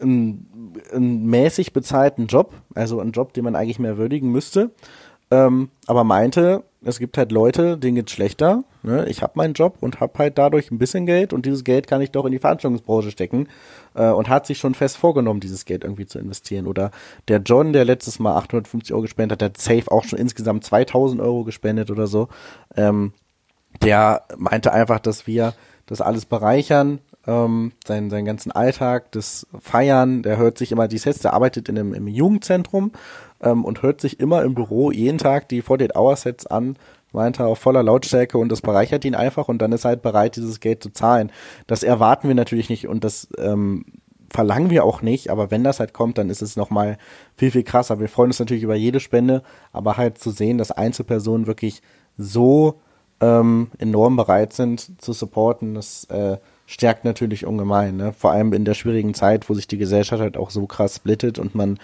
einen, 0.00 0.74
einen 0.92 1.26
mäßig 1.26 1.72
bezahlten 1.72 2.26
Job, 2.26 2.54
also 2.74 3.00
einen 3.00 3.12
Job, 3.12 3.32
den 3.32 3.44
man 3.44 3.56
eigentlich 3.56 3.78
mehr 3.78 3.96
würdigen 3.96 4.30
müsste. 4.30 4.70
Ähm, 5.30 5.70
aber 5.86 6.04
meinte, 6.04 6.64
es 6.82 6.98
gibt 6.98 7.16
halt 7.16 7.32
Leute, 7.32 7.78
denen 7.78 7.96
geht's 7.96 8.12
schlechter. 8.12 8.64
Ne? 8.82 9.06
Ich 9.08 9.22
habe 9.22 9.32
meinen 9.36 9.54
Job 9.54 9.76
und 9.80 10.00
habe 10.00 10.18
halt 10.18 10.38
dadurch 10.38 10.70
ein 10.70 10.78
bisschen 10.78 11.06
Geld 11.06 11.32
und 11.32 11.46
dieses 11.46 11.64
Geld 11.64 11.86
kann 11.86 12.02
ich 12.02 12.10
doch 12.10 12.24
in 12.26 12.32
die 12.32 12.38
Veranstaltungsbranche 12.38 13.10
stecken 13.10 13.48
äh, 13.94 14.10
und 14.10 14.28
hat 14.28 14.46
sich 14.46 14.58
schon 14.58 14.74
fest 14.74 14.96
vorgenommen, 14.96 15.40
dieses 15.40 15.64
Geld 15.64 15.84
irgendwie 15.84 16.06
zu 16.06 16.18
investieren. 16.18 16.66
Oder 16.66 16.90
der 17.28 17.38
John, 17.38 17.72
der 17.72 17.84
letztes 17.84 18.18
Mal 18.18 18.36
850 18.36 18.92
Euro 18.92 19.02
gespendet 19.02 19.32
hat, 19.32 19.40
der 19.40 19.48
hat 19.48 19.58
safe 19.58 19.90
auch 19.90 20.04
schon 20.04 20.18
insgesamt 20.18 20.64
2000 20.64 21.20
Euro 21.20 21.44
gespendet 21.44 21.90
oder 21.90 22.06
so. 22.06 22.28
Ähm, 22.76 23.12
der 23.82 24.22
meinte 24.36 24.72
einfach, 24.72 25.00
dass 25.00 25.26
wir 25.26 25.54
das 25.86 26.00
alles 26.00 26.24
bereichern, 26.26 27.00
ähm, 27.26 27.72
seinen, 27.86 28.10
seinen 28.10 28.24
ganzen 28.24 28.52
Alltag, 28.52 29.12
das 29.12 29.46
Feiern, 29.60 30.22
der 30.22 30.36
hört 30.36 30.58
sich 30.58 30.72
immer 30.72 30.88
die 30.88 30.98
Sets, 30.98 31.20
der 31.20 31.34
arbeitet 31.34 31.68
in 31.68 31.78
einem, 31.78 31.94
im 31.94 32.08
Jugendzentrum 32.08 32.92
ähm, 33.42 33.64
und 33.64 33.82
hört 33.82 34.00
sich 34.00 34.20
immer 34.20 34.42
im 34.42 34.54
Büro 34.54 34.90
jeden 34.90 35.18
Tag 35.18 35.48
die 35.48 35.60
48 35.60 35.96
Hour 35.96 36.16
Sets 36.16 36.46
an, 36.46 36.76
meint 37.14 37.40
er 37.40 37.46
auf 37.46 37.58
voller 37.58 37.82
Lautstärke 37.82 38.38
und 38.38 38.50
das 38.50 38.60
bereichert 38.60 39.04
ihn 39.04 39.14
einfach 39.14 39.48
und 39.48 39.58
dann 39.58 39.72
ist 39.72 39.84
er 39.84 39.90
halt 39.90 40.02
bereit, 40.02 40.36
dieses 40.36 40.60
Geld 40.60 40.82
zu 40.82 40.90
zahlen. 40.90 41.32
Das 41.66 41.82
erwarten 41.82 42.28
wir 42.28 42.34
natürlich 42.34 42.68
nicht 42.68 42.88
und 42.88 43.04
das 43.04 43.28
ähm, 43.38 43.86
verlangen 44.30 44.68
wir 44.68 44.84
auch 44.84 45.00
nicht, 45.00 45.30
aber 45.30 45.50
wenn 45.50 45.62
das 45.62 45.78
halt 45.78 45.92
kommt, 45.92 46.18
dann 46.18 46.28
ist 46.28 46.42
es 46.42 46.56
nochmal 46.56 46.98
viel, 47.36 47.52
viel 47.52 47.62
krasser. 47.62 48.00
Wir 48.00 48.08
freuen 48.08 48.30
uns 48.30 48.40
natürlich 48.40 48.64
über 48.64 48.74
jede 48.74 48.98
Spende, 48.98 49.42
aber 49.72 49.96
halt 49.96 50.18
zu 50.18 50.30
sehen, 50.30 50.58
dass 50.58 50.72
Einzelpersonen 50.72 51.46
wirklich 51.46 51.82
so 52.18 52.80
ähm, 53.20 53.68
enorm 53.78 54.16
bereit 54.16 54.52
sind 54.52 55.00
zu 55.00 55.12
supporten, 55.12 55.74
das 55.74 56.04
äh, 56.06 56.38
stärkt 56.66 57.04
natürlich 57.04 57.46
ungemein. 57.46 57.96
Ne? 57.96 58.12
Vor 58.12 58.32
allem 58.32 58.52
in 58.52 58.64
der 58.64 58.74
schwierigen 58.74 59.14
Zeit, 59.14 59.48
wo 59.48 59.54
sich 59.54 59.68
die 59.68 59.78
Gesellschaft 59.78 60.20
halt 60.20 60.36
auch 60.36 60.50
so 60.50 60.66
krass 60.66 60.96
splittet 60.96 61.38
und 61.38 61.54
man 61.54 61.78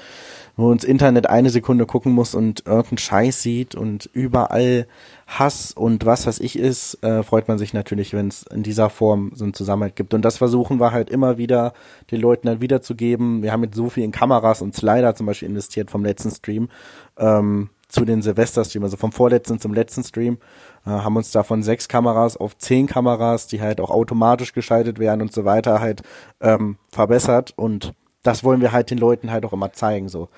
nur 0.61 0.73
ins 0.73 0.85
Internet 0.85 1.29
eine 1.29 1.51
Sekunde 1.51 1.87
gucken 1.87 2.13
muss 2.13 2.35
und 2.35 2.67
irgendeinen 2.67 2.99
Scheiß 2.99 3.43
sieht 3.43 3.75
und 3.75 4.09
überall 4.13 4.87
Hass 5.27 5.73
und 5.73 6.05
was 6.05 6.27
weiß 6.27 6.39
ich 6.41 6.59
ist, 6.59 7.03
äh, 7.03 7.23
freut 7.23 7.49
man 7.49 7.57
sich 7.57 7.73
natürlich, 7.73 8.13
wenn 8.13 8.29
es 8.29 8.43
in 8.43 8.63
dieser 8.63 8.91
Form 8.91 9.33
so 9.35 9.45
einen 9.45 9.55
Zusammenhalt 9.55 9.97
gibt. 9.97 10.13
Und 10.13 10.23
das 10.23 10.39
versuchen 10.39 10.79
wir 10.79 10.93
halt 10.93 11.09
immer 11.09 11.39
wieder 11.39 11.73
den 12.11 12.21
Leuten 12.21 12.47
dann 12.47 12.61
wiederzugeben. 12.61 13.43
Wir 13.43 13.53
haben 13.53 13.61
mit 13.61 13.75
so 13.75 13.89
vielen 13.89 14.13
Kameras 14.13 14.61
und 14.61 14.75
Slider 14.75 15.15
zum 15.15 15.27
Beispiel 15.27 15.49
investiert 15.49 15.91
vom 15.91 16.05
letzten 16.05 16.31
Stream 16.31 16.69
ähm, 17.17 17.71
zu 17.89 18.05
den 18.05 18.23
Silvester-Stream, 18.23 18.85
also 18.85 18.97
vom 18.97 19.13
vorletzten 19.13 19.59
zum 19.59 19.73
letzten 19.73 20.05
Stream 20.05 20.39
äh, 20.87 20.91
haben 20.91 21.17
uns 21.17 21.31
da 21.31 21.43
von 21.43 21.63
sechs 21.63 21.89
Kameras 21.89 22.37
auf 22.37 22.57
zehn 22.59 22.87
Kameras, 22.87 23.47
die 23.47 23.61
halt 23.61 23.81
auch 23.81 23.91
automatisch 23.91 24.53
geschaltet 24.53 24.99
werden 24.99 25.23
und 25.23 25.33
so 25.33 25.45
weiter, 25.45 25.81
halt 25.81 26.03
ähm, 26.41 26.77
verbessert. 26.91 27.53
Und 27.57 27.95
das 28.23 28.45
wollen 28.45 28.61
wir 28.61 28.73
halt 28.73 28.91
den 28.91 28.99
Leuten 28.99 29.31
halt 29.31 29.45
auch 29.45 29.53
immer 29.53 29.73
zeigen, 29.73 30.09
so. 30.09 30.29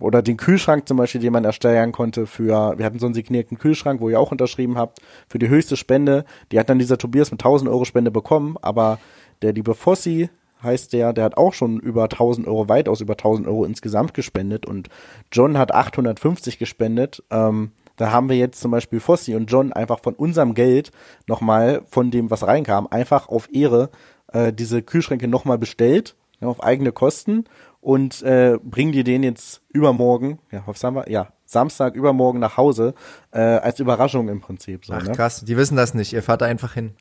Oder 0.00 0.22
den 0.22 0.36
Kühlschrank 0.36 0.88
zum 0.88 0.96
Beispiel, 0.96 1.20
den 1.20 1.32
man 1.32 1.44
erstellen 1.44 1.92
konnte 1.92 2.26
für, 2.26 2.76
wir 2.76 2.84
hatten 2.84 2.98
so 2.98 3.06
einen 3.06 3.14
signierten 3.14 3.58
Kühlschrank, 3.58 4.00
wo 4.00 4.08
ihr 4.08 4.18
auch 4.18 4.32
unterschrieben 4.32 4.76
habt, 4.76 5.00
für 5.28 5.38
die 5.38 5.48
höchste 5.48 5.76
Spende. 5.76 6.24
Die 6.50 6.58
hat 6.58 6.68
dann 6.68 6.80
dieser 6.80 6.98
Tobias 6.98 7.30
mit 7.30 7.40
1000 7.40 7.70
Euro 7.70 7.84
Spende 7.84 8.10
bekommen, 8.10 8.56
aber 8.60 8.98
der 9.40 9.52
liebe 9.52 9.74
Fossi 9.74 10.30
heißt 10.62 10.92
der, 10.92 11.12
der 11.12 11.24
hat 11.24 11.36
auch 11.36 11.54
schon 11.54 11.78
über 11.78 12.04
1000 12.04 12.48
Euro, 12.48 12.68
weitaus 12.68 13.00
über 13.00 13.12
1000 13.12 13.46
Euro 13.46 13.64
insgesamt 13.64 14.14
gespendet 14.14 14.66
und 14.66 14.88
John 15.30 15.56
hat 15.56 15.72
850 15.72 16.58
gespendet. 16.58 17.22
Ähm, 17.30 17.70
da 17.96 18.12
haben 18.12 18.28
wir 18.28 18.36
jetzt 18.36 18.60
zum 18.60 18.72
Beispiel 18.72 19.00
Fossi 19.00 19.34
und 19.36 19.46
John 19.50 19.72
einfach 19.72 20.00
von 20.00 20.14
unserem 20.14 20.54
Geld 20.54 20.90
nochmal, 21.26 21.82
von 21.88 22.10
dem, 22.10 22.30
was 22.30 22.46
reinkam, 22.46 22.88
einfach 22.88 23.28
auf 23.28 23.48
Ehre 23.52 23.90
äh, 24.32 24.52
diese 24.52 24.82
Kühlschränke 24.82 25.28
nochmal 25.28 25.58
bestellt, 25.58 26.16
ja, 26.40 26.48
auf 26.48 26.62
eigene 26.62 26.92
Kosten 26.92 27.44
und 27.80 28.22
äh, 28.22 28.58
bringen 28.62 28.92
die 28.92 29.04
den 29.04 29.22
jetzt 29.22 29.62
übermorgen, 29.68 30.38
ja, 30.50 30.64
haben 30.66 30.96
wir? 30.96 31.10
Ja, 31.10 31.28
Samstag 31.44 31.94
übermorgen 31.94 32.38
nach 32.38 32.56
Hause, 32.56 32.94
äh, 33.30 33.40
als 33.40 33.80
Überraschung 33.80 34.28
im 34.28 34.40
Prinzip. 34.40 34.84
So, 34.84 34.92
Ach 34.92 35.02
ne? 35.02 35.12
krass, 35.12 35.44
die 35.44 35.56
wissen 35.56 35.76
das 35.76 35.94
nicht, 35.94 36.12
ihr 36.12 36.22
fahrt 36.22 36.42
da 36.42 36.46
einfach 36.46 36.74
hin. 36.74 36.94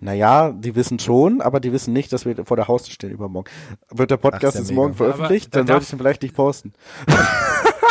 Naja, 0.00 0.50
die 0.50 0.74
wissen 0.74 0.98
schon, 0.98 1.40
aber 1.40 1.60
die 1.60 1.72
wissen 1.72 1.92
nicht, 1.92 2.12
dass 2.12 2.24
wir 2.24 2.44
vor 2.44 2.56
der 2.56 2.66
Haustür 2.66 2.92
stehen 2.92 3.10
übermorgen. 3.10 3.48
Wird 3.88 4.10
der 4.10 4.16
Podcast 4.16 4.58
jetzt 4.58 4.72
morgen 4.72 4.94
veröffentlicht, 4.94 5.54
dann 5.54 5.66
sollte 5.66 5.84
ich 5.84 5.92
ihn 5.92 5.98
vielleicht 5.98 6.22
nicht 6.22 6.34
posten. 6.34 6.72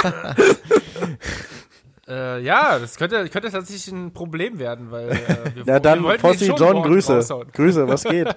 Äh, 2.07 2.41
ja, 2.41 2.79
das 2.79 2.95
könnte, 2.97 3.29
könnte 3.29 3.51
tatsächlich 3.51 3.93
ein 3.93 4.11
Problem 4.11 4.57
werden, 4.57 4.89
weil 4.89 5.11
äh, 5.11 5.55
wir, 5.55 5.63
Ja, 5.65 5.79
dann 5.79 6.03
Fossi, 6.19 6.51
John, 6.57 6.81
Grüße. 6.81 7.17
Raushauen. 7.17 7.51
Grüße, 7.51 7.87
was 7.87 8.03
geht? 8.03 8.27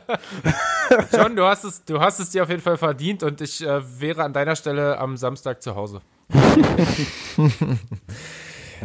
John, 1.13 1.35
du 1.35 1.45
hast, 1.45 1.65
es, 1.65 1.85
du 1.85 1.99
hast 1.99 2.21
es 2.21 2.31
dir 2.31 2.43
auf 2.43 2.51
jeden 2.51 2.61
Fall 2.61 2.77
verdient 2.77 3.23
und 3.23 3.41
ich 3.41 3.67
äh, 3.67 3.81
wäre 4.01 4.23
an 4.23 4.33
deiner 4.33 4.55
Stelle 4.55 4.99
am 4.99 5.17
Samstag 5.17 5.63
zu 5.63 5.75
Hause. 5.75 6.03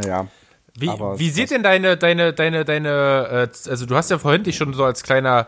ja. 0.05 0.27
Wie, 0.77 0.87
wie 0.87 1.29
sieht 1.29 1.51
denn 1.51 1.63
deine, 1.63 1.97
deine, 1.97 2.33
deine, 2.33 2.65
deine, 2.65 3.49
äh, 3.49 3.69
also 3.69 3.85
du 3.85 3.95
hast 3.95 4.11
ja 4.11 4.19
vorhin 4.19 4.43
dich 4.43 4.57
schon 4.57 4.73
so 4.73 4.83
als 4.83 5.03
kleiner 5.03 5.47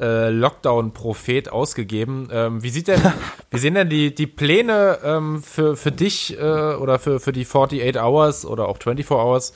äh, 0.00 0.30
Lockdown-Prophet 0.30 1.50
ausgegeben. 1.50 2.28
Ähm, 2.32 2.62
wie 2.62 2.70
sieht 2.70 2.88
denn, 2.88 3.00
wie 3.50 3.58
sehen 3.58 3.74
denn 3.74 3.88
die, 3.88 4.14
die 4.14 4.26
Pläne 4.26 4.98
ähm, 5.04 5.42
für, 5.42 5.76
für 5.76 5.92
dich 5.92 6.38
äh, 6.38 6.42
oder 6.42 6.98
für, 6.98 7.20
für 7.20 7.32
die 7.32 7.46
48 7.46 8.00
Hours 8.00 8.46
oder 8.46 8.68
auch 8.68 8.78
24 8.78 9.10
Hours 9.10 9.52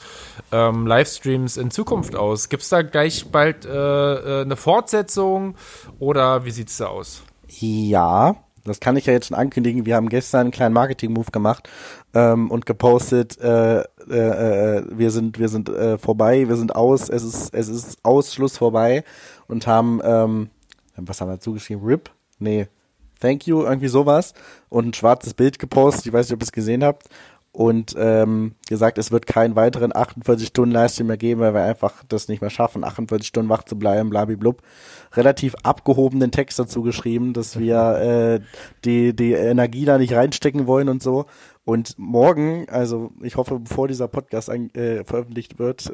ähm, 0.51 0.87
Livestreams 0.87 1.57
in 1.57 1.71
Zukunft 1.71 2.15
aus? 2.15 2.49
Gibt 2.49 2.63
es 2.63 2.69
da 2.69 2.81
gleich 2.81 3.31
bald 3.31 3.65
äh, 3.65 3.69
äh, 3.69 4.41
eine 4.41 4.55
Fortsetzung 4.55 5.55
oder 5.99 6.45
wie 6.45 6.51
sieht 6.51 6.69
es 6.69 6.77
da 6.77 6.87
aus? 6.87 7.23
Ja, 7.47 8.35
das 8.67 8.79
kann 8.79 8.97
ich 8.97 9.05
ja 9.05 9.13
jetzt 9.13 9.27
schon 9.27 9.37
ankündigen. 9.37 9.85
Wir 9.85 9.95
haben 9.95 10.09
gestern 10.09 10.41
einen 10.41 10.51
kleinen 10.51 10.73
Marketing-Move 10.73 11.31
gemacht 11.31 11.69
ähm, 12.13 12.51
und 12.51 12.65
gepostet, 12.65 13.39
äh, 13.39 13.83
äh, 14.09 14.77
äh, 14.77 14.83
wir 14.89 15.11
sind, 15.11 15.39
wir 15.39 15.49
sind 15.49 15.69
äh, 15.69 15.97
vorbei, 15.97 16.47
wir 16.47 16.55
sind 16.55 16.75
aus, 16.75 17.09
es 17.09 17.23
ist, 17.23 17.53
es 17.53 17.67
ist 17.69 17.97
Ausschluss 18.03 18.57
vorbei 18.57 19.03
und 19.47 19.67
haben, 19.67 20.01
ähm, 20.03 20.49
was 20.95 21.21
haben 21.21 21.29
wir 21.29 21.35
dazu 21.35 21.53
geschrieben? 21.53 21.85
RIP? 21.85 22.09
Nee, 22.39 22.67
Thank 23.19 23.47
you, 23.47 23.63
irgendwie 23.63 23.87
sowas. 23.87 24.33
Und 24.69 24.87
ein 24.87 24.93
schwarzes 24.93 25.33
Bild 25.33 25.59
gepostet, 25.59 26.05
ich 26.05 26.13
weiß 26.13 26.27
nicht, 26.27 26.35
ob 26.35 26.41
ihr 26.41 26.45
es 26.45 26.51
gesehen 26.51 26.83
habt. 26.83 27.09
und 27.53 27.95
ähm, 27.97 28.53
gesagt, 28.67 28.99
es 28.99 29.11
wird 29.11 29.25
keinen 29.25 29.55
weiteren 29.55 29.95
48 29.95 30.47
Stunden 30.49 30.73
Livestream 30.73 31.07
mehr 31.07 31.17
geben, 31.17 31.41
weil 31.41 31.55
wir 31.55 31.63
einfach 31.63 32.03
das 32.07 32.27
nicht 32.27 32.39
mehr 32.39 32.51
schaffen, 32.51 32.83
48 32.83 33.27
Stunden 33.27 33.49
wach 33.49 33.63
zu 33.63 33.79
bleiben, 33.79 34.11
blablablub. 34.11 34.61
Relativ 35.13 35.55
abgehobenen 35.63 36.29
Text 36.29 36.59
dazu 36.59 36.83
geschrieben, 36.83 37.33
dass 37.33 37.57
wir 37.57 37.97
äh, 37.97 38.39
die, 38.85 39.15
die 39.15 39.31
Energie 39.33 39.85
da 39.85 39.97
nicht 39.97 40.13
reinstecken 40.13 40.67
wollen 40.67 40.87
und 40.87 41.01
so. 41.01 41.25
Und 41.67 41.99
morgen, 41.99 42.65
also 42.69 43.11
ich 43.21 43.35
hoffe, 43.35 43.59
bevor 43.59 43.89
dieser 43.89 44.07
Podcast 44.07 44.49
ein, 44.49 44.73
äh, 44.73 45.03
veröffentlicht 45.03 45.59
wird, 45.59 45.93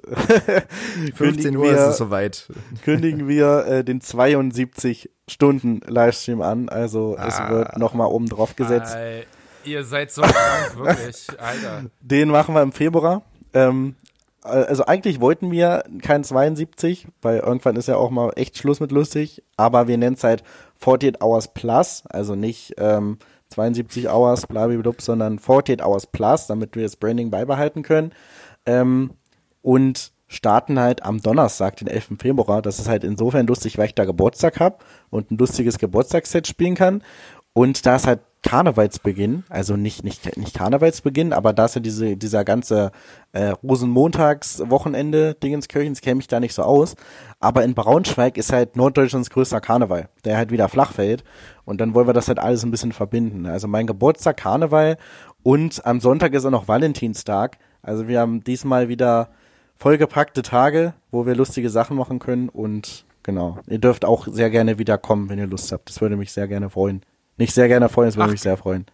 15 1.16 1.58
Uhr 1.58 1.64
wir, 1.64 1.72
ist 1.72 1.82
es 1.82 1.98
soweit. 1.98 2.48
Kündigen 2.84 3.28
wir 3.28 3.66
äh, 3.66 3.84
den 3.84 4.00
72 4.00 5.10
Stunden 5.28 5.82
Livestream 5.88 6.44
an. 6.44 6.70
Also 6.70 7.16
ah, 7.18 7.28
es 7.28 7.40
wird 7.50 7.76
nochmal 7.80 8.06
oben 8.10 8.30
drauf 8.30 8.56
gesetzt. 8.56 8.96
Ei. 8.96 9.26
Ihr 9.64 9.84
seid 9.84 10.12
so 10.12 10.22
krank, 10.22 10.78
wirklich, 10.78 11.28
Alter. 11.40 11.90
Den 12.02 12.30
machen 12.30 12.54
wir 12.54 12.62
im 12.62 12.72
Februar. 12.72 13.24
Ähm, 13.56 13.96
also 14.44 14.86
eigentlich 14.86 15.22
wollten 15.22 15.52
wir 15.52 15.86
kein 16.04 16.24
72, 16.24 17.08
weil 17.24 17.40
irgendwann 17.40 17.78
ist 17.78 17.88
ja 17.88 17.96
auch 17.96 18.12
mal 18.12 18.32
echt 18.36 18.60
Schluss 18.60 18.80
mit 18.80 18.92
lustig, 18.92 19.42
aber 19.58 19.88
wir 19.88 19.98
nennen 19.98 20.18
es 20.18 20.24
halt 20.24 20.44
48 20.80 21.20
Hours 21.20 21.52
Plus, 21.52 22.04
also 22.10 22.36
nicht 22.36 22.76
ähm, 22.78 23.18
72 23.54 24.10
Hours, 24.10 24.47
blablabla, 24.47 24.93
sondern 24.99 25.39
48 25.39 25.84
Hours 25.84 26.08
Plus, 26.08 26.47
damit 26.47 26.76
wir 26.76 26.84
das 26.84 26.95
Branding 26.95 27.30
beibehalten 27.30 27.84
können. 27.84 28.12
Ähm, 28.66 29.12
und 29.62 30.12
starten 30.28 30.80
halt 30.80 31.04
am 31.04 31.22
Donnerstag, 31.22 31.78
den 31.78 31.88
11. 31.88 32.18
Februar. 32.20 32.62
Das 32.62 32.80
ist 32.80 32.89
halt 32.89 33.04
insofern 33.04 33.47
lustig, 33.47 33.78
weil 33.78 33.88
ich 33.88 33.95
da 33.95 34.06
Geburtstag 34.06 34.60
habe 34.60 34.78
und 35.10 35.32
ein 35.32 35.38
lustiges 35.38 35.78
Geburtstagsset 35.78 36.47
spielen 36.47 36.76
kann. 36.76 37.04
Und 37.54 37.86
da 37.86 37.95
ist 37.95 38.08
halt 38.08 38.22
Karnevalsbeginn, 38.44 39.46
also 39.50 39.78
nicht, 39.78 40.04
nicht, 40.04 40.38
nicht 40.38 40.54
Karnevalsbeginn, 40.54 41.34
aber 41.34 41.54
da 41.54 41.66
ist 41.66 41.76
ja 41.76 41.82
diese, 41.82 42.18
dieser 42.18 42.44
ganze 42.44 42.91
äh, 43.32 43.54
Rosenmontags-Wochenende 43.64 45.34
Dingenskirchens, 45.36 46.02
käme 46.02 46.20
ich 46.20 46.28
da 46.28 46.39
nicht 46.39 46.54
so 46.54 46.64
aus. 46.64 46.96
Aber 47.39 47.64
in 47.64 47.74
Braunschweig 47.74 48.38
ist 48.38 48.52
halt 48.52 48.76
Norddeutschlands 48.76 49.30
größter 49.30 49.62
Karneval, 49.62 50.10
der 50.26 50.38
halt 50.38 50.52
wieder 50.52 50.68
flach 50.70 50.91
fällt. 50.91 51.24
Und 51.66 51.80
dann 51.80 51.94
wollen 51.94 52.08
wir 52.08 52.14
das 52.14 52.28
halt 52.28 52.39
alles 52.39 52.64
ein 52.64 52.72
bisschen 52.72 52.91
verbinden. 52.91 53.46
Also 53.46 53.68
mein 53.68 53.88
Geburtstag, 53.88 54.38
Karneval 54.38 54.98
und 55.41 55.86
am 55.86 56.02
Sonntag 56.02 56.34
ist 56.34 56.46
auch 56.46 56.52
noch 56.52 56.68
Valentinstag. 56.68 57.58
Also 57.82 58.08
wir 58.08 58.20
haben 58.20 58.44
diesmal 58.44 58.89
wieder 58.89 59.30
vollgepackte 59.78 60.41
Tage, 60.41 60.94
wo 61.12 61.26
wir 61.26 61.36
lustige 61.36 61.70
Sachen 61.70 61.98
machen 61.98 62.20
können 62.20 62.50
und 62.50 63.06
genau. 63.24 63.58
Ihr 63.68 63.80
dürft 63.80 64.06
auch 64.06 64.28
sehr 64.28 64.50
gerne 64.50 64.80
wieder 64.80 64.98
kommen, 64.98 65.30
wenn 65.30 65.39
ihr 65.39 65.48
Lust 65.48 65.72
habt. 65.72 65.89
Das 65.89 66.02
würde 66.02 66.18
mich 66.18 66.32
sehr 66.32 66.48
gerne 66.48 66.70
freuen. 66.70 67.04
Nicht 67.38 67.54
sehr 67.54 67.68
gerne 67.68 67.90
freuen, 67.90 68.10
es 68.10 68.18
würde 68.18 68.32
mich 68.32 68.42
sehr 68.42 68.58
freuen. 68.58 68.86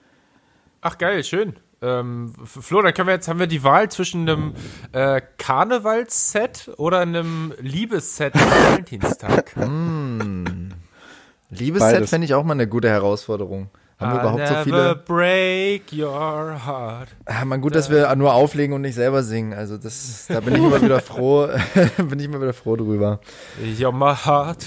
Ach 0.81 0.97
geil, 0.97 1.23
schön. 1.23 1.55
Ähm, 1.81 2.33
Flo, 2.43 2.81
dann 2.81 2.93
können 2.93 3.07
wir 3.07 3.15
jetzt 3.15 3.27
haben 3.27 3.39
wir 3.39 3.47
die 3.47 3.63
Wahl 3.63 3.89
zwischen 3.89 4.27
einem 4.27 4.53
äh, 4.91 5.21
Karnevalsset 5.37 6.71
oder 6.77 6.99
einem 6.99 7.53
Liebesset 7.59 8.35
am 8.35 8.41
Valentinstag. 8.51 9.55
mm. 9.55 10.73
Liebesset 11.51 12.09
fände 12.09 12.25
ich 12.25 12.33
auch 12.33 12.43
mal 12.43 12.53
eine 12.53 12.67
gute 12.67 12.89
Herausforderung. 12.89 13.69
Haben 13.97 14.13
wir 14.13 14.19
überhaupt 14.21 14.47
so 14.47 14.55
viele? 14.63 14.95
break 14.95 15.91
your 15.91 16.65
heart. 16.65 17.09
Ja, 17.27 17.43
man 17.43 17.59
gut, 17.59 17.75
dass 17.75 17.89
wir 17.89 18.13
nur 18.15 18.33
auflegen 18.33 18.73
und 18.73 18.81
nicht 18.81 18.95
selber 18.95 19.23
singen. 19.23 19.53
Also 19.53 19.77
das, 19.77 20.27
da 20.29 20.39
bin 20.39 20.55
ich 20.55 20.63
immer 20.63 20.81
wieder 20.81 21.01
froh, 21.01 21.49
bin 21.97 22.17
ich 22.19 22.25
immer 22.25 22.41
wieder 22.41 22.53
froh 22.53 22.77
drüber. 22.77 23.19
You're 23.61 23.91
my 23.91 24.15
heart, 24.15 24.65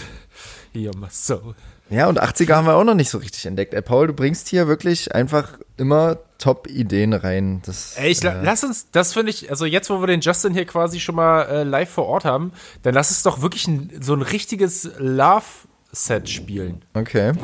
you're 0.74 0.96
my 0.96 1.08
soul. 1.08 1.54
Ja, 1.92 2.08
und 2.08 2.22
80er 2.22 2.54
haben 2.54 2.66
wir 2.66 2.74
auch 2.74 2.84
noch 2.84 2.94
nicht 2.94 3.10
so 3.10 3.18
richtig 3.18 3.44
entdeckt. 3.44 3.74
Ey, 3.74 3.82
Paul, 3.82 4.06
du 4.06 4.12
bringst 4.14 4.48
hier 4.48 4.66
wirklich 4.66 5.14
einfach 5.14 5.58
immer 5.76 6.18
Top-Ideen 6.38 7.12
rein. 7.12 7.60
Das, 7.66 7.96
Ey, 7.96 8.10
ich, 8.10 8.24
äh, 8.24 8.40
lass 8.42 8.64
uns, 8.64 8.90
das 8.90 9.12
finde 9.12 9.28
ich, 9.30 9.50
also 9.50 9.66
jetzt, 9.66 9.90
wo 9.90 10.00
wir 10.00 10.06
den 10.06 10.22
Justin 10.22 10.54
hier 10.54 10.64
quasi 10.64 11.00
schon 11.00 11.16
mal 11.16 11.42
äh, 11.42 11.62
live 11.64 11.90
vor 11.90 12.06
Ort 12.06 12.24
haben, 12.24 12.52
dann 12.82 12.94
lass 12.94 13.10
es 13.10 13.22
doch 13.22 13.42
wirklich 13.42 13.68
ein, 13.68 13.90
so 14.00 14.14
ein 14.14 14.22
richtiges 14.22 14.90
Love-Set 14.98 16.30
spielen. 16.30 16.82
Okay. 16.94 17.32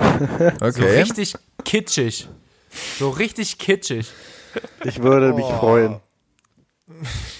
Okay. 0.60 0.70
So 0.72 0.82
richtig 0.82 1.34
kitschig. 1.64 2.28
So 2.98 3.10
richtig 3.10 3.58
kitschig. 3.58 4.10
Ich 4.84 5.02
würde 5.02 5.34
mich 5.34 5.44
oh. 5.44 5.58
freuen. 5.58 6.00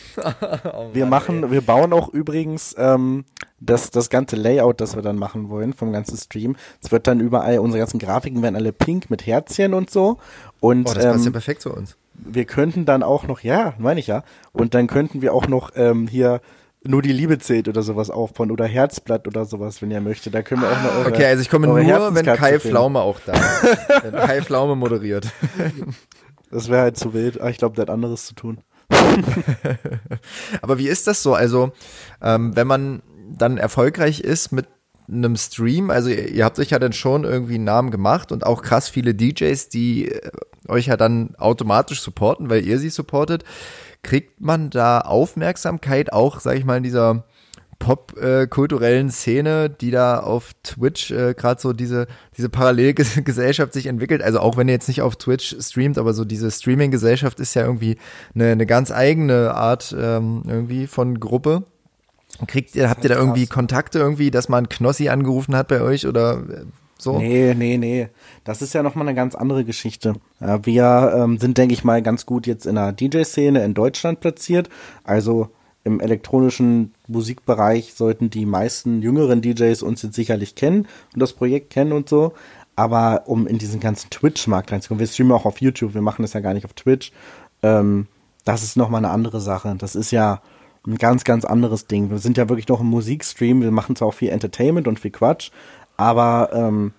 oh 0.73 0.91
wir 0.93 1.07
machen, 1.07 1.45
ey. 1.45 1.51
wir 1.51 1.61
bauen 1.61 1.93
auch 1.93 2.09
übrigens 2.09 2.75
ähm, 2.79 3.25
das, 3.61 3.91
das 3.91 4.11
ganze 4.11 4.37
Layout, 4.37 4.81
das 4.81 4.95
wir 4.95 5.03
dann 5.03 5.17
machen 5.17 5.49
wollen 5.49 5.73
vom 5.73 5.93
ganzen 5.93 6.17
Stream. 6.17 6.57
Es 6.83 6.93
wird 6.93 7.07
dann 7.07 7.21
überall, 7.21 7.59
unsere 7.59 7.79
ganzen 7.81 7.99
Grafiken 7.99 8.43
werden 8.43 8.57
alle 8.57 8.73
pink 8.73 9.11
mit 9.11 9.27
Herzchen 9.27 9.75
und 9.75 9.91
so. 9.91 10.19
Und, 10.61 10.89
oh, 10.89 10.95
das 10.95 11.05
passt 11.05 11.25
ja 11.25 11.27
ähm, 11.27 11.33
perfekt 11.33 11.63
zu 11.63 11.73
uns. 11.73 11.97
Wir 12.15 12.45
könnten 12.45 12.85
dann 12.85 13.03
auch 13.03 13.27
noch, 13.27 13.41
ja, 13.41 13.75
meine 13.79 14.01
ich 14.01 14.09
ja, 14.09 14.25
und 14.53 14.75
dann 14.75 14.89
könnten 14.89 15.23
wir 15.23 15.33
auch 15.35 15.47
noch 15.47 15.71
ähm, 15.77 16.09
hier 16.09 16.41
nur 16.85 17.03
die 17.03 17.13
Liebe 17.13 17.39
zählt 17.39 17.69
oder 17.69 17.83
sowas 17.83 18.11
aufbauen 18.11 18.51
oder 18.51 18.67
Herzblatt 18.67 19.27
oder 19.27 19.45
sowas, 19.45 19.83
wenn 19.83 19.91
ihr 19.91 20.01
möchtet. 20.01 20.35
Da 20.35 20.43
können 20.43 20.63
wir 20.63 20.71
auch 20.71 20.83
noch 20.83 20.97
eure, 20.97 21.09
Okay, 21.09 21.27
also 21.27 21.43
ich 21.43 21.51
komme 21.51 21.67
nur, 21.67 21.77
wenn 21.77 22.25
Kai 22.25 22.59
Pflaume 22.59 23.01
auch 23.01 23.21
da 23.25 23.33
ist. 23.33 23.89
wenn 24.03 24.13
Kai 24.13 24.43
Pflaume 24.43 24.77
moderiert. 24.77 25.29
Das 26.51 26.69
wäre 26.69 26.83
halt 26.83 26.97
zu 26.97 27.15
wild. 27.15 27.41
Aber 27.41 27.51
ich 27.51 27.59
glaube, 27.59 27.75
der 27.75 27.83
hat 27.83 27.91
anderes 27.91 28.27
zu 28.27 28.35
tun. 28.35 28.59
Aber 30.63 30.79
wie 30.79 30.89
ist 30.89 31.07
das 31.07 31.23
so? 31.23 31.35
Also, 31.35 31.73
ähm, 32.23 32.57
wenn 32.57 32.67
man 32.67 33.03
dann 33.31 33.59
erfolgreich 33.59 34.21
ist 34.21 34.53
mit 34.53 34.67
einem 35.09 35.37
Stream, 35.37 35.91
also 35.91 36.11
ihr, 36.11 36.29
ihr, 36.29 36.45
habt 36.45 36.59
euch 36.59 36.71
ja 36.71 36.79
dann 36.79 36.93
schon 36.93 37.25
irgendwie 37.25 37.55
einen 37.57 37.65
Namen 37.65 37.91
gemacht 37.91 38.33
und 38.33 38.45
auch 38.45 38.63
krass 38.63 38.89
viele 38.89 39.15
DJs, 39.15 39.69
die 39.69 40.11
äh, 40.11 40.31
euch 40.69 40.87
ja 40.87 40.97
dann 40.97 41.35
automatisch 41.37 42.01
supporten, 42.01 42.51
weil 42.51 42.67
ihr 42.67 42.79
sie 42.79 42.91
supportet. 42.91 43.45
Kriegt 44.03 44.41
man 44.41 44.71
da 44.71 45.01
Aufmerksamkeit 45.01 46.13
auch, 46.13 46.41
sag 46.41 46.57
ich 46.57 46.65
mal, 46.65 46.77
in 46.77 46.83
dieser 46.83 47.25
popkulturellen 47.89 49.11
Szene, 49.11 49.71
die 49.71 49.91
da 49.91 50.21
auf 50.21 50.53
Twitch 50.63 51.11
äh, 51.11 51.33
gerade 51.33 51.59
so 51.59 51.73
diese, 51.73 52.07
diese 52.37 52.51
Parallelgesellschaft 52.51 53.73
sich 53.73 53.87
entwickelt. 53.87 54.23
Also 54.23 54.41
auch 54.41 54.59
wenn 54.59 54.69
ihr 54.69 54.75
jetzt 54.75 54.89
nicht 54.89 55.01
auf 55.01 55.17
Twitch 55.17 55.57
streamt, 55.59 55.97
aber 55.97 56.13
so 56.13 56.27
diese 56.27 56.51
Streaming-Gesellschaft 56.51 57.41
ist 57.41 57.55
ja 57.55 57.63
irgendwie 57.63 57.97
eine, 58.35 58.53
eine 58.53 58.67
ganz 58.67 58.91
eigene 58.91 59.55
Art 59.55 59.97
ähm, 59.99 60.43
irgendwie 60.47 60.87
von 60.87 61.19
Gruppe. 61.19 61.65
Kriegt 62.47 62.75
ihr, 62.75 62.91
habt 62.91 63.05
ihr 63.05 63.09
da 63.09 63.17
irgendwie 63.17 63.47
Kontakte 63.47 63.99
irgendwie, 63.99 64.31
dass 64.31 64.51
man 64.51 64.69
Knossi 64.69 65.09
angerufen 65.09 65.57
hat 65.57 65.69
bei 65.69 65.81
euch 65.81 66.07
oder 66.07 66.43
äh, 66.43 66.65
so? 66.99 67.17
Nee, 67.19 67.55
nee, 67.57 67.79
nee. 67.79 68.09
Das 68.45 68.61
ist 68.61 68.75
ja 68.75 68.83
nochmal 68.83 69.09
eine 69.09 69.17
ganz 69.17 69.35
andere 69.35 69.65
Geschichte. 69.65 70.13
Wir 70.41 71.15
ähm, 71.17 71.39
sind, 71.39 71.57
denke 71.57 71.73
ich 71.73 71.85
mal, 71.85 72.03
ganz 72.03 72.27
gut 72.27 72.47
jetzt 72.47 72.67
in 72.67 72.75
der 72.75 72.93
DJ-Szene 72.93 73.65
in 73.65 73.73
Deutschland 73.73 74.21
platziert. 74.21 74.69
Also 75.05 75.49
im 75.89 76.01
elektronischen 76.01 76.95
Musikbereich 77.07 77.95
sollten 77.95 78.31
die 78.31 78.47
meisten 78.47 79.03
jüngeren 79.03 79.43
DJs 79.43 79.83
uns 79.83 80.03
jetzt 80.03 80.15
sicherlich 80.15 80.55
kennen 80.55 80.87
und 81.15 81.21
das 81.21 81.33
Projekt 81.33 81.71
kennen 81.71 81.93
und 81.93 82.09
so. 82.09 82.35
Aber 82.77 83.25
um 83.27 83.49
in 83.49 83.59
diesen 83.59 83.81
ganzen 83.81 84.11
Twitch-Markt 84.11 84.71
reinzukommen, 84.71 85.01
wir 85.01 85.09
streamen 85.09 85.33
auch 85.33 85.47
auf 85.47 85.61
YouTube, 85.61 85.95
wir 85.95 86.03
machen 86.03 86.23
das 86.23 86.35
ja 86.35 86.41
gar 86.41 86.55
nicht 86.55 86.65
auf 86.65 86.75
Twitch. 86.75 87.11
Ähm, 87.63 88.07
das 88.45 88.63
ist 88.63 88.77
nochmal 88.77 89.05
eine 89.05 89.13
andere 89.13 89.41
Sache. 89.41 89.75
Das 89.77 89.97
ist 89.97 90.13
ja 90.13 90.41
ein 90.87 90.97
ganz, 90.97 91.25
ganz 91.25 91.45
anderes 91.45 91.87
Ding. 91.87 92.11
Wir 92.11 92.19
sind 92.19 92.37
ja 92.37 92.49
wirklich 92.49 92.69
noch 92.69 92.81
ein 92.81 92.87
Musikstream, 92.87 93.63
wir 93.63 93.73
machen 93.73 93.97
zwar 93.97 94.09
auch 94.09 94.15
viel 94.15 94.29
Entertainment 94.29 94.87
und 94.87 95.01
viel 95.01 95.11
Quatsch, 95.11 95.51
aber 95.97 96.51
ähm, 96.53 96.93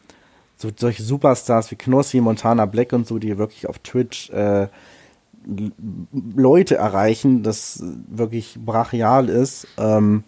so, 0.58 0.70
solche 0.76 1.04
Superstars 1.04 1.72
wie 1.72 1.76
Knossi, 1.76 2.20
Montana 2.20 2.66
Black 2.66 2.92
und 2.92 3.08
so, 3.08 3.18
die 3.18 3.38
wirklich 3.38 3.68
auf 3.68 3.80
Twitch 3.80 4.30
äh, 4.32 4.68
Leute 6.36 6.76
erreichen, 6.76 7.44
das 7.44 7.84
wirklich 8.10 8.58
brachial 8.60 9.30
ist, 9.30 9.68
ähm, 9.78 10.24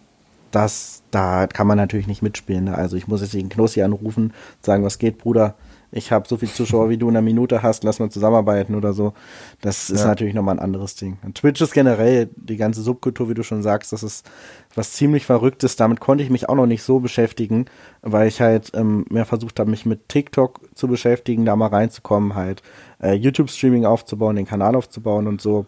das, 0.51 1.03
da 1.11 1.47
kann 1.47 1.67
man 1.67 1.77
natürlich 1.77 2.07
nicht 2.07 2.21
mitspielen. 2.21 2.65
Ne? 2.65 2.75
Also 2.75 2.97
ich 2.97 3.07
muss 3.07 3.21
jetzt 3.21 3.33
den 3.33 3.49
Knossi 3.49 3.81
anrufen, 3.81 4.33
sagen, 4.61 4.83
was 4.83 4.99
geht, 4.99 5.17
Bruder? 5.17 5.55
Ich 5.93 6.11
habe 6.11 6.27
so 6.27 6.37
viel 6.37 6.47
Zuschauer, 6.49 6.89
wie 6.89 6.97
du 6.97 7.09
in 7.09 7.17
einer 7.17 7.21
Minute 7.21 7.63
hast, 7.63 7.83
lass 7.83 7.99
mal 7.99 8.09
zusammenarbeiten 8.09 8.75
oder 8.75 8.93
so. 8.93 9.13
Das 9.59 9.89
ist 9.89 10.01
ja. 10.01 10.07
natürlich 10.07 10.33
nochmal 10.33 10.55
ein 10.55 10.63
anderes 10.63 10.95
Ding. 10.95 11.17
Und 11.21 11.35
Twitch 11.35 11.59
ist 11.59 11.73
generell 11.73 12.29
die 12.37 12.55
ganze 12.55 12.81
Subkultur, 12.81 13.29
wie 13.29 13.33
du 13.33 13.43
schon 13.43 13.61
sagst, 13.61 13.91
das 13.91 14.01
ist 14.01 14.25
was 14.73 14.93
ziemlich 14.93 15.25
Verrücktes. 15.25 15.75
Damit 15.75 15.99
konnte 15.99 16.23
ich 16.23 16.29
mich 16.29 16.47
auch 16.47 16.55
noch 16.55 16.65
nicht 16.65 16.83
so 16.83 16.99
beschäftigen, 17.01 17.65
weil 18.01 18.29
ich 18.29 18.39
halt 18.39 18.71
ähm, 18.73 19.05
mehr 19.09 19.25
versucht 19.25 19.59
habe, 19.59 19.69
mich 19.69 19.85
mit 19.85 20.07
TikTok 20.07 20.61
zu 20.75 20.87
beschäftigen, 20.87 21.43
da 21.45 21.57
mal 21.57 21.67
reinzukommen, 21.67 22.35
halt 22.35 22.63
äh, 23.01 23.13
YouTube-Streaming 23.13 23.85
aufzubauen, 23.85 24.35
den 24.35 24.45
Kanal 24.45 24.75
aufzubauen 24.75 25.27
und 25.27 25.41
so. 25.41 25.65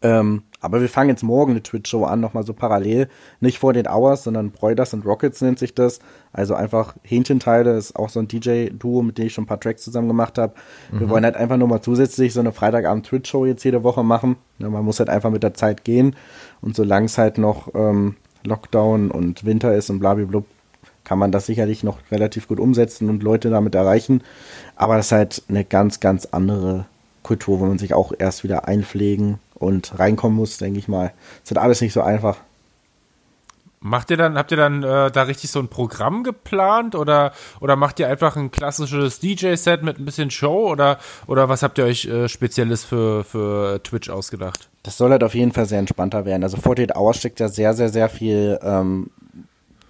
Ähm, 0.00 0.44
aber 0.60 0.80
wir 0.80 0.88
fangen 0.88 1.10
jetzt 1.10 1.22
morgen 1.22 1.50
eine 1.52 1.62
Twitch-Show 1.62 2.04
an, 2.04 2.20
nochmal 2.20 2.44
so 2.44 2.54
parallel. 2.54 3.08
Nicht 3.40 3.58
vor 3.58 3.74
den 3.74 3.86
Hours, 3.86 4.24
sondern 4.24 4.50
Broiders 4.50 4.94
and 4.94 5.04
Rockets 5.04 5.42
nennt 5.42 5.58
sich 5.58 5.74
das. 5.74 5.98
Also 6.32 6.54
einfach 6.54 6.94
Hähnchenteile, 7.02 7.76
ist 7.76 7.94
auch 7.94 8.08
so 8.08 8.18
ein 8.20 8.28
DJ-Duo, 8.28 9.02
mit 9.02 9.18
dem 9.18 9.26
ich 9.26 9.34
schon 9.34 9.44
ein 9.44 9.48
paar 9.48 9.60
Tracks 9.60 9.84
zusammen 9.84 10.08
gemacht 10.08 10.38
habe. 10.38 10.54
Mhm. 10.90 11.00
Wir 11.00 11.10
wollen 11.10 11.24
halt 11.24 11.36
einfach 11.36 11.58
nur 11.58 11.68
mal 11.68 11.82
zusätzlich 11.82 12.32
so 12.32 12.40
eine 12.40 12.52
Freitagabend-Twitch-Show 12.52 13.44
jetzt 13.44 13.64
jede 13.64 13.84
Woche 13.84 14.02
machen. 14.02 14.36
Ja, 14.58 14.70
man 14.70 14.84
muss 14.84 15.00
halt 15.00 15.10
einfach 15.10 15.30
mit 15.30 15.42
der 15.42 15.52
Zeit 15.52 15.84
gehen. 15.84 16.16
Und 16.62 16.74
solange 16.74 17.06
es 17.06 17.18
halt 17.18 17.36
noch 17.36 17.68
ähm, 17.74 18.16
Lockdown 18.44 19.10
und 19.10 19.44
Winter 19.44 19.74
ist 19.74 19.90
und 19.90 19.98
blablabla, 19.98 20.44
kann 21.04 21.18
man 21.18 21.32
das 21.32 21.46
sicherlich 21.46 21.84
noch 21.84 21.98
relativ 22.10 22.48
gut 22.48 22.58
umsetzen 22.58 23.10
und 23.10 23.22
Leute 23.22 23.50
damit 23.50 23.74
erreichen. 23.74 24.22
Aber 24.76 24.96
das 24.96 25.06
ist 25.06 25.12
halt 25.12 25.42
eine 25.48 25.64
ganz, 25.64 26.00
ganz 26.00 26.26
andere 26.26 26.86
Kultur, 27.22 27.60
wo 27.60 27.66
man 27.66 27.78
sich 27.78 27.94
auch 27.94 28.12
erst 28.18 28.44
wieder 28.44 28.66
einpflegen 28.66 29.38
und 29.54 29.98
reinkommen 29.98 30.36
muss, 30.36 30.58
denke 30.58 30.78
ich 30.78 30.88
mal. 30.88 31.12
Es 31.42 31.50
wird 31.50 31.58
alles 31.58 31.80
nicht 31.80 31.92
so 31.92 32.02
einfach. 32.02 32.38
Macht 33.80 34.10
ihr 34.10 34.16
dann, 34.16 34.38
habt 34.38 34.50
ihr 34.50 34.56
dann 34.56 34.82
äh, 34.82 35.10
da 35.10 35.22
richtig 35.24 35.50
so 35.50 35.58
ein 35.58 35.68
Programm 35.68 36.24
geplant 36.24 36.94
oder, 36.94 37.32
oder 37.60 37.76
macht 37.76 38.00
ihr 38.00 38.08
einfach 38.08 38.34
ein 38.34 38.50
klassisches 38.50 39.20
DJ-Set 39.20 39.82
mit 39.82 39.98
ein 39.98 40.06
bisschen 40.06 40.30
Show 40.30 40.70
oder, 40.70 40.98
oder 41.26 41.50
was 41.50 41.62
habt 41.62 41.76
ihr 41.76 41.84
euch 41.84 42.06
äh, 42.06 42.26
Spezielles 42.30 42.82
für, 42.82 43.24
für 43.24 43.82
Twitch 43.82 44.08
ausgedacht? 44.08 44.70
Das 44.84 44.96
soll 44.96 45.10
halt 45.10 45.22
auf 45.22 45.34
jeden 45.34 45.52
Fall 45.52 45.66
sehr 45.66 45.80
entspannter 45.80 46.24
werden. 46.24 46.44
Also 46.44 46.56
48 46.56 46.96
Hours 46.96 47.18
steckt 47.18 47.40
ja 47.40 47.48
sehr, 47.48 47.74
sehr, 47.74 47.90
sehr 47.90 48.08
viel 48.08 48.58
ähm, 48.62 49.10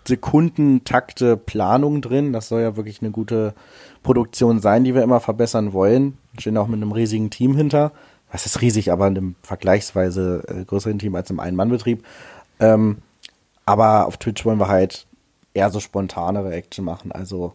Sekundentakte 0.07 1.37
Planung 1.37 2.03
drin. 2.03 2.33
Das 2.33 2.49
soll 2.49 2.63
ja 2.63 2.77
wirklich 2.77 3.01
eine 3.01 3.11
gute 3.11 3.55
Produktion 4.03 4.61
sein, 4.61 4.85
die 4.85 4.95
wir 4.95 5.03
immer 5.03 5.21
verbessern 5.21 5.73
wollen. 5.73 6.19
Wir 6.33 6.41
stehen 6.41 6.57
auch 6.57 6.69
mit 6.69 6.77
einem 6.77 6.93
riesigen 6.93 7.31
Team 7.31 7.57
hinter. 7.57 7.93
Das 8.31 8.47
ist 8.47 8.61
riesig, 8.61 8.91
aber 8.91 9.07
in 9.07 9.17
einem 9.17 9.35
vergleichsweise 9.43 10.43
äh, 10.49 10.65
größeren 10.65 10.99
Team 10.99 11.15
als 11.15 11.31
im 11.31 11.41
Ein-Mann-Betrieb. 11.41 12.05
Ähm, 12.61 12.99
aber 13.67 14.07
auf 14.07 14.17
Twitch 14.17 14.45
wollen 14.45 14.59
wir 14.61 14.69
halt 14.69 15.07
eher 15.55 15.71
so 15.71 15.81
spontanere 15.81 16.53
Action 16.53 16.85
machen. 16.85 17.13
Also 17.13 17.55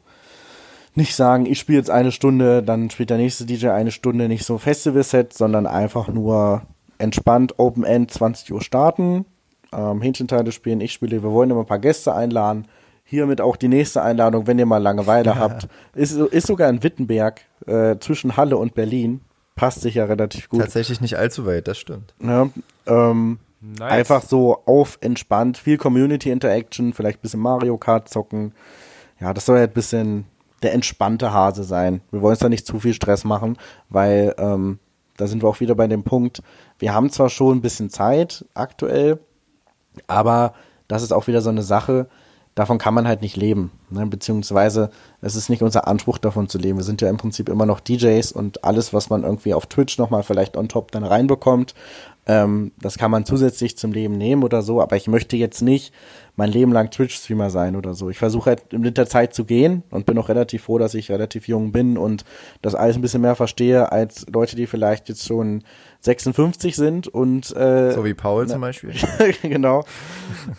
nicht 0.95 1.15
sagen, 1.15 1.45
ich 1.45 1.59
spiele 1.59 1.77
jetzt 1.77 1.91
eine 1.91 2.11
Stunde, 2.11 2.63
dann 2.63 2.89
spielt 2.89 3.09
der 3.09 3.17
nächste 3.17 3.45
DJ 3.45 3.69
eine 3.69 3.91
Stunde, 3.91 4.27
nicht 4.27 4.45
so 4.45 4.57
Festival-Set, 4.57 5.33
sondern 5.33 5.67
einfach 5.67 6.07
nur 6.07 6.63
entspannt 6.97 7.59
Open 7.59 7.83
End 7.83 8.11
20 8.11 8.51
Uhr 8.53 8.61
starten, 8.61 9.25
ähm, 9.73 10.01
Hähnchenteile 10.01 10.51
spielen, 10.51 10.81
ich 10.81 10.93
spiele, 10.93 11.23
wir 11.23 11.31
wollen 11.31 11.49
immer 11.49 11.61
ein 11.61 11.65
paar 11.65 11.79
Gäste 11.79 12.13
einladen. 12.13 12.67
Hiermit 13.03 13.41
auch 13.41 13.55
die 13.55 13.67
nächste 13.67 14.03
Einladung, 14.03 14.45
wenn 14.45 14.59
ihr 14.59 14.67
mal 14.67 14.77
Langeweile 14.77 15.35
habt. 15.35 15.67
Ist, 15.95 16.15
ist 16.15 16.45
sogar 16.45 16.69
in 16.69 16.83
Wittenberg 16.83 17.41
äh, 17.65 17.97
zwischen 17.99 18.37
Halle 18.37 18.57
und 18.57 18.75
Berlin. 18.75 19.21
Passt 19.55 19.81
sich 19.81 19.95
ja 19.95 20.05
relativ 20.05 20.47
gut. 20.47 20.61
Tatsächlich 20.61 21.01
nicht 21.01 21.17
allzu 21.17 21.45
weit, 21.45 21.67
das 21.67 21.79
stimmt. 21.79 22.13
Ja, 22.21 22.49
ähm, 22.85 23.39
Nice. 23.61 23.91
Einfach 23.91 24.23
so 24.23 24.61
auf 24.65 24.97
entspannt, 25.01 25.57
viel 25.57 25.77
Community 25.77 26.31
Interaction, 26.31 26.93
vielleicht 26.93 27.19
ein 27.19 27.21
bisschen 27.21 27.41
Mario 27.41 27.77
Kart 27.77 28.07
zocken. 28.07 28.53
Ja, 29.19 29.33
das 29.33 29.45
soll 29.45 29.57
ja 29.57 29.63
ein 29.63 29.73
bisschen 29.73 30.25
der 30.63 30.73
entspannte 30.73 31.33
Hase 31.33 31.63
sein. 31.63 32.01
Wir 32.11 32.21
wollen 32.21 32.31
uns 32.31 32.39
da 32.39 32.47
nicht 32.47 32.65
zu 32.65 32.79
viel 32.79 32.93
Stress 32.93 33.25
machen, 33.25 33.57
weil 33.89 34.33
ähm, 34.37 34.79
da 35.17 35.27
sind 35.27 35.43
wir 35.43 35.49
auch 35.49 35.59
wieder 35.59 35.75
bei 35.75 35.87
dem 35.87 36.03
Punkt, 36.03 36.41
wir 36.77 36.93
haben 36.93 37.09
zwar 37.09 37.29
schon 37.29 37.57
ein 37.57 37.61
bisschen 37.61 37.89
Zeit 37.89 38.45
aktuell, 38.53 39.19
aber 40.07 40.53
das 40.87 41.03
ist 41.03 41.13
auch 41.13 41.27
wieder 41.27 41.41
so 41.41 41.49
eine 41.49 41.63
Sache, 41.63 42.07
davon 42.55 42.77
kann 42.77 42.93
man 42.93 43.07
halt 43.07 43.21
nicht 43.21 43.37
leben. 43.37 43.71
Ne? 43.89 44.05
Beziehungsweise 44.05 44.89
es 45.21 45.35
ist 45.35 45.49
nicht 45.49 45.61
unser 45.61 45.87
Anspruch, 45.87 46.17
davon 46.17 46.49
zu 46.49 46.57
leben. 46.57 46.77
Wir 46.77 46.83
sind 46.83 47.01
ja 47.01 47.09
im 47.09 47.17
Prinzip 47.17 47.47
immer 47.47 47.65
noch 47.65 47.79
DJs 47.79 48.31
und 48.31 48.63
alles, 48.63 48.93
was 48.93 49.09
man 49.09 49.23
irgendwie 49.23 49.53
auf 49.53 49.67
Twitch 49.67 49.97
nochmal 49.97 50.23
vielleicht 50.23 50.57
on 50.57 50.67
top 50.67 50.91
dann 50.91 51.03
reinbekommt, 51.03 51.73
ähm, 52.29 52.73
das 52.79 52.99
kann 52.99 53.09
man 53.09 53.25
zusätzlich 53.25 53.75
zum 53.75 53.91
Leben 53.91 54.15
nehmen 54.15 54.43
oder 54.43 54.61
so, 54.61 54.81
aber 54.81 54.95
ich 54.95 55.07
möchte 55.07 55.35
jetzt 55.35 55.61
nicht 55.61 55.91
mein 56.35 56.51
Leben 56.51 56.71
lang 56.71 56.91
Twitch-Streamer 56.91 57.49
sein 57.49 57.75
oder 57.75 57.95
so. 57.95 58.11
Ich 58.11 58.19
versuche 58.19 58.51
halt 58.51 58.71
mit 58.71 58.97
der 58.97 59.07
Zeit 59.07 59.33
zu 59.33 59.45
gehen 59.45 59.81
und 59.89 60.05
bin 60.05 60.17
auch 60.19 60.29
relativ 60.29 60.65
froh, 60.65 60.77
dass 60.77 60.93
ich 60.93 61.09
relativ 61.09 61.47
jung 61.47 61.71
bin 61.71 61.97
und 61.97 62.25
das 62.61 62.75
alles 62.75 62.97
ein 62.97 63.01
bisschen 63.01 63.21
mehr 63.21 63.35
verstehe 63.35 63.91
als 63.91 64.27
Leute, 64.31 64.55
die 64.55 64.67
vielleicht 64.67 65.09
jetzt 65.09 65.25
schon 65.25 65.63
56 66.01 66.75
sind 66.75 67.07
und 67.07 67.55
äh, 67.55 67.91
so 67.91 68.05
wie 68.05 68.13
Paul 68.13 68.45
na, 68.45 68.53
zum 68.53 68.61
Beispiel. 68.61 68.93
genau. 69.41 69.83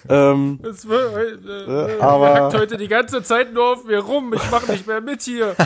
ähm, 0.09 0.61
es 0.69 0.87
wird, 0.87 1.47
äh, 1.47 1.97
äh, 1.97 2.01
aber 2.01 2.53
heute 2.53 2.77
die 2.77 2.89
ganze 2.89 3.23
Zeit 3.23 3.55
nur 3.55 3.73
auf 3.73 3.85
mir 3.85 4.01
rum. 4.01 4.35
Ich 4.35 4.51
mache 4.51 4.71
nicht 4.71 4.87
mehr 4.87 5.01
mit 5.01 5.23
hier. 5.23 5.57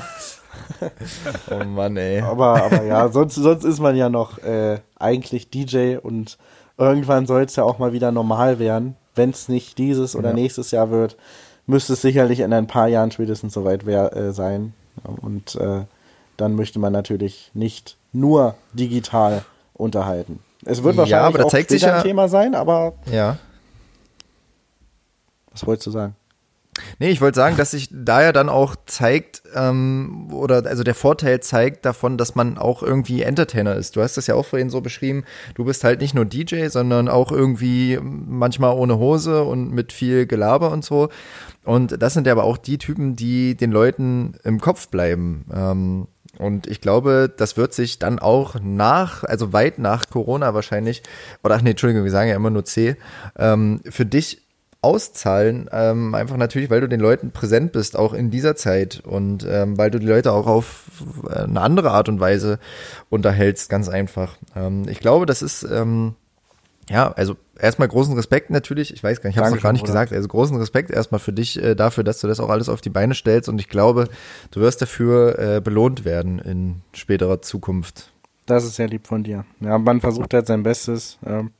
oh 1.50 1.64
Mann, 1.64 1.96
ey. 1.96 2.20
Aber, 2.20 2.62
aber 2.62 2.84
ja, 2.84 3.08
sonst, 3.08 3.34
sonst 3.34 3.64
ist 3.64 3.80
man 3.80 3.96
ja 3.96 4.08
noch 4.08 4.38
äh, 4.38 4.78
eigentlich 4.96 5.50
DJ 5.50 5.96
und 5.96 6.38
irgendwann 6.78 7.26
soll 7.26 7.42
es 7.42 7.56
ja 7.56 7.64
auch 7.64 7.78
mal 7.80 7.92
wieder 7.92 8.12
normal 8.12 8.60
werden. 8.60 8.94
Wenn 9.16 9.30
es 9.30 9.48
nicht 9.48 9.78
dieses 9.78 10.14
oder 10.14 10.30
ja. 10.30 10.34
nächstes 10.34 10.70
Jahr 10.70 10.90
wird, 10.90 11.16
müsste 11.66 11.94
es 11.94 12.02
sicherlich 12.02 12.40
in 12.40 12.52
ein 12.52 12.68
paar 12.68 12.86
Jahren 12.86 13.10
spätestens 13.10 13.54
soweit 13.54 13.86
wär, 13.86 14.16
äh, 14.16 14.32
sein. 14.32 14.72
Und 15.20 15.56
äh, 15.56 15.84
dann 16.36 16.54
möchte 16.54 16.78
man 16.78 16.92
natürlich 16.92 17.50
nicht 17.54 17.96
nur 18.12 18.54
digital 18.72 19.44
unterhalten. 19.74 20.40
Es 20.64 20.82
wird 20.82 20.96
wahrscheinlich 20.96 21.38
ja, 21.38 21.44
auch 21.44 21.50
zeigt 21.50 21.70
ja, 21.72 21.96
ein 21.96 22.02
Thema 22.02 22.28
sein, 22.28 22.54
aber 22.54 22.94
ja. 23.10 23.36
Was 25.50 25.66
wolltest 25.66 25.86
du 25.86 25.90
sagen? 25.90 26.16
Nee, 26.98 27.10
ich 27.10 27.20
wollte 27.20 27.36
sagen, 27.36 27.56
dass 27.56 27.70
sich 27.70 27.88
da 27.92 28.22
ja 28.22 28.32
dann 28.32 28.48
auch 28.48 28.74
zeigt, 28.86 29.42
ähm, 29.54 30.28
oder 30.32 30.66
also 30.66 30.82
der 30.82 30.94
Vorteil 30.94 31.40
zeigt 31.40 31.84
davon, 31.84 32.18
dass 32.18 32.34
man 32.34 32.58
auch 32.58 32.82
irgendwie 32.82 33.22
Entertainer 33.22 33.76
ist. 33.76 33.94
Du 33.94 34.02
hast 34.02 34.16
das 34.16 34.26
ja 34.26 34.34
auch 34.34 34.46
vorhin 34.46 34.70
so 34.70 34.80
beschrieben, 34.80 35.24
du 35.54 35.64
bist 35.64 35.84
halt 35.84 36.00
nicht 36.00 36.14
nur 36.14 36.24
DJ, 36.24 36.66
sondern 36.68 37.08
auch 37.08 37.30
irgendwie 37.30 37.98
manchmal 38.02 38.76
ohne 38.76 38.98
Hose 38.98 39.44
und 39.44 39.70
mit 39.70 39.92
viel 39.92 40.26
Gelaber 40.26 40.72
und 40.72 40.84
so. 40.84 41.10
Und 41.64 42.02
das 42.02 42.14
sind 42.14 42.26
ja 42.26 42.32
aber 42.32 42.44
auch 42.44 42.58
die 42.58 42.78
Typen, 42.78 43.14
die 43.14 43.54
den 43.54 43.70
Leuten 43.70 44.34
im 44.42 44.60
Kopf 44.60 44.88
bleiben. 44.88 45.46
Ähm, 45.54 46.08
und 46.38 46.66
ich 46.66 46.80
glaube, 46.80 47.32
das 47.36 47.56
wird 47.56 47.74
sich 47.74 47.98
dann 47.98 48.18
auch 48.18 48.56
nach, 48.62 49.24
also 49.24 49.52
weit 49.52 49.78
nach 49.78 50.08
Corona 50.08 50.54
wahrscheinlich, 50.54 51.02
oder 51.42 51.56
ach 51.56 51.62
nee, 51.62 51.70
Entschuldigung, 51.70 52.04
wir 52.04 52.10
sagen 52.10 52.28
ja 52.28 52.36
immer 52.36 52.50
nur 52.50 52.64
C, 52.64 52.96
ähm, 53.36 53.80
für 53.88 54.06
dich 54.06 54.42
auszahlen, 54.84 55.70
ähm, 55.72 56.14
einfach 56.14 56.36
natürlich, 56.36 56.68
weil 56.68 56.82
du 56.82 56.88
den 56.88 57.00
Leuten 57.00 57.30
präsent 57.30 57.72
bist, 57.72 57.96
auch 57.96 58.12
in 58.12 58.30
dieser 58.30 58.54
Zeit 58.54 59.00
und 59.04 59.46
ähm, 59.48 59.78
weil 59.78 59.90
du 59.90 59.98
die 59.98 60.06
Leute 60.06 60.32
auch 60.32 60.46
auf 60.46 60.84
äh, 61.26 61.44
eine 61.44 61.60
andere 61.62 61.90
Art 61.90 62.10
und 62.10 62.20
Weise 62.20 62.58
unterhältst, 63.08 63.70
ganz 63.70 63.88
einfach. 63.88 64.36
Ähm, 64.54 64.86
ich 64.86 65.00
glaube, 65.00 65.24
das 65.24 65.40
ist, 65.40 65.62
ähm, 65.62 66.16
ja, 66.90 67.12
also 67.12 67.36
erstmal 67.58 67.88
großen 67.88 68.14
Respekt 68.14 68.50
natürlich, 68.50 68.92
ich 68.92 69.02
weiß 69.02 69.20
gar 69.20 69.28
nicht, 69.28 69.36
ich 69.36 69.38
habe 69.38 69.48
es 69.48 69.54
noch 69.54 69.62
gar 69.62 69.72
nicht 69.72 69.86
gesagt, 69.86 70.12
also 70.12 70.28
großen 70.28 70.56
Respekt 70.56 70.90
erstmal 70.90 71.18
für 71.18 71.32
dich 71.32 71.62
äh, 71.62 71.74
dafür, 71.74 72.04
dass 72.04 72.20
du 72.20 72.26
das 72.26 72.40
auch 72.40 72.50
alles 72.50 72.68
auf 72.68 72.80
die 72.80 72.90
Beine 72.90 73.14
stellst 73.14 73.48
und 73.48 73.60
ich 73.60 73.68
glaube, 73.68 74.08
du 74.50 74.60
wirst 74.60 74.82
dafür 74.82 75.38
äh, 75.38 75.60
belohnt 75.60 76.04
werden 76.04 76.38
in 76.38 76.82
späterer 76.92 77.42
Zukunft. 77.42 78.12
Das 78.46 78.64
ist 78.64 78.76
sehr 78.76 78.88
lieb 78.88 79.06
von 79.06 79.22
dir. 79.22 79.44
Ja, 79.60 79.78
man 79.78 80.00
versucht 80.00 80.34
halt 80.34 80.46
sein 80.46 80.62
Bestes. 80.62 81.18
Ähm 81.24 81.50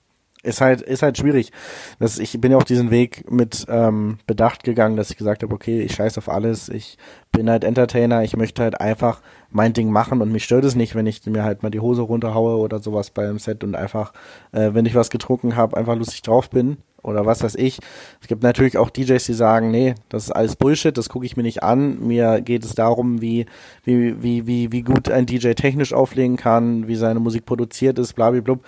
ist 0.44 0.60
halt, 0.60 0.82
ist 0.82 1.02
halt 1.02 1.18
schwierig. 1.18 1.52
Das, 1.98 2.18
ich 2.18 2.40
bin 2.40 2.52
ja 2.52 2.58
auch 2.58 2.64
diesen 2.64 2.90
Weg 2.90 3.30
mit 3.30 3.66
ähm, 3.68 4.18
Bedacht 4.26 4.62
gegangen, 4.62 4.96
dass 4.96 5.10
ich 5.10 5.16
gesagt 5.16 5.42
habe, 5.42 5.54
okay, 5.54 5.80
ich 5.80 5.94
scheiß 5.94 6.18
auf 6.18 6.28
alles, 6.28 6.68
ich 6.68 6.98
bin 7.32 7.50
halt 7.50 7.64
Entertainer, 7.64 8.22
ich 8.22 8.36
möchte 8.36 8.62
halt 8.62 8.80
einfach 8.80 9.20
mein 9.50 9.72
Ding 9.72 9.90
machen 9.90 10.20
und 10.20 10.32
mich 10.32 10.44
stört 10.44 10.64
es 10.64 10.74
nicht, 10.74 10.94
wenn 10.94 11.06
ich 11.06 11.24
mir 11.26 11.44
halt 11.44 11.62
mal 11.62 11.70
die 11.70 11.80
Hose 11.80 12.02
runterhaue 12.02 12.58
oder 12.58 12.80
sowas 12.80 13.10
beim 13.10 13.38
Set 13.38 13.64
und 13.64 13.74
einfach, 13.74 14.12
äh, 14.52 14.70
wenn 14.72 14.86
ich 14.86 14.94
was 14.94 15.10
getrunken 15.10 15.56
habe, 15.56 15.76
einfach 15.76 15.96
lustig 15.96 16.22
drauf 16.22 16.50
bin 16.50 16.78
oder 17.02 17.26
was 17.26 17.42
weiß 17.42 17.54
ich. 17.54 17.78
Es 18.20 18.28
gibt 18.28 18.42
natürlich 18.42 18.78
auch 18.78 18.90
DJs, 18.90 19.24
die 19.24 19.34
sagen, 19.34 19.70
nee, 19.70 19.94
das 20.08 20.24
ist 20.24 20.30
alles 20.30 20.56
Bullshit, 20.56 20.96
das 20.96 21.08
gucke 21.08 21.26
ich 21.26 21.36
mir 21.36 21.42
nicht 21.42 21.62
an. 21.62 22.04
Mir 22.06 22.40
geht 22.40 22.64
es 22.64 22.74
darum, 22.74 23.20
wie, 23.20 23.46
wie, 23.84 24.22
wie, 24.22 24.46
wie, 24.46 24.72
wie 24.72 24.82
gut 24.82 25.10
ein 25.10 25.26
DJ 25.26 25.52
technisch 25.52 25.92
auflegen 25.92 26.36
kann, 26.36 26.88
wie 26.88 26.96
seine 26.96 27.20
Musik 27.20 27.46
produziert 27.46 27.98
ist, 27.98 28.14
blablabla. 28.14 28.58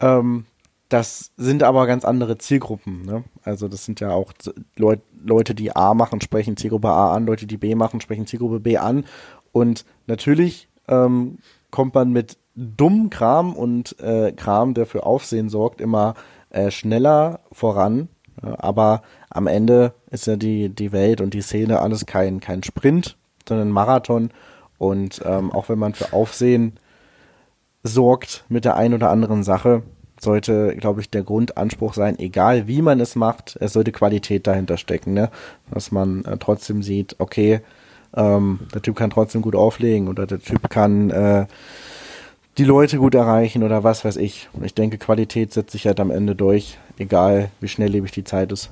Ähm, 0.00 0.44
das 0.88 1.32
sind 1.36 1.62
aber 1.62 1.86
ganz 1.86 2.04
andere 2.04 2.38
Zielgruppen. 2.38 3.04
Ne? 3.04 3.24
Also 3.42 3.68
das 3.68 3.84
sind 3.84 4.00
ja 4.00 4.10
auch 4.10 4.32
Leut 4.76 5.00
Leute, 5.22 5.54
die 5.54 5.74
A 5.74 5.94
machen, 5.94 6.20
sprechen 6.20 6.56
Zielgruppe 6.56 6.88
A 6.88 7.12
an, 7.12 7.26
Leute, 7.26 7.46
die 7.46 7.56
B 7.56 7.74
machen, 7.74 8.00
sprechen 8.00 8.26
Zielgruppe 8.26 8.60
B 8.60 8.78
an. 8.78 9.04
Und 9.52 9.84
natürlich 10.06 10.68
ähm, 10.86 11.38
kommt 11.70 11.94
man 11.94 12.12
mit 12.12 12.38
dummem 12.54 13.10
Kram 13.10 13.54
und 13.54 13.98
äh, 14.00 14.32
Kram, 14.32 14.74
der 14.74 14.86
für 14.86 15.04
Aufsehen 15.04 15.48
sorgt, 15.48 15.80
immer 15.80 16.14
äh, 16.50 16.70
schneller 16.70 17.40
voran. 17.52 18.08
aber 18.40 19.02
am 19.30 19.46
Ende 19.46 19.92
ist 20.10 20.26
ja 20.26 20.36
die, 20.36 20.68
die 20.68 20.92
Welt 20.92 21.20
und 21.20 21.34
die 21.34 21.42
Szene 21.42 21.80
alles 21.80 22.06
kein, 22.06 22.40
kein 22.40 22.62
Sprint, 22.62 23.16
sondern 23.48 23.68
ein 23.68 23.72
Marathon. 23.72 24.30
Und 24.78 25.20
ähm, 25.24 25.50
auch 25.52 25.68
wenn 25.68 25.78
man 25.78 25.94
für 25.94 26.12
Aufsehen 26.12 26.78
sorgt 27.82 28.44
mit 28.48 28.64
der 28.64 28.76
einen 28.76 28.94
oder 28.94 29.10
anderen 29.10 29.42
Sache, 29.42 29.82
sollte, 30.20 30.76
glaube 30.76 31.00
ich, 31.00 31.10
der 31.10 31.22
Grundanspruch 31.22 31.94
sein, 31.94 32.18
egal 32.18 32.66
wie 32.68 32.82
man 32.82 33.00
es 33.00 33.16
macht, 33.16 33.56
es 33.60 33.72
sollte 33.72 33.92
Qualität 33.92 34.46
dahinter 34.46 34.76
stecken, 34.76 35.14
ne? 35.14 35.30
Dass 35.70 35.92
man 35.92 36.24
äh, 36.24 36.36
trotzdem 36.38 36.82
sieht, 36.82 37.16
okay, 37.18 37.60
ähm, 38.14 38.60
der 38.74 38.82
Typ 38.82 38.96
kann 38.96 39.10
trotzdem 39.10 39.42
gut 39.42 39.54
auflegen 39.54 40.08
oder 40.08 40.26
der 40.26 40.40
Typ 40.40 40.70
kann 40.70 41.10
äh, 41.10 41.46
die 42.56 42.64
Leute 42.64 42.98
gut 42.98 43.14
erreichen 43.14 43.62
oder 43.62 43.84
was 43.84 44.04
weiß 44.04 44.16
ich. 44.16 44.48
Und 44.52 44.64
ich 44.64 44.74
denke, 44.74 44.98
Qualität 44.98 45.52
setzt 45.52 45.72
sich 45.72 45.86
halt 45.86 46.00
am 46.00 46.10
Ende 46.10 46.34
durch, 46.34 46.78
egal 46.98 47.50
wie 47.60 47.68
schnelllebig 47.68 48.10
die 48.10 48.24
Zeit 48.24 48.50
ist. 48.52 48.70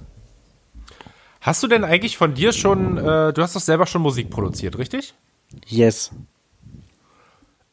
Hast 1.41 1.63
du 1.63 1.69
denn 1.69 1.85
eigentlich 1.85 2.17
von 2.17 2.35
dir 2.35 2.53
schon, 2.53 2.99
äh, 2.99 3.33
du 3.33 3.43
hast 3.43 3.55
doch 3.55 3.61
selber 3.61 3.87
schon 3.87 4.03
Musik 4.03 4.31
produziert, 4.31 4.79
richtig? 4.79 5.15
Yes. 5.67 6.11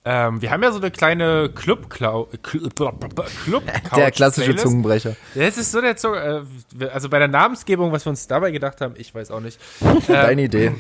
Ähm, 0.06 0.42
wir 0.42 0.52
haben 0.52 0.62
ja 0.62 0.72
so 0.72 0.80
eine 0.80 0.92
kleine 0.92 1.50
Club 1.54 1.90
Club 1.90 2.30
Der 3.96 4.12
klassische 4.12 4.48
Playlist. 4.48 4.66
Zungenbrecher. 4.66 5.16
Das 5.34 5.58
ist 5.58 5.72
so 5.72 5.80
der 5.80 5.96
Zunge, 5.96 6.46
äh, 6.80 6.86
also 6.88 7.08
bei 7.08 7.20
der 7.20 7.30
Namensgebung, 7.30 7.92
was 7.94 8.06
wir 8.06 8.10
uns 8.10 8.28
dabei 8.28 8.52
gedacht 8.52 8.82
haben, 8.82 8.96
ich 8.98 9.16
weiß 9.16 9.32
auch 9.32 9.40
nicht. 9.40 9.60
Deine 10.08 10.42
ähm, 10.42 10.46
Idee. 10.46 10.72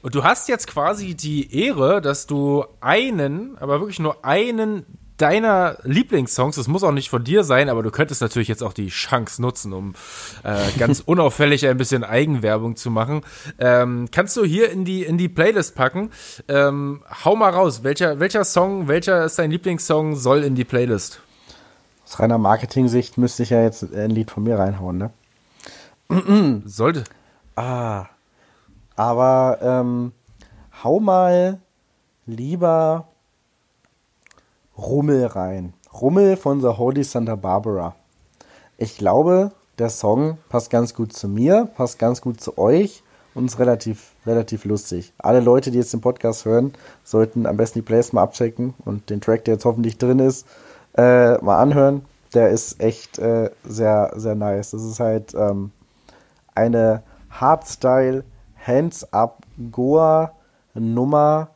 Und 0.00 0.14
du 0.14 0.24
hast 0.24 0.48
jetzt 0.48 0.66
quasi 0.66 1.14
die 1.14 1.66
Ehre, 1.66 2.00
dass 2.00 2.26
du 2.26 2.64
einen, 2.80 3.56
aber 3.58 3.80
wirklich 3.80 3.98
nur 3.98 4.24
einen 4.24 4.84
deiner 5.16 5.78
Lieblingssongs, 5.84 6.56
das 6.56 6.68
muss 6.68 6.82
auch 6.82 6.92
nicht 6.92 7.08
von 7.08 7.22
dir 7.22 7.44
sein, 7.44 7.68
aber 7.68 7.82
du 7.82 7.90
könntest 7.90 8.20
natürlich 8.20 8.48
jetzt 8.48 8.62
auch 8.62 8.72
die 8.72 8.88
Chance 8.88 9.40
nutzen, 9.40 9.72
um 9.72 9.94
äh, 10.42 10.70
ganz 10.78 11.00
unauffällig 11.06 11.66
ein 11.66 11.76
bisschen 11.76 12.04
Eigenwerbung 12.04 12.76
zu 12.76 12.90
machen. 12.90 13.22
Ähm, 13.58 14.08
kannst 14.10 14.36
du 14.36 14.44
hier 14.44 14.70
in 14.70 14.84
die, 14.84 15.04
in 15.04 15.18
die 15.18 15.28
Playlist 15.28 15.74
packen? 15.74 16.10
Ähm, 16.48 17.02
hau 17.24 17.36
mal 17.36 17.50
raus, 17.50 17.84
welcher, 17.84 18.18
welcher 18.20 18.44
Song, 18.44 18.88
welcher 18.88 19.24
ist 19.24 19.38
dein 19.38 19.50
Lieblingssong, 19.50 20.16
soll 20.16 20.42
in 20.42 20.54
die 20.54 20.64
Playlist? 20.64 21.20
Aus 22.04 22.18
reiner 22.20 22.38
Marketing-Sicht 22.38 23.16
müsste 23.16 23.44
ich 23.44 23.50
ja 23.50 23.62
jetzt 23.62 23.94
ein 23.94 24.10
Lied 24.10 24.30
von 24.30 24.42
mir 24.42 24.58
reinhauen, 24.58 24.98
ne? 24.98 25.10
Sollte. 26.64 27.04
Ah. 27.56 28.06
Aber 28.96 29.58
ähm, 29.62 30.12
hau 30.82 31.00
mal 31.00 31.60
lieber 32.26 33.08
Rummel 34.76 35.26
rein. 35.26 35.72
Rummel 35.92 36.36
von 36.36 36.60
The 36.60 36.68
Holy 36.68 37.04
Santa 37.04 37.36
Barbara. 37.36 37.94
Ich 38.76 38.98
glaube, 38.98 39.52
der 39.78 39.88
Song 39.88 40.38
passt 40.48 40.70
ganz 40.70 40.94
gut 40.94 41.12
zu 41.12 41.28
mir, 41.28 41.68
passt 41.76 41.98
ganz 41.98 42.20
gut 42.20 42.40
zu 42.40 42.58
euch 42.58 43.02
und 43.34 43.46
ist 43.46 43.58
relativ, 43.58 44.12
relativ 44.26 44.64
lustig. 44.64 45.12
Alle 45.18 45.40
Leute, 45.40 45.70
die 45.70 45.78
jetzt 45.78 45.92
den 45.92 46.00
Podcast 46.00 46.44
hören, 46.44 46.72
sollten 47.04 47.46
am 47.46 47.56
besten 47.56 47.78
die 47.78 47.82
Playlist 47.82 48.12
mal 48.12 48.22
abchecken 48.22 48.74
und 48.84 49.10
den 49.10 49.20
Track, 49.20 49.44
der 49.44 49.54
jetzt 49.54 49.64
hoffentlich 49.64 49.98
drin 49.98 50.18
ist, 50.18 50.46
äh, 50.96 51.38
mal 51.38 51.58
anhören. 51.58 52.04
Der 52.34 52.50
ist 52.50 52.80
echt 52.80 53.18
äh, 53.18 53.50
sehr, 53.64 54.12
sehr 54.16 54.34
nice. 54.34 54.72
Das 54.72 54.82
ist 54.82 54.98
halt 54.98 55.34
ähm, 55.34 55.70
eine 56.54 57.02
Hardstyle, 57.30 58.24
Hands-Up, 58.64 59.38
Goa-Nummer, 59.70 61.48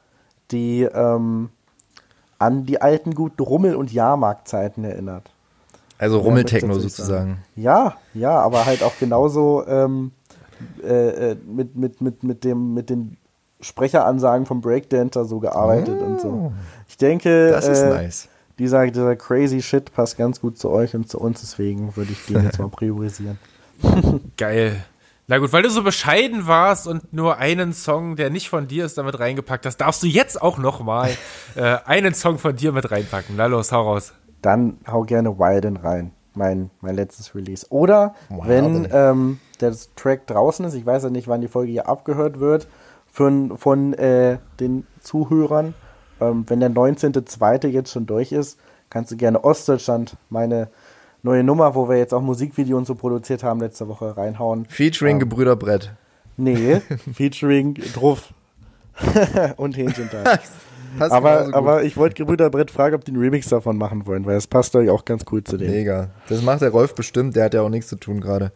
die 0.51 0.83
ähm, 0.83 1.51
an 2.39 2.67
die 2.67 2.81
alten 2.81 3.15
guten 3.15 3.43
Rummel- 3.43 3.77
und 3.77 3.93
Jahrmarktzeiten 3.93 4.85
erinnert. 4.85 5.31
Also 5.99 6.21
Rummeltechno 6.21 6.75
ja, 6.75 6.81
sozusagen. 6.81 7.39
Ja, 7.57 7.97
ja, 8.15 8.39
aber 8.39 8.67
halt 8.67 8.85
auch 8.85 8.97
genauso 9.01 9.67
ähm, 9.67 10.13
äh, 10.83 11.31
äh, 11.33 11.37
mit, 11.47 11.77
mit, 11.77 12.01
mit, 12.01 12.23
mit, 12.23 12.45
dem, 12.45 12.75
mit 12.75 12.91
den 12.91 13.17
Sprecheransagen 13.61 14.47
vom 14.47 14.61
Breakdancer 14.61 15.25
so 15.25 15.41
gearbeitet 15.41 15.99
oh, 16.01 16.05
und 16.05 16.21
so. 16.21 16.29
Oh. 16.29 16.53
Ich 16.89 16.97
denke, 16.97 17.51
das 17.51 17.67
ist 17.67 17.83
äh, 17.83 17.89
nice. 17.89 18.29
dieser, 18.61 18.87
dieser 18.87 19.17
crazy 19.17 19.61
Shit 19.61 19.93
passt 19.93 20.17
ganz 20.17 20.41
gut 20.41 20.57
zu 20.57 20.71
euch 20.71 20.95
und 20.95 21.09
zu 21.09 21.19
uns, 21.19 21.41
deswegen 21.41 21.97
würde 21.97 22.13
ich 22.13 22.25
den 22.27 22.45
jetzt 22.45 22.59
mal 22.61 22.69
priorisieren. 22.69 23.39
Geil. 24.37 24.85
Na 25.31 25.37
gut, 25.37 25.53
weil 25.53 25.63
du 25.63 25.69
so 25.69 25.83
bescheiden 25.83 26.47
warst 26.47 26.87
und 26.87 27.13
nur 27.13 27.37
einen 27.37 27.75
Song, 27.75 28.17
der 28.17 28.31
nicht 28.31 28.49
von 28.49 28.67
dir 28.67 28.87
ist, 28.87 28.97
damit 28.97 29.21
reingepackt 29.21 29.67
hast, 29.67 29.77
darfst 29.77 30.03
du 30.03 30.07
jetzt 30.07 30.41
auch 30.41 30.57
noch 30.57 30.83
mal 30.83 31.11
äh, 31.55 31.77
einen 31.85 32.15
Song 32.15 32.39
von 32.39 32.57
dir 32.57 32.73
mit 32.73 32.91
reinpacken. 32.91 33.37
Na 33.37 33.45
los, 33.45 33.71
hau 33.71 33.83
raus. 33.83 34.15
Dann 34.41 34.79
hau 34.91 35.03
gerne 35.03 35.39
Wilden 35.39 35.77
rein, 35.77 36.13
mein, 36.33 36.71
mein 36.81 36.95
letztes 36.95 37.35
Release. 37.35 37.67
Oder 37.69 38.15
wenn 38.31 38.89
ähm, 38.91 39.39
der 39.61 39.75
Track 39.97 40.27
draußen 40.29 40.65
ist, 40.65 40.73
ich 40.73 40.87
weiß 40.87 41.03
ja 41.03 41.11
nicht, 41.11 41.29
wann 41.29 41.43
die 41.43 41.49
Folge 41.49 41.73
hier 41.73 41.91
abgehört 41.91 42.41
wird, 42.41 42.67
von, 43.13 43.59
von 43.59 43.93
äh, 43.93 44.39
den 44.61 44.87
Zuhörern, 45.01 45.75
ähm, 46.23 46.45
wenn 46.49 46.61
der 46.61 46.71
19.2. 46.71 47.67
jetzt 47.67 47.93
schon 47.93 48.07
durch 48.07 48.33
ist, 48.33 48.59
kannst 48.89 49.11
du 49.11 49.17
gerne 49.19 49.45
Ostdeutschland 49.45 50.17
meine 50.31 50.69
neue 51.23 51.43
Nummer, 51.43 51.75
wo 51.75 51.89
wir 51.89 51.97
jetzt 51.97 52.15
auch 52.15 52.23
Musikvideo 52.23 52.77
und 52.77 52.87
so 52.87 52.95
produziert 52.95 53.43
haben, 53.43 53.61
letzte 53.61 53.89
Woche 53.89 54.17
reinhauen. 54.17 54.67
Featuring 54.67 55.17
ähm, 55.17 55.21
Gebrüder 55.21 55.57
Brett. 55.57 55.93
Nee, 56.37 56.81
featuring 57.15 57.75
Druff 57.95 58.33
und 59.57 59.77
Hähnchenteil. 59.77 60.41
aber, 60.99 61.49
aber 61.53 61.83
ich 61.85 61.97
wollte 61.97 62.15
Gebrüder 62.15 62.51
Brett 62.51 62.71
fragen, 62.71 62.95
ob 62.95 63.05
die 63.05 63.13
einen 63.13 63.21
Remix 63.21 63.49
davon 63.49 63.77
machen 63.77 64.07
wollen, 64.07 64.25
weil 64.25 64.35
das 64.35 64.47
passt 64.47 64.75
euch 64.77 64.91
auch 64.91 65.05
ganz 65.05 65.25
cool 65.31 65.43
zu 65.43 65.57
denen. 65.57 65.73
Mega. 65.73 66.11
Das 66.29 66.43
macht 66.43 66.63
der 66.63 66.71
Rolf 66.71 66.95
bestimmt, 66.95 67.37
der 67.37 67.45
hat 67.45 67.55
ja 67.55 67.63
auch 67.63 67.69
nichts 67.69 67.89
zu 67.89 67.97
tun 67.97 68.21
gerade. 68.21 68.53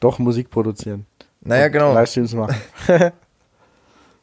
Doch, 0.00 0.18
Musik 0.18 0.50
produzieren. 0.50 1.06
Naja, 1.42 1.68
genau. 1.68 1.92
Livestreams 1.92 2.34
machen. 2.34 2.56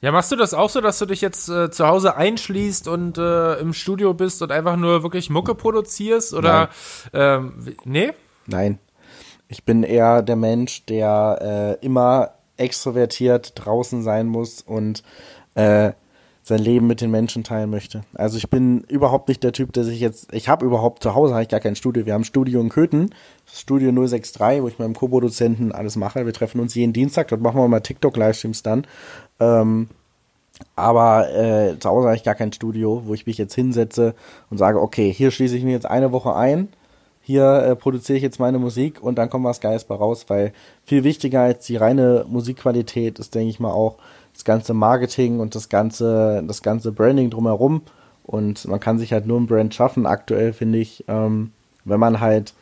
Ja, 0.02 0.14
machst 0.14 0.32
du 0.32 0.38
das 0.38 0.54
auch 0.54 0.70
so, 0.70 0.80
dass 0.80 0.98
du 1.00 1.06
dich 1.06 1.20
jetzt 1.20 1.50
äh, 1.50 1.70
zu 1.72 1.86
Hause 1.86 2.16
einschließt 2.16 2.88
und 2.88 3.18
äh, 3.18 3.56
im 3.56 3.74
Studio 3.74 4.14
bist 4.14 4.42
und 4.42 4.52
einfach 4.52 4.78
nur 4.78 5.04
wirklich 5.04 5.30
Mucke 5.30 5.56
produzierst? 5.56 6.34
Oder 6.34 6.70
Nein. 7.12 7.52
Ähm, 7.54 7.76
nee? 7.84 8.14
Nein. 8.46 8.80
Ich 9.50 9.66
bin 9.66 9.84
eher 9.84 10.22
der 10.22 10.36
Mensch, 10.38 10.86
der 10.86 11.78
äh, 11.82 11.86
immer 11.86 12.32
extrovertiert 12.56 13.54
draußen 13.56 14.04
sein 14.04 14.28
muss 14.28 14.62
und 14.62 15.04
äh, 15.56 15.92
sein 16.50 16.60
Leben 16.60 16.86
mit 16.88 17.02
den 17.02 17.10
Menschen 17.10 17.44
teilen 17.44 17.70
möchte. 17.70 18.02
Also 18.14 18.38
ich 18.38 18.50
bin 18.50 18.82
überhaupt 18.82 19.30
nicht 19.30 19.44
der 19.44 19.54
Typ, 19.54 19.74
der 19.74 19.86
sich 19.86 20.00
jetzt, 20.00 20.34
ich 20.34 20.50
habe 20.50 20.66
überhaupt 20.66 21.02
zu 21.02 21.16
Hause 21.16 21.34
habe 21.34 21.44
ich 21.44 21.50
gar 21.50 21.62
kein 21.62 21.76
Studio. 21.76 22.06
Wir 22.06 22.14
haben 22.14 22.26
Studio 22.26 22.60
in 22.62 22.70
Köthen, 22.70 23.14
Studio 23.46 23.92
063, 23.92 24.62
wo 24.62 24.68
ich 24.68 24.78
mit 24.78 24.80
meinem 24.80 24.96
Co-Produzenten 24.96 25.72
alles 25.72 25.96
mache. 25.96 26.26
Wir 26.26 26.34
treffen 26.34 26.60
uns 26.60 26.76
jeden 26.76 26.94
Dienstag, 26.94 27.30
dort 27.30 27.42
machen 27.42 27.60
wir 27.60 27.68
mal 27.68 27.80
TikTok-Livestreams 27.80 28.64
dann 28.64 28.86
ähm, 29.40 29.88
aber 30.76 31.30
äh, 31.34 31.80
zu 31.80 31.90
Hause 31.90 32.08
habe 32.08 32.18
ich 32.18 32.24
gar 32.24 32.36
kein 32.36 32.52
Studio, 32.52 33.04
wo 33.06 33.14
ich 33.14 33.26
mich 33.26 33.38
jetzt 33.38 33.56
hinsetze 33.56 34.14
und 34.50 34.58
sage, 34.58 34.82
okay, 34.82 35.12
hier 35.12 35.32
schließe 35.32 35.56
ich 35.56 35.64
mich 35.64 35.74
jetzt 35.74 35.86
eine 35.86 36.12
Woche 36.12 36.36
ein, 36.36 36.70
hier 37.22 37.64
äh, 37.64 37.76
produziere 37.76 38.18
ich 38.18 38.24
jetzt 38.24 38.40
meine 38.40 38.60
Musik 38.60 39.02
und 39.02 39.18
dann 39.18 39.30
kommt 39.30 39.46
was 39.46 39.62
Geiles 39.62 39.86
bei 39.86 39.96
raus, 39.96 40.26
weil 40.28 40.52
viel 40.84 41.04
wichtiger 41.04 41.42
als 41.42 41.66
die 41.66 41.78
reine 41.78 42.26
Musikqualität 42.28 43.20
ist, 43.20 43.36
denke 43.36 43.50
ich 43.50 43.60
mal, 43.60 43.72
auch 43.72 43.98
das 44.40 44.46
ganze 44.46 44.74
Marketing 44.74 45.42
und 45.42 45.54
das 45.54 45.68
ganze, 45.68 46.42
das 46.48 46.62
ganze 46.62 46.94
Branding 46.94 47.30
drumherum. 47.30 47.82
Und 48.24 48.66
man 48.70 48.80
kann 48.80 48.98
sich 48.98 49.12
halt 49.12 49.28
nur 49.28 49.38
ein 49.38 49.48
Brand 49.48 49.74
schaffen, 49.74 50.06
aktuell 50.06 50.54
finde 50.54 50.78
ich, 50.78 51.04
ähm, 51.10 51.52
wenn 51.84 52.00
man 52.00 52.22
halt 52.22 52.54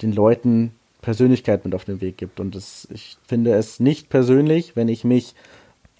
den 0.00 0.12
Leuten 0.12 0.72
Persönlichkeit 1.02 1.66
mit 1.66 1.74
auf 1.74 1.84
den 1.84 2.00
Weg 2.00 2.16
gibt. 2.16 2.40
Und 2.40 2.54
das, 2.54 2.88
ich 2.90 3.18
finde 3.26 3.52
es 3.52 3.78
nicht 3.78 4.08
persönlich, 4.08 4.74
wenn 4.74 4.88
ich 4.88 5.04
mich 5.04 5.34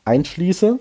einschließe 0.06 0.78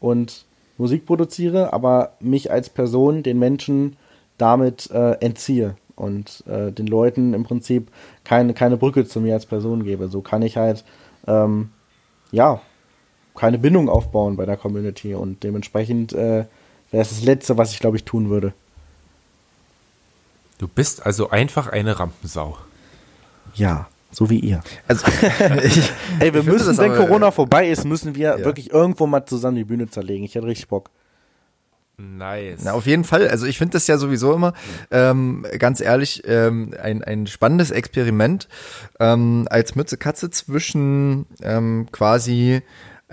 und 0.00 0.44
Musik 0.76 1.06
produziere, 1.06 1.72
aber 1.72 2.14
mich 2.18 2.50
als 2.50 2.70
Person 2.70 3.22
den 3.22 3.38
Menschen 3.38 3.96
damit 4.38 4.90
äh, 4.90 5.12
entziehe 5.20 5.76
und 5.94 6.42
äh, 6.48 6.72
den 6.72 6.88
Leuten 6.88 7.32
im 7.32 7.44
Prinzip 7.44 7.92
keine, 8.24 8.54
keine 8.54 8.76
Brücke 8.76 9.06
zu 9.06 9.20
mir 9.20 9.34
als 9.34 9.46
Person 9.46 9.84
gebe. 9.84 10.08
So 10.08 10.20
kann 10.20 10.42
ich 10.42 10.56
halt, 10.56 10.84
ähm, 11.28 11.70
ja, 12.32 12.60
keine 13.34 13.58
Bindung 13.58 13.88
aufbauen 13.88 14.36
bei 14.36 14.46
der 14.46 14.56
Community 14.56 15.14
und 15.14 15.42
dementsprechend 15.42 16.12
äh, 16.12 16.44
wäre 16.90 17.02
es 17.02 17.10
das 17.10 17.22
Letzte, 17.22 17.58
was 17.58 17.72
ich 17.72 17.80
glaube 17.80 17.96
ich 17.96 18.04
tun 18.04 18.30
würde. 18.30 18.52
Du 20.58 20.68
bist 20.68 21.04
also 21.04 21.30
einfach 21.30 21.68
eine 21.68 21.98
Rampensau. 21.98 22.56
Ja. 23.54 23.88
So 24.12 24.30
wie 24.30 24.38
ihr. 24.38 24.62
Also, 24.86 25.04
ich, 25.64 25.90
Ey, 26.20 26.32
wir 26.32 26.44
müssen, 26.44 26.78
wenn 26.78 26.92
aber, 26.92 27.04
Corona 27.04 27.32
vorbei 27.32 27.68
ist, 27.68 27.84
müssen 27.84 28.14
wir 28.14 28.38
ja. 28.38 28.44
wirklich 28.44 28.70
irgendwo 28.70 29.08
mal 29.08 29.26
zusammen 29.26 29.56
die 29.56 29.64
Bühne 29.64 29.90
zerlegen. 29.90 30.24
Ich 30.24 30.36
hätte 30.36 30.46
richtig 30.46 30.68
Bock. 30.68 30.90
Nice. 31.96 32.60
Na, 32.64 32.72
auf 32.72 32.86
jeden 32.86 33.04
Fall. 33.04 33.28
Also 33.28 33.46
ich 33.46 33.58
finde 33.58 33.72
das 33.72 33.86
ja 33.86 33.98
sowieso 33.98 34.32
immer, 34.32 34.52
ähm, 34.90 35.44
ganz 35.58 35.80
ehrlich, 35.80 36.22
ähm, 36.26 36.74
ein, 36.80 37.02
ein 37.04 37.26
spannendes 37.26 37.70
Experiment 37.70 38.48
ähm, 38.98 39.46
als 39.50 39.74
Mütze 39.74 39.96
Katze 39.96 40.30
zwischen 40.30 41.26
ähm, 41.42 41.86
quasi 41.92 42.62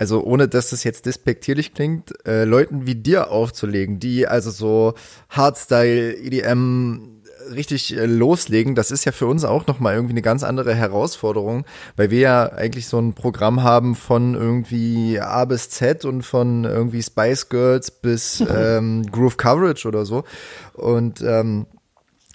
also 0.02 0.24
ohne 0.24 0.48
dass 0.48 0.70
das 0.70 0.82
jetzt 0.82 1.06
despektierlich 1.06 1.74
klingt, 1.74 2.12
äh, 2.26 2.42
Leuten 2.42 2.86
wie 2.86 2.96
dir 2.96 3.30
aufzulegen, 3.30 4.00
die 4.00 4.26
also 4.26 4.50
so 4.50 4.94
Hardstyle, 5.28 6.16
EDM, 6.16 7.20
richtig 7.54 7.96
äh, 7.96 8.06
loslegen, 8.06 8.74
das 8.74 8.90
ist 8.90 9.04
ja 9.04 9.12
für 9.12 9.26
uns 9.26 9.44
auch 9.44 9.68
nochmal 9.68 9.94
irgendwie 9.94 10.14
eine 10.14 10.22
ganz 10.22 10.42
andere 10.42 10.74
Herausforderung, 10.74 11.64
weil 11.94 12.10
wir 12.10 12.18
ja 12.18 12.46
eigentlich 12.46 12.88
so 12.88 12.98
ein 12.98 13.12
Programm 13.14 13.62
haben 13.62 13.94
von 13.94 14.34
irgendwie 14.34 15.20
A 15.20 15.44
bis 15.44 15.70
Z 15.70 16.04
und 16.04 16.22
von 16.22 16.64
irgendwie 16.64 17.00
Spice 17.00 17.48
Girls 17.48 17.92
bis 17.92 18.42
ähm, 18.52 19.06
Groove 19.08 19.36
Coverage 19.36 19.86
oder 19.86 20.04
so. 20.04 20.24
Und 20.72 21.22
ähm, 21.22 21.66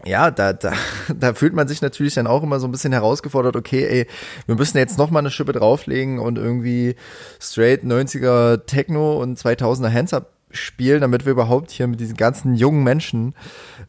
ja, 0.06 0.32
da, 0.32 0.54
da, 0.54 0.74
da 1.20 1.34
fühlt 1.34 1.54
man 1.54 1.68
sich 1.68 1.82
natürlich 1.82 2.14
dann 2.14 2.28
auch 2.28 2.44
immer 2.44 2.60
so 2.60 2.68
ein 2.68 2.72
bisschen 2.72 2.94
herausgefordert, 2.94 3.56
okay, 3.56 3.86
ey, 3.86 4.08
wir 4.46 4.56
müssen 4.56 4.78
jetzt 4.78 4.98
noch 4.98 5.10
mal 5.10 5.20
eine 5.20 5.32
Schippe 5.32 5.54
drauflegen 5.54 6.20
und 6.20 6.38
irgendwie 6.38 6.96
straight 7.40 7.84
90er 7.84 8.66
Techno 8.66 9.22
und 9.22 9.40
2000er 9.40 9.92
Hands-Up 9.92 10.34
spielen, 10.50 11.02
damit 11.02 11.26
wir 11.26 11.34
überhaupt 11.34 11.72
hier 11.72 11.88
mit 11.88 12.00
diesen 12.00 12.16
ganzen 12.16 12.56
jungen 12.56 12.84
Menschen, 12.84 13.36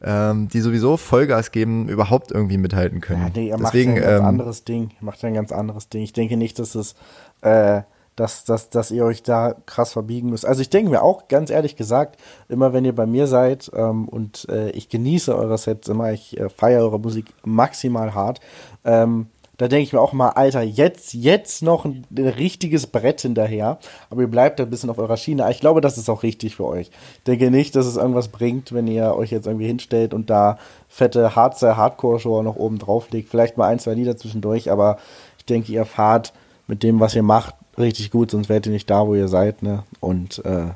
ähm, 0.03 0.49
die 0.49 0.61
sowieso 0.61 0.97
Vollgas 0.97 1.53
geben, 1.53 1.89
überhaupt 1.89 2.33
irgendwie 2.33 2.59
mithalten 2.59 3.01
können. 3.01 3.23
Ja, 3.23 3.31
nee, 3.35 3.49
er 3.51 3.59
Deswegen, 3.59 3.93
macht 3.93 4.03
ja 4.03 4.09
ein 4.09 4.11
ganz 4.11 4.21
ähm, 4.21 4.27
anderes 4.27 4.65
Ding. 4.65 4.91
Er 4.99 5.05
macht 5.05 5.23
ja 5.23 5.29
ein 5.29 5.35
ganz 5.35 5.53
anderes 5.53 5.89
Ding. 5.89 6.03
Ich 6.03 6.13
denke 6.13 6.37
nicht, 6.37 6.59
dass 6.59 6.75
es, 6.75 6.95
äh, 7.43 7.83
dass, 8.19 8.45
dass, 8.45 8.71
dass 8.71 8.91
ihr 8.91 9.05
euch 9.05 9.23
da 9.23 9.55
krass 9.67 9.93
verbiegen 9.93 10.31
müsst. 10.31 10.45
Also 10.45 10.61
ich 10.61 10.71
denke 10.71 10.91
mir 10.91 11.03
auch, 11.03 11.29
ganz 11.29 11.51
ehrlich 11.51 11.77
gesagt, 11.77 12.21
immer 12.49 12.73
wenn 12.73 12.85
ihr 12.85 12.95
bei 12.95 13.07
mir 13.07 13.27
seid 13.27 13.71
ähm, 13.75 14.09
und 14.09 14.49
äh, 14.49 14.71
ich 14.71 14.89
genieße 14.89 15.37
eure 15.37 15.57
Sets 15.57 15.89
immer, 15.89 16.13
ich 16.13 16.39
äh, 16.39 16.49
feiere 16.49 16.83
eure 16.83 16.99
Musik 16.99 17.27
maximal 17.45 18.15
hart, 18.15 18.41
ähm, 18.85 19.29
Da 19.59 19.67
denke 19.67 19.83
ich 19.83 19.93
mir 19.93 20.01
auch 20.01 20.13
mal, 20.13 20.31
Alter, 20.31 20.63
jetzt, 20.63 21.15
jetzt 21.15 21.63
noch 21.63 21.85
ein, 21.85 22.07
ein, 22.17 22.29
richtiges 22.29 22.87
Brett 22.87 23.23
hinterher. 23.23 23.79
Aber 24.09 24.21
ihr 24.23 24.31
bleibt 24.31 24.61
ein 24.61 24.71
bisschen 24.71 24.89
auf 24.89 24.99
eurer 24.99 25.17
Schiene. 25.17 25.51
Ich 25.51 25.59
glaube, 25.59 25.81
das 25.81 25.99
ist 25.99 26.09
auch 26.09 26.23
richtig 26.23 26.55
für 26.57 26.65
euch. 26.65 26.91
Ich 27.17 27.23
denke 27.27 27.51
nicht, 27.51 27.75
dass 27.75 27.87
es 27.87 27.97
irgendwas 27.97 28.29
bringt, 28.29 28.73
wenn 28.73 28.87
ihr 28.87 29.15
euch 29.17 29.33
jetzt 29.33 29.47
irgendwie 29.47 29.67
hinstellt 29.67 30.15
und 30.15 30.31
da 30.31 30.59
fette 30.89 31.35
Harzer 31.35 31.77
Hardcore-Show 31.77 32.43
noch 32.43 32.57
oben 32.57 32.79
drauf 32.79 33.11
legt. 33.11 33.31
Vielleicht 33.31 33.57
mal 33.57 33.67
ein, 33.67 33.81
zwei 33.81 33.95
Lieder 33.95 34.17
zwischendurch, 34.17 34.71
aber 34.71 34.99
ich 35.39 35.45
denke, 35.45 35.73
ihr 35.73 35.85
fahrt 35.85 36.33
mit 36.69 36.85
dem, 36.85 37.01
was 37.01 37.17
ihr 37.17 37.25
macht, 37.25 37.55
richtig 37.79 38.11
gut, 38.11 38.31
sonst 38.31 38.49
wärt 38.49 38.67
ihr 38.67 38.73
nicht 38.73 38.91
da, 38.91 39.07
wo 39.07 39.15
ihr 39.15 39.29
seid, 39.29 39.63
ne? 39.63 39.85
Und 40.01 40.45
äh, 40.45 40.69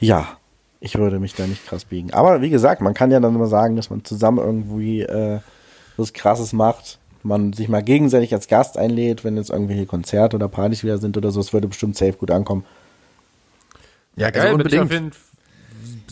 ja, 0.00 0.28
ich 0.80 0.96
würde 0.96 1.18
mich 1.18 1.34
da 1.34 1.46
nicht 1.46 1.66
krass 1.66 1.84
biegen. 1.84 2.12
Aber 2.12 2.40
wie 2.40 2.50
gesagt, 2.50 2.80
man 2.80 2.94
kann 2.94 3.10
ja 3.10 3.20
dann 3.20 3.34
immer 3.34 3.46
sagen, 3.46 3.76
dass 3.76 3.90
man 3.90 4.04
zusammen 4.04 4.38
irgendwie 4.38 5.02
äh, 5.02 5.40
was 5.96 6.12
Krasses 6.12 6.52
macht. 6.52 6.98
Man 7.22 7.52
sich 7.52 7.68
mal 7.68 7.82
gegenseitig 7.82 8.32
als 8.32 8.46
Gast 8.46 8.78
einlädt, 8.78 9.24
wenn 9.24 9.36
jetzt 9.36 9.50
irgendwelche 9.50 9.86
Konzerte 9.86 10.36
oder 10.36 10.48
Partys 10.48 10.84
wieder 10.84 10.98
sind 10.98 11.16
oder 11.16 11.30
so. 11.32 11.40
Es 11.40 11.52
würde 11.52 11.68
bestimmt 11.68 11.96
safe 11.96 12.12
gut 12.12 12.30
ankommen. 12.30 12.64
Ja, 14.16 14.30
geil, 14.30 14.42
also 14.42 14.54
unbedingt. 14.56 15.14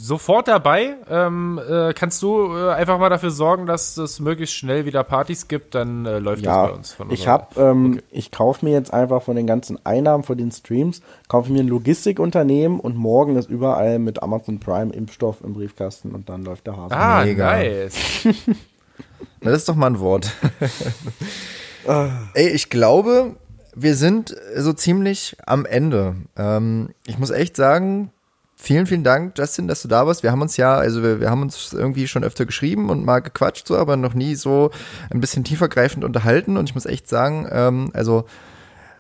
Sofort 0.07 0.47
dabei. 0.47 0.95
Ähm, 1.11 1.61
äh, 1.69 1.93
kannst 1.93 2.23
du 2.23 2.57
äh, 2.57 2.71
einfach 2.71 3.01
mal 3.01 3.09
dafür 3.09 3.33
sorgen, 3.33 3.67
dass 3.67 3.97
es 3.97 4.21
möglichst 4.21 4.55
schnell 4.55 4.87
wieder 4.87 5.03
Partys 5.03 5.49
gibt, 5.49 5.75
dann 5.75 6.07
äh, 6.07 6.21
läuft 6.21 6.45
ja, 6.45 6.63
das 6.63 6.71
bei 6.71 6.77
uns. 6.77 6.93
Von 6.93 7.11
ich 7.11 7.27
habe, 7.27 7.61
ähm, 7.61 7.95
okay. 7.95 8.03
ich 8.13 8.31
kaufe 8.31 8.65
mir 8.65 8.71
jetzt 8.71 8.95
einfach 8.95 9.23
von 9.23 9.35
den 9.35 9.49
ganzen 9.49 9.85
Einnahmen 9.85 10.23
von 10.23 10.39
den 10.39 10.53
Streams, 10.53 11.01
kaufe 11.27 11.51
mir 11.51 11.59
ein 11.59 11.67
Logistikunternehmen 11.67 12.79
und 12.79 12.97
morgen 12.97 13.35
ist 13.35 13.51
überall 13.51 13.99
mit 13.99 14.23
Amazon 14.23 14.61
Prime 14.61 14.95
Impfstoff 14.95 15.39
im 15.43 15.55
Briefkasten 15.55 16.13
und 16.13 16.29
dann 16.29 16.45
läuft 16.45 16.69
der 16.69 16.77
Hase. 16.77 16.95
Ah, 16.95 17.25
Mega. 17.25 17.57
nice. 17.57 17.95
das 19.41 19.57
ist 19.57 19.69
doch 19.69 19.75
mal 19.75 19.89
ein 19.89 19.99
Wort. 19.99 20.31
Ey, 22.35 22.49
ich 22.51 22.71
glaube, 22.71 23.35
wir 23.75 23.97
sind 23.97 24.37
so 24.55 24.73
ziemlich 24.73 25.37
am 25.45 25.67
Ende. 25.67 26.15
Ähm, 26.37 26.91
ich 27.07 27.19
muss 27.19 27.31
echt 27.31 27.57
sagen, 27.57 28.13
Vielen, 28.59 28.87
vielen 28.87 29.05
Dank, 29.05 29.37
Justin, 29.37 29.69
dass 29.69 29.83
du 29.83 29.89
da 29.89 30.07
warst. 30.07 30.23
Wir 30.23 30.33
haben 30.33 30.41
uns 30.41 30.57
ja, 30.57 30.77
also 30.77 31.03
wir, 31.03 31.21
wir 31.21 31.31
haben 31.31 31.43
uns 31.43 31.75
irgendwie 31.75 32.09
schon 32.09 32.25
öfter 32.25 32.47
geschrieben 32.47 32.89
und 32.89 33.05
mal 33.05 33.21
gequatscht, 33.21 33.69
so, 33.69 33.77
aber 33.77 33.99
noch 33.99 34.15
nie 34.15 34.35
so 34.35 34.71
ein 35.11 35.21
bisschen 35.21 35.45
tiefergreifend 35.45 36.05
unterhalten. 36.05 36.57
Und 36.57 36.67
ich 36.69 36.75
muss 36.75 36.87
echt 36.87 37.07
sagen, 37.07 37.47
ähm, 37.51 37.91
also 37.93 38.25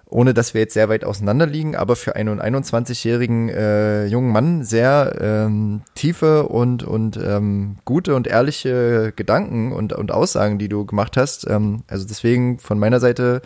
ohne 0.08 0.34
dass 0.34 0.54
wir 0.54 0.60
jetzt 0.60 0.74
sehr 0.74 0.88
weit 0.88 1.04
auseinander 1.04 1.46
liegen, 1.46 1.74
aber 1.74 1.96
für 1.96 2.14
einen 2.14 2.40
21-jährigen 2.40 3.48
äh, 3.48 4.06
jungen 4.06 4.30
Mann 4.30 4.62
sehr 4.62 5.16
ähm, 5.20 5.82
tiefe 5.94 6.44
und, 6.44 6.84
und 6.84 7.16
ähm, 7.16 7.78
gute 7.84 8.14
und 8.14 8.26
ehrliche 8.26 9.12
Gedanken 9.16 9.72
und, 9.72 9.92
und 9.94 10.12
Aussagen, 10.12 10.58
die 10.58 10.68
du 10.68 10.84
gemacht 10.84 11.16
hast. 11.16 11.48
Ähm, 11.48 11.82
also 11.88 12.06
deswegen 12.06 12.58
von 12.58 12.78
meiner 12.78 13.00
Seite 13.00 13.42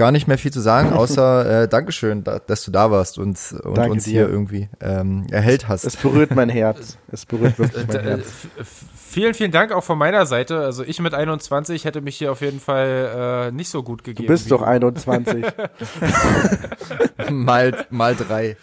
gar 0.00 0.12
nicht 0.12 0.26
mehr 0.26 0.38
viel 0.38 0.50
zu 0.50 0.60
sagen, 0.60 0.92
außer 0.94 1.64
äh, 1.64 1.68
Dankeschön, 1.68 2.24
da, 2.24 2.38
dass 2.38 2.64
du 2.64 2.70
da 2.70 2.90
warst 2.90 3.18
und, 3.18 3.38
und 3.64 3.78
uns 3.78 4.04
dir. 4.04 4.10
hier 4.10 4.28
irgendwie 4.30 4.70
ähm, 4.80 5.26
erhellt 5.30 5.68
hast. 5.68 5.84
Es 5.84 5.96
berührt 5.96 6.34
mein 6.34 6.48
Herz. 6.48 6.96
Es 7.12 7.26
berührt 7.26 7.58
wirklich 7.58 7.88
mein 7.88 8.02
Herz. 8.02 8.24
Vielen, 8.94 9.34
vielen 9.34 9.50
Dank 9.50 9.72
auch 9.72 9.82
von 9.82 9.98
meiner 9.98 10.24
Seite. 10.26 10.60
Also 10.60 10.84
ich 10.84 11.00
mit 11.00 11.12
21 11.12 11.84
hätte 11.84 12.00
mich 12.00 12.16
hier 12.16 12.30
auf 12.30 12.40
jeden 12.40 12.60
Fall 12.60 13.48
äh, 13.48 13.52
nicht 13.52 13.68
so 13.68 13.82
gut 13.82 14.04
gegeben. 14.04 14.28
Du 14.28 14.32
bist 14.32 14.50
doch 14.50 14.62
21. 14.62 15.44
mal, 17.30 17.86
mal 17.90 18.14
drei. 18.14 18.56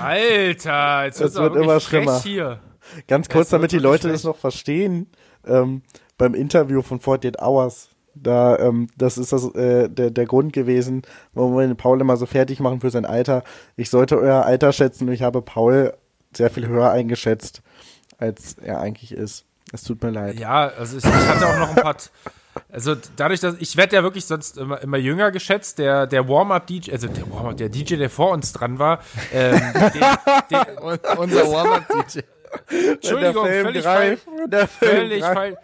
Alter, 0.00 1.04
jetzt 1.04 1.20
das 1.20 1.34
wird 1.34 1.56
immer 1.56 1.80
schlimmer. 1.80 2.20
Hier. 2.22 2.60
Ganz 3.08 3.28
kurz, 3.28 3.48
damit 3.48 3.72
die 3.72 3.80
Leute 3.80 4.08
das 4.08 4.22
noch 4.22 4.36
verstehen, 4.36 5.08
ähm, 5.44 5.82
beim 6.16 6.34
Interview 6.34 6.80
von 6.80 7.00
48 7.00 7.42
Hours 7.42 7.91
da, 8.14 8.58
ähm, 8.58 8.88
das 8.96 9.18
ist 9.18 9.32
das, 9.32 9.54
äh, 9.54 9.88
der, 9.88 10.10
der 10.10 10.26
Grund 10.26 10.52
gewesen, 10.52 11.02
warum 11.34 11.56
wir 11.56 11.66
den 11.66 11.76
Paul 11.76 12.00
immer 12.00 12.16
so 12.16 12.26
fertig 12.26 12.60
machen 12.60 12.80
für 12.80 12.90
sein 12.90 13.06
Alter. 13.06 13.42
Ich 13.76 13.90
sollte 13.90 14.18
euer 14.18 14.44
Alter 14.44 14.72
schätzen 14.72 15.08
und 15.08 15.14
ich 15.14 15.22
habe 15.22 15.42
Paul 15.42 15.94
sehr 16.36 16.50
viel 16.50 16.66
höher 16.66 16.90
eingeschätzt, 16.90 17.62
als 18.18 18.56
er 18.58 18.80
eigentlich 18.80 19.12
ist. 19.12 19.44
Es 19.72 19.82
tut 19.84 20.02
mir 20.02 20.10
leid. 20.10 20.38
Ja, 20.38 20.68
also 20.68 20.98
ich, 20.98 21.04
ich 21.04 21.10
hatte 21.10 21.46
auch 21.46 21.58
noch 21.58 21.76
ein 21.76 21.82
paar. 21.82 21.96
Also 22.70 22.94
dadurch, 23.16 23.40
dass 23.40 23.56
ich 23.58 23.78
werde 23.78 23.96
ja 23.96 24.02
wirklich 24.02 24.26
sonst 24.26 24.58
immer, 24.58 24.82
immer 24.82 24.98
jünger 24.98 25.30
geschätzt, 25.30 25.78
der, 25.78 26.06
der 26.06 26.28
Warm-Up-DJ, 26.28 26.92
also 26.92 27.08
der 27.08 27.30
Warm-Up, 27.30 27.56
der 27.56 27.70
DJ, 27.70 27.96
der 27.96 28.10
vor 28.10 28.32
uns 28.32 28.52
dran 28.52 28.78
war, 28.78 29.00
ähm, 29.32 29.58
der, 29.74 30.18
der, 30.50 31.18
unser 31.18 31.50
Warm-Up-DJ. 31.50 32.20
Entschuldigung, 32.68 33.46
völlig 33.46 33.82
falsch. 33.82 34.20
Völlig 34.78 35.24
falsch. 35.24 35.56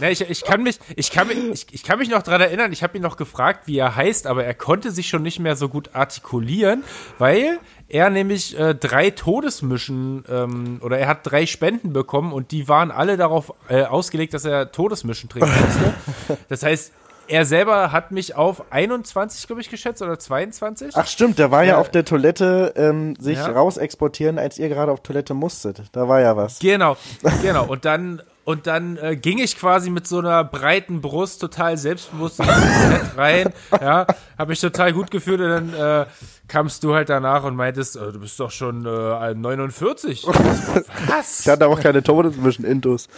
Nee, 0.00 0.10
ich, 0.10 0.20
ich, 0.22 0.44
kann 0.44 0.62
mich, 0.62 0.78
ich, 0.96 1.10
kann 1.10 1.28
mich, 1.28 1.38
ich, 1.38 1.66
ich 1.72 1.82
kann 1.82 1.98
mich 1.98 2.10
noch 2.10 2.22
daran 2.22 2.40
erinnern, 2.40 2.72
ich 2.72 2.82
habe 2.82 2.96
ihn 2.96 3.02
noch 3.02 3.16
gefragt, 3.16 3.66
wie 3.66 3.78
er 3.78 3.96
heißt, 3.96 4.26
aber 4.26 4.44
er 4.44 4.54
konnte 4.54 4.90
sich 4.90 5.08
schon 5.08 5.22
nicht 5.22 5.38
mehr 5.38 5.56
so 5.56 5.68
gut 5.68 5.94
artikulieren, 5.94 6.84
weil 7.18 7.58
er 7.88 8.08
nämlich 8.08 8.58
äh, 8.58 8.74
drei 8.74 9.10
Todesmischen 9.10 10.24
ähm, 10.28 10.80
oder 10.82 10.98
er 10.98 11.08
hat 11.08 11.20
drei 11.24 11.46
Spenden 11.46 11.92
bekommen 11.92 12.32
und 12.32 12.50
die 12.50 12.68
waren 12.68 12.90
alle 12.90 13.16
darauf 13.16 13.52
äh, 13.68 13.82
ausgelegt, 13.82 14.32
dass 14.32 14.44
er 14.44 14.72
Todesmischen 14.72 15.28
trinken 15.28 15.50
musste. 15.50 16.38
Das 16.48 16.62
heißt, 16.62 16.92
er 17.28 17.44
selber 17.44 17.92
hat 17.92 18.10
mich 18.10 18.34
auf 18.34 18.64
21, 18.70 19.46
glaube 19.46 19.60
ich, 19.60 19.68
geschätzt 19.68 20.02
oder 20.02 20.18
22. 20.18 20.94
Ach 20.94 21.06
stimmt, 21.06 21.38
der 21.38 21.50
war 21.50 21.62
ja, 21.62 21.72
ja 21.72 21.78
auf 21.78 21.90
der 21.90 22.04
Toilette 22.04 22.74
ähm, 22.76 23.16
sich 23.16 23.38
ja. 23.38 23.46
rausexportieren, 23.46 24.38
als 24.38 24.58
ihr 24.58 24.68
gerade 24.68 24.92
auf 24.92 25.00
Toilette 25.00 25.34
musstet. 25.34 25.82
Da 25.92 26.08
war 26.08 26.20
ja 26.20 26.36
was. 26.36 26.58
Genau, 26.58 26.96
genau. 27.42 27.66
Und 27.66 27.84
dann 27.84 28.22
und 28.44 28.66
dann 28.66 28.96
äh, 28.96 29.16
ging 29.16 29.38
ich 29.38 29.56
quasi 29.56 29.88
mit 29.90 30.06
so 30.06 30.18
einer 30.18 30.42
breiten 30.42 31.00
Brust 31.00 31.40
total 31.40 31.76
selbstbewusst 31.76 32.40
in 32.40 32.46
das 32.46 32.82
Set 32.82 33.16
rein. 33.16 33.52
Ja, 33.80 34.06
habe 34.38 34.52
ich 34.52 34.60
total 34.60 34.92
gut 34.92 35.10
gefühlt. 35.10 35.40
Und 35.40 35.48
dann 35.48 35.74
äh, 35.74 36.06
kamst 36.48 36.84
du 36.84 36.94
halt 36.94 37.08
danach 37.08 37.44
und 37.44 37.56
meintest, 37.56 37.96
äh, 37.96 38.12
du 38.12 38.20
bist 38.20 38.38
doch 38.38 38.50
schon 38.50 38.84
äh, 38.84 39.34
49. 39.34 40.26
Was? 41.06 41.40
Ich 41.40 41.48
hatte 41.48 41.66
auch 41.68 41.80
keine 41.80 42.02
Tode 42.02 42.32
zwischen 42.32 42.64
Intus. 42.64 43.08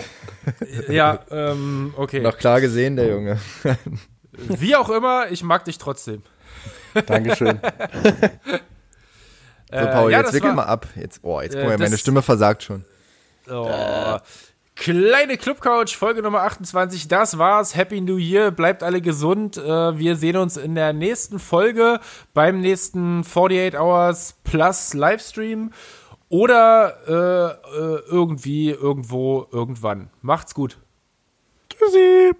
ja, 0.88 1.20
ähm, 1.30 1.94
okay. 1.96 2.20
Noch 2.20 2.36
klar 2.36 2.60
gesehen, 2.60 2.96
der 2.96 3.08
Junge. 3.08 3.38
Wie 4.32 4.76
auch 4.76 4.90
immer, 4.90 5.30
ich 5.30 5.42
mag 5.42 5.64
dich 5.64 5.78
trotzdem. 5.78 6.22
Dankeschön. 7.06 7.60
So, 9.72 9.86
Paul, 9.86 10.10
äh, 10.10 10.12
ja, 10.12 10.20
jetzt 10.20 10.32
wickel 10.32 10.52
mal 10.52 10.64
ab. 10.64 10.88
Jetzt, 10.96 11.20
oh, 11.22 11.40
jetzt 11.40 11.56
guck 11.56 11.64
mal, 11.64 11.78
meine 11.78 11.98
Stimme 11.98 12.22
versagt 12.22 12.64
schon. 12.64 12.84
Oh. 13.50 14.18
Kleine 14.76 15.36
Clubcouch, 15.36 15.94
Folge 15.94 16.22
Nummer 16.22 16.40
28. 16.40 17.06
Das 17.06 17.36
war's. 17.36 17.76
Happy 17.76 18.00
New 18.00 18.16
Year. 18.16 18.50
Bleibt 18.50 18.82
alle 18.82 19.02
gesund. 19.02 19.58
Äh, 19.58 19.98
wir 19.98 20.16
sehen 20.16 20.36
uns 20.36 20.56
in 20.56 20.74
der 20.74 20.94
nächsten 20.94 21.38
Folge 21.38 22.00
beim 22.32 22.60
nächsten 22.60 23.20
48 23.20 23.78
Hours 23.78 24.38
Plus 24.42 24.94
Livestream 24.94 25.70
oder 26.30 26.96
äh, 27.06 27.76
äh, 27.76 28.02
irgendwie, 28.08 28.70
irgendwo, 28.70 29.46
irgendwann. 29.52 30.08
Macht's 30.22 30.54
gut. 30.54 30.78
Tschüssi. 31.68 32.32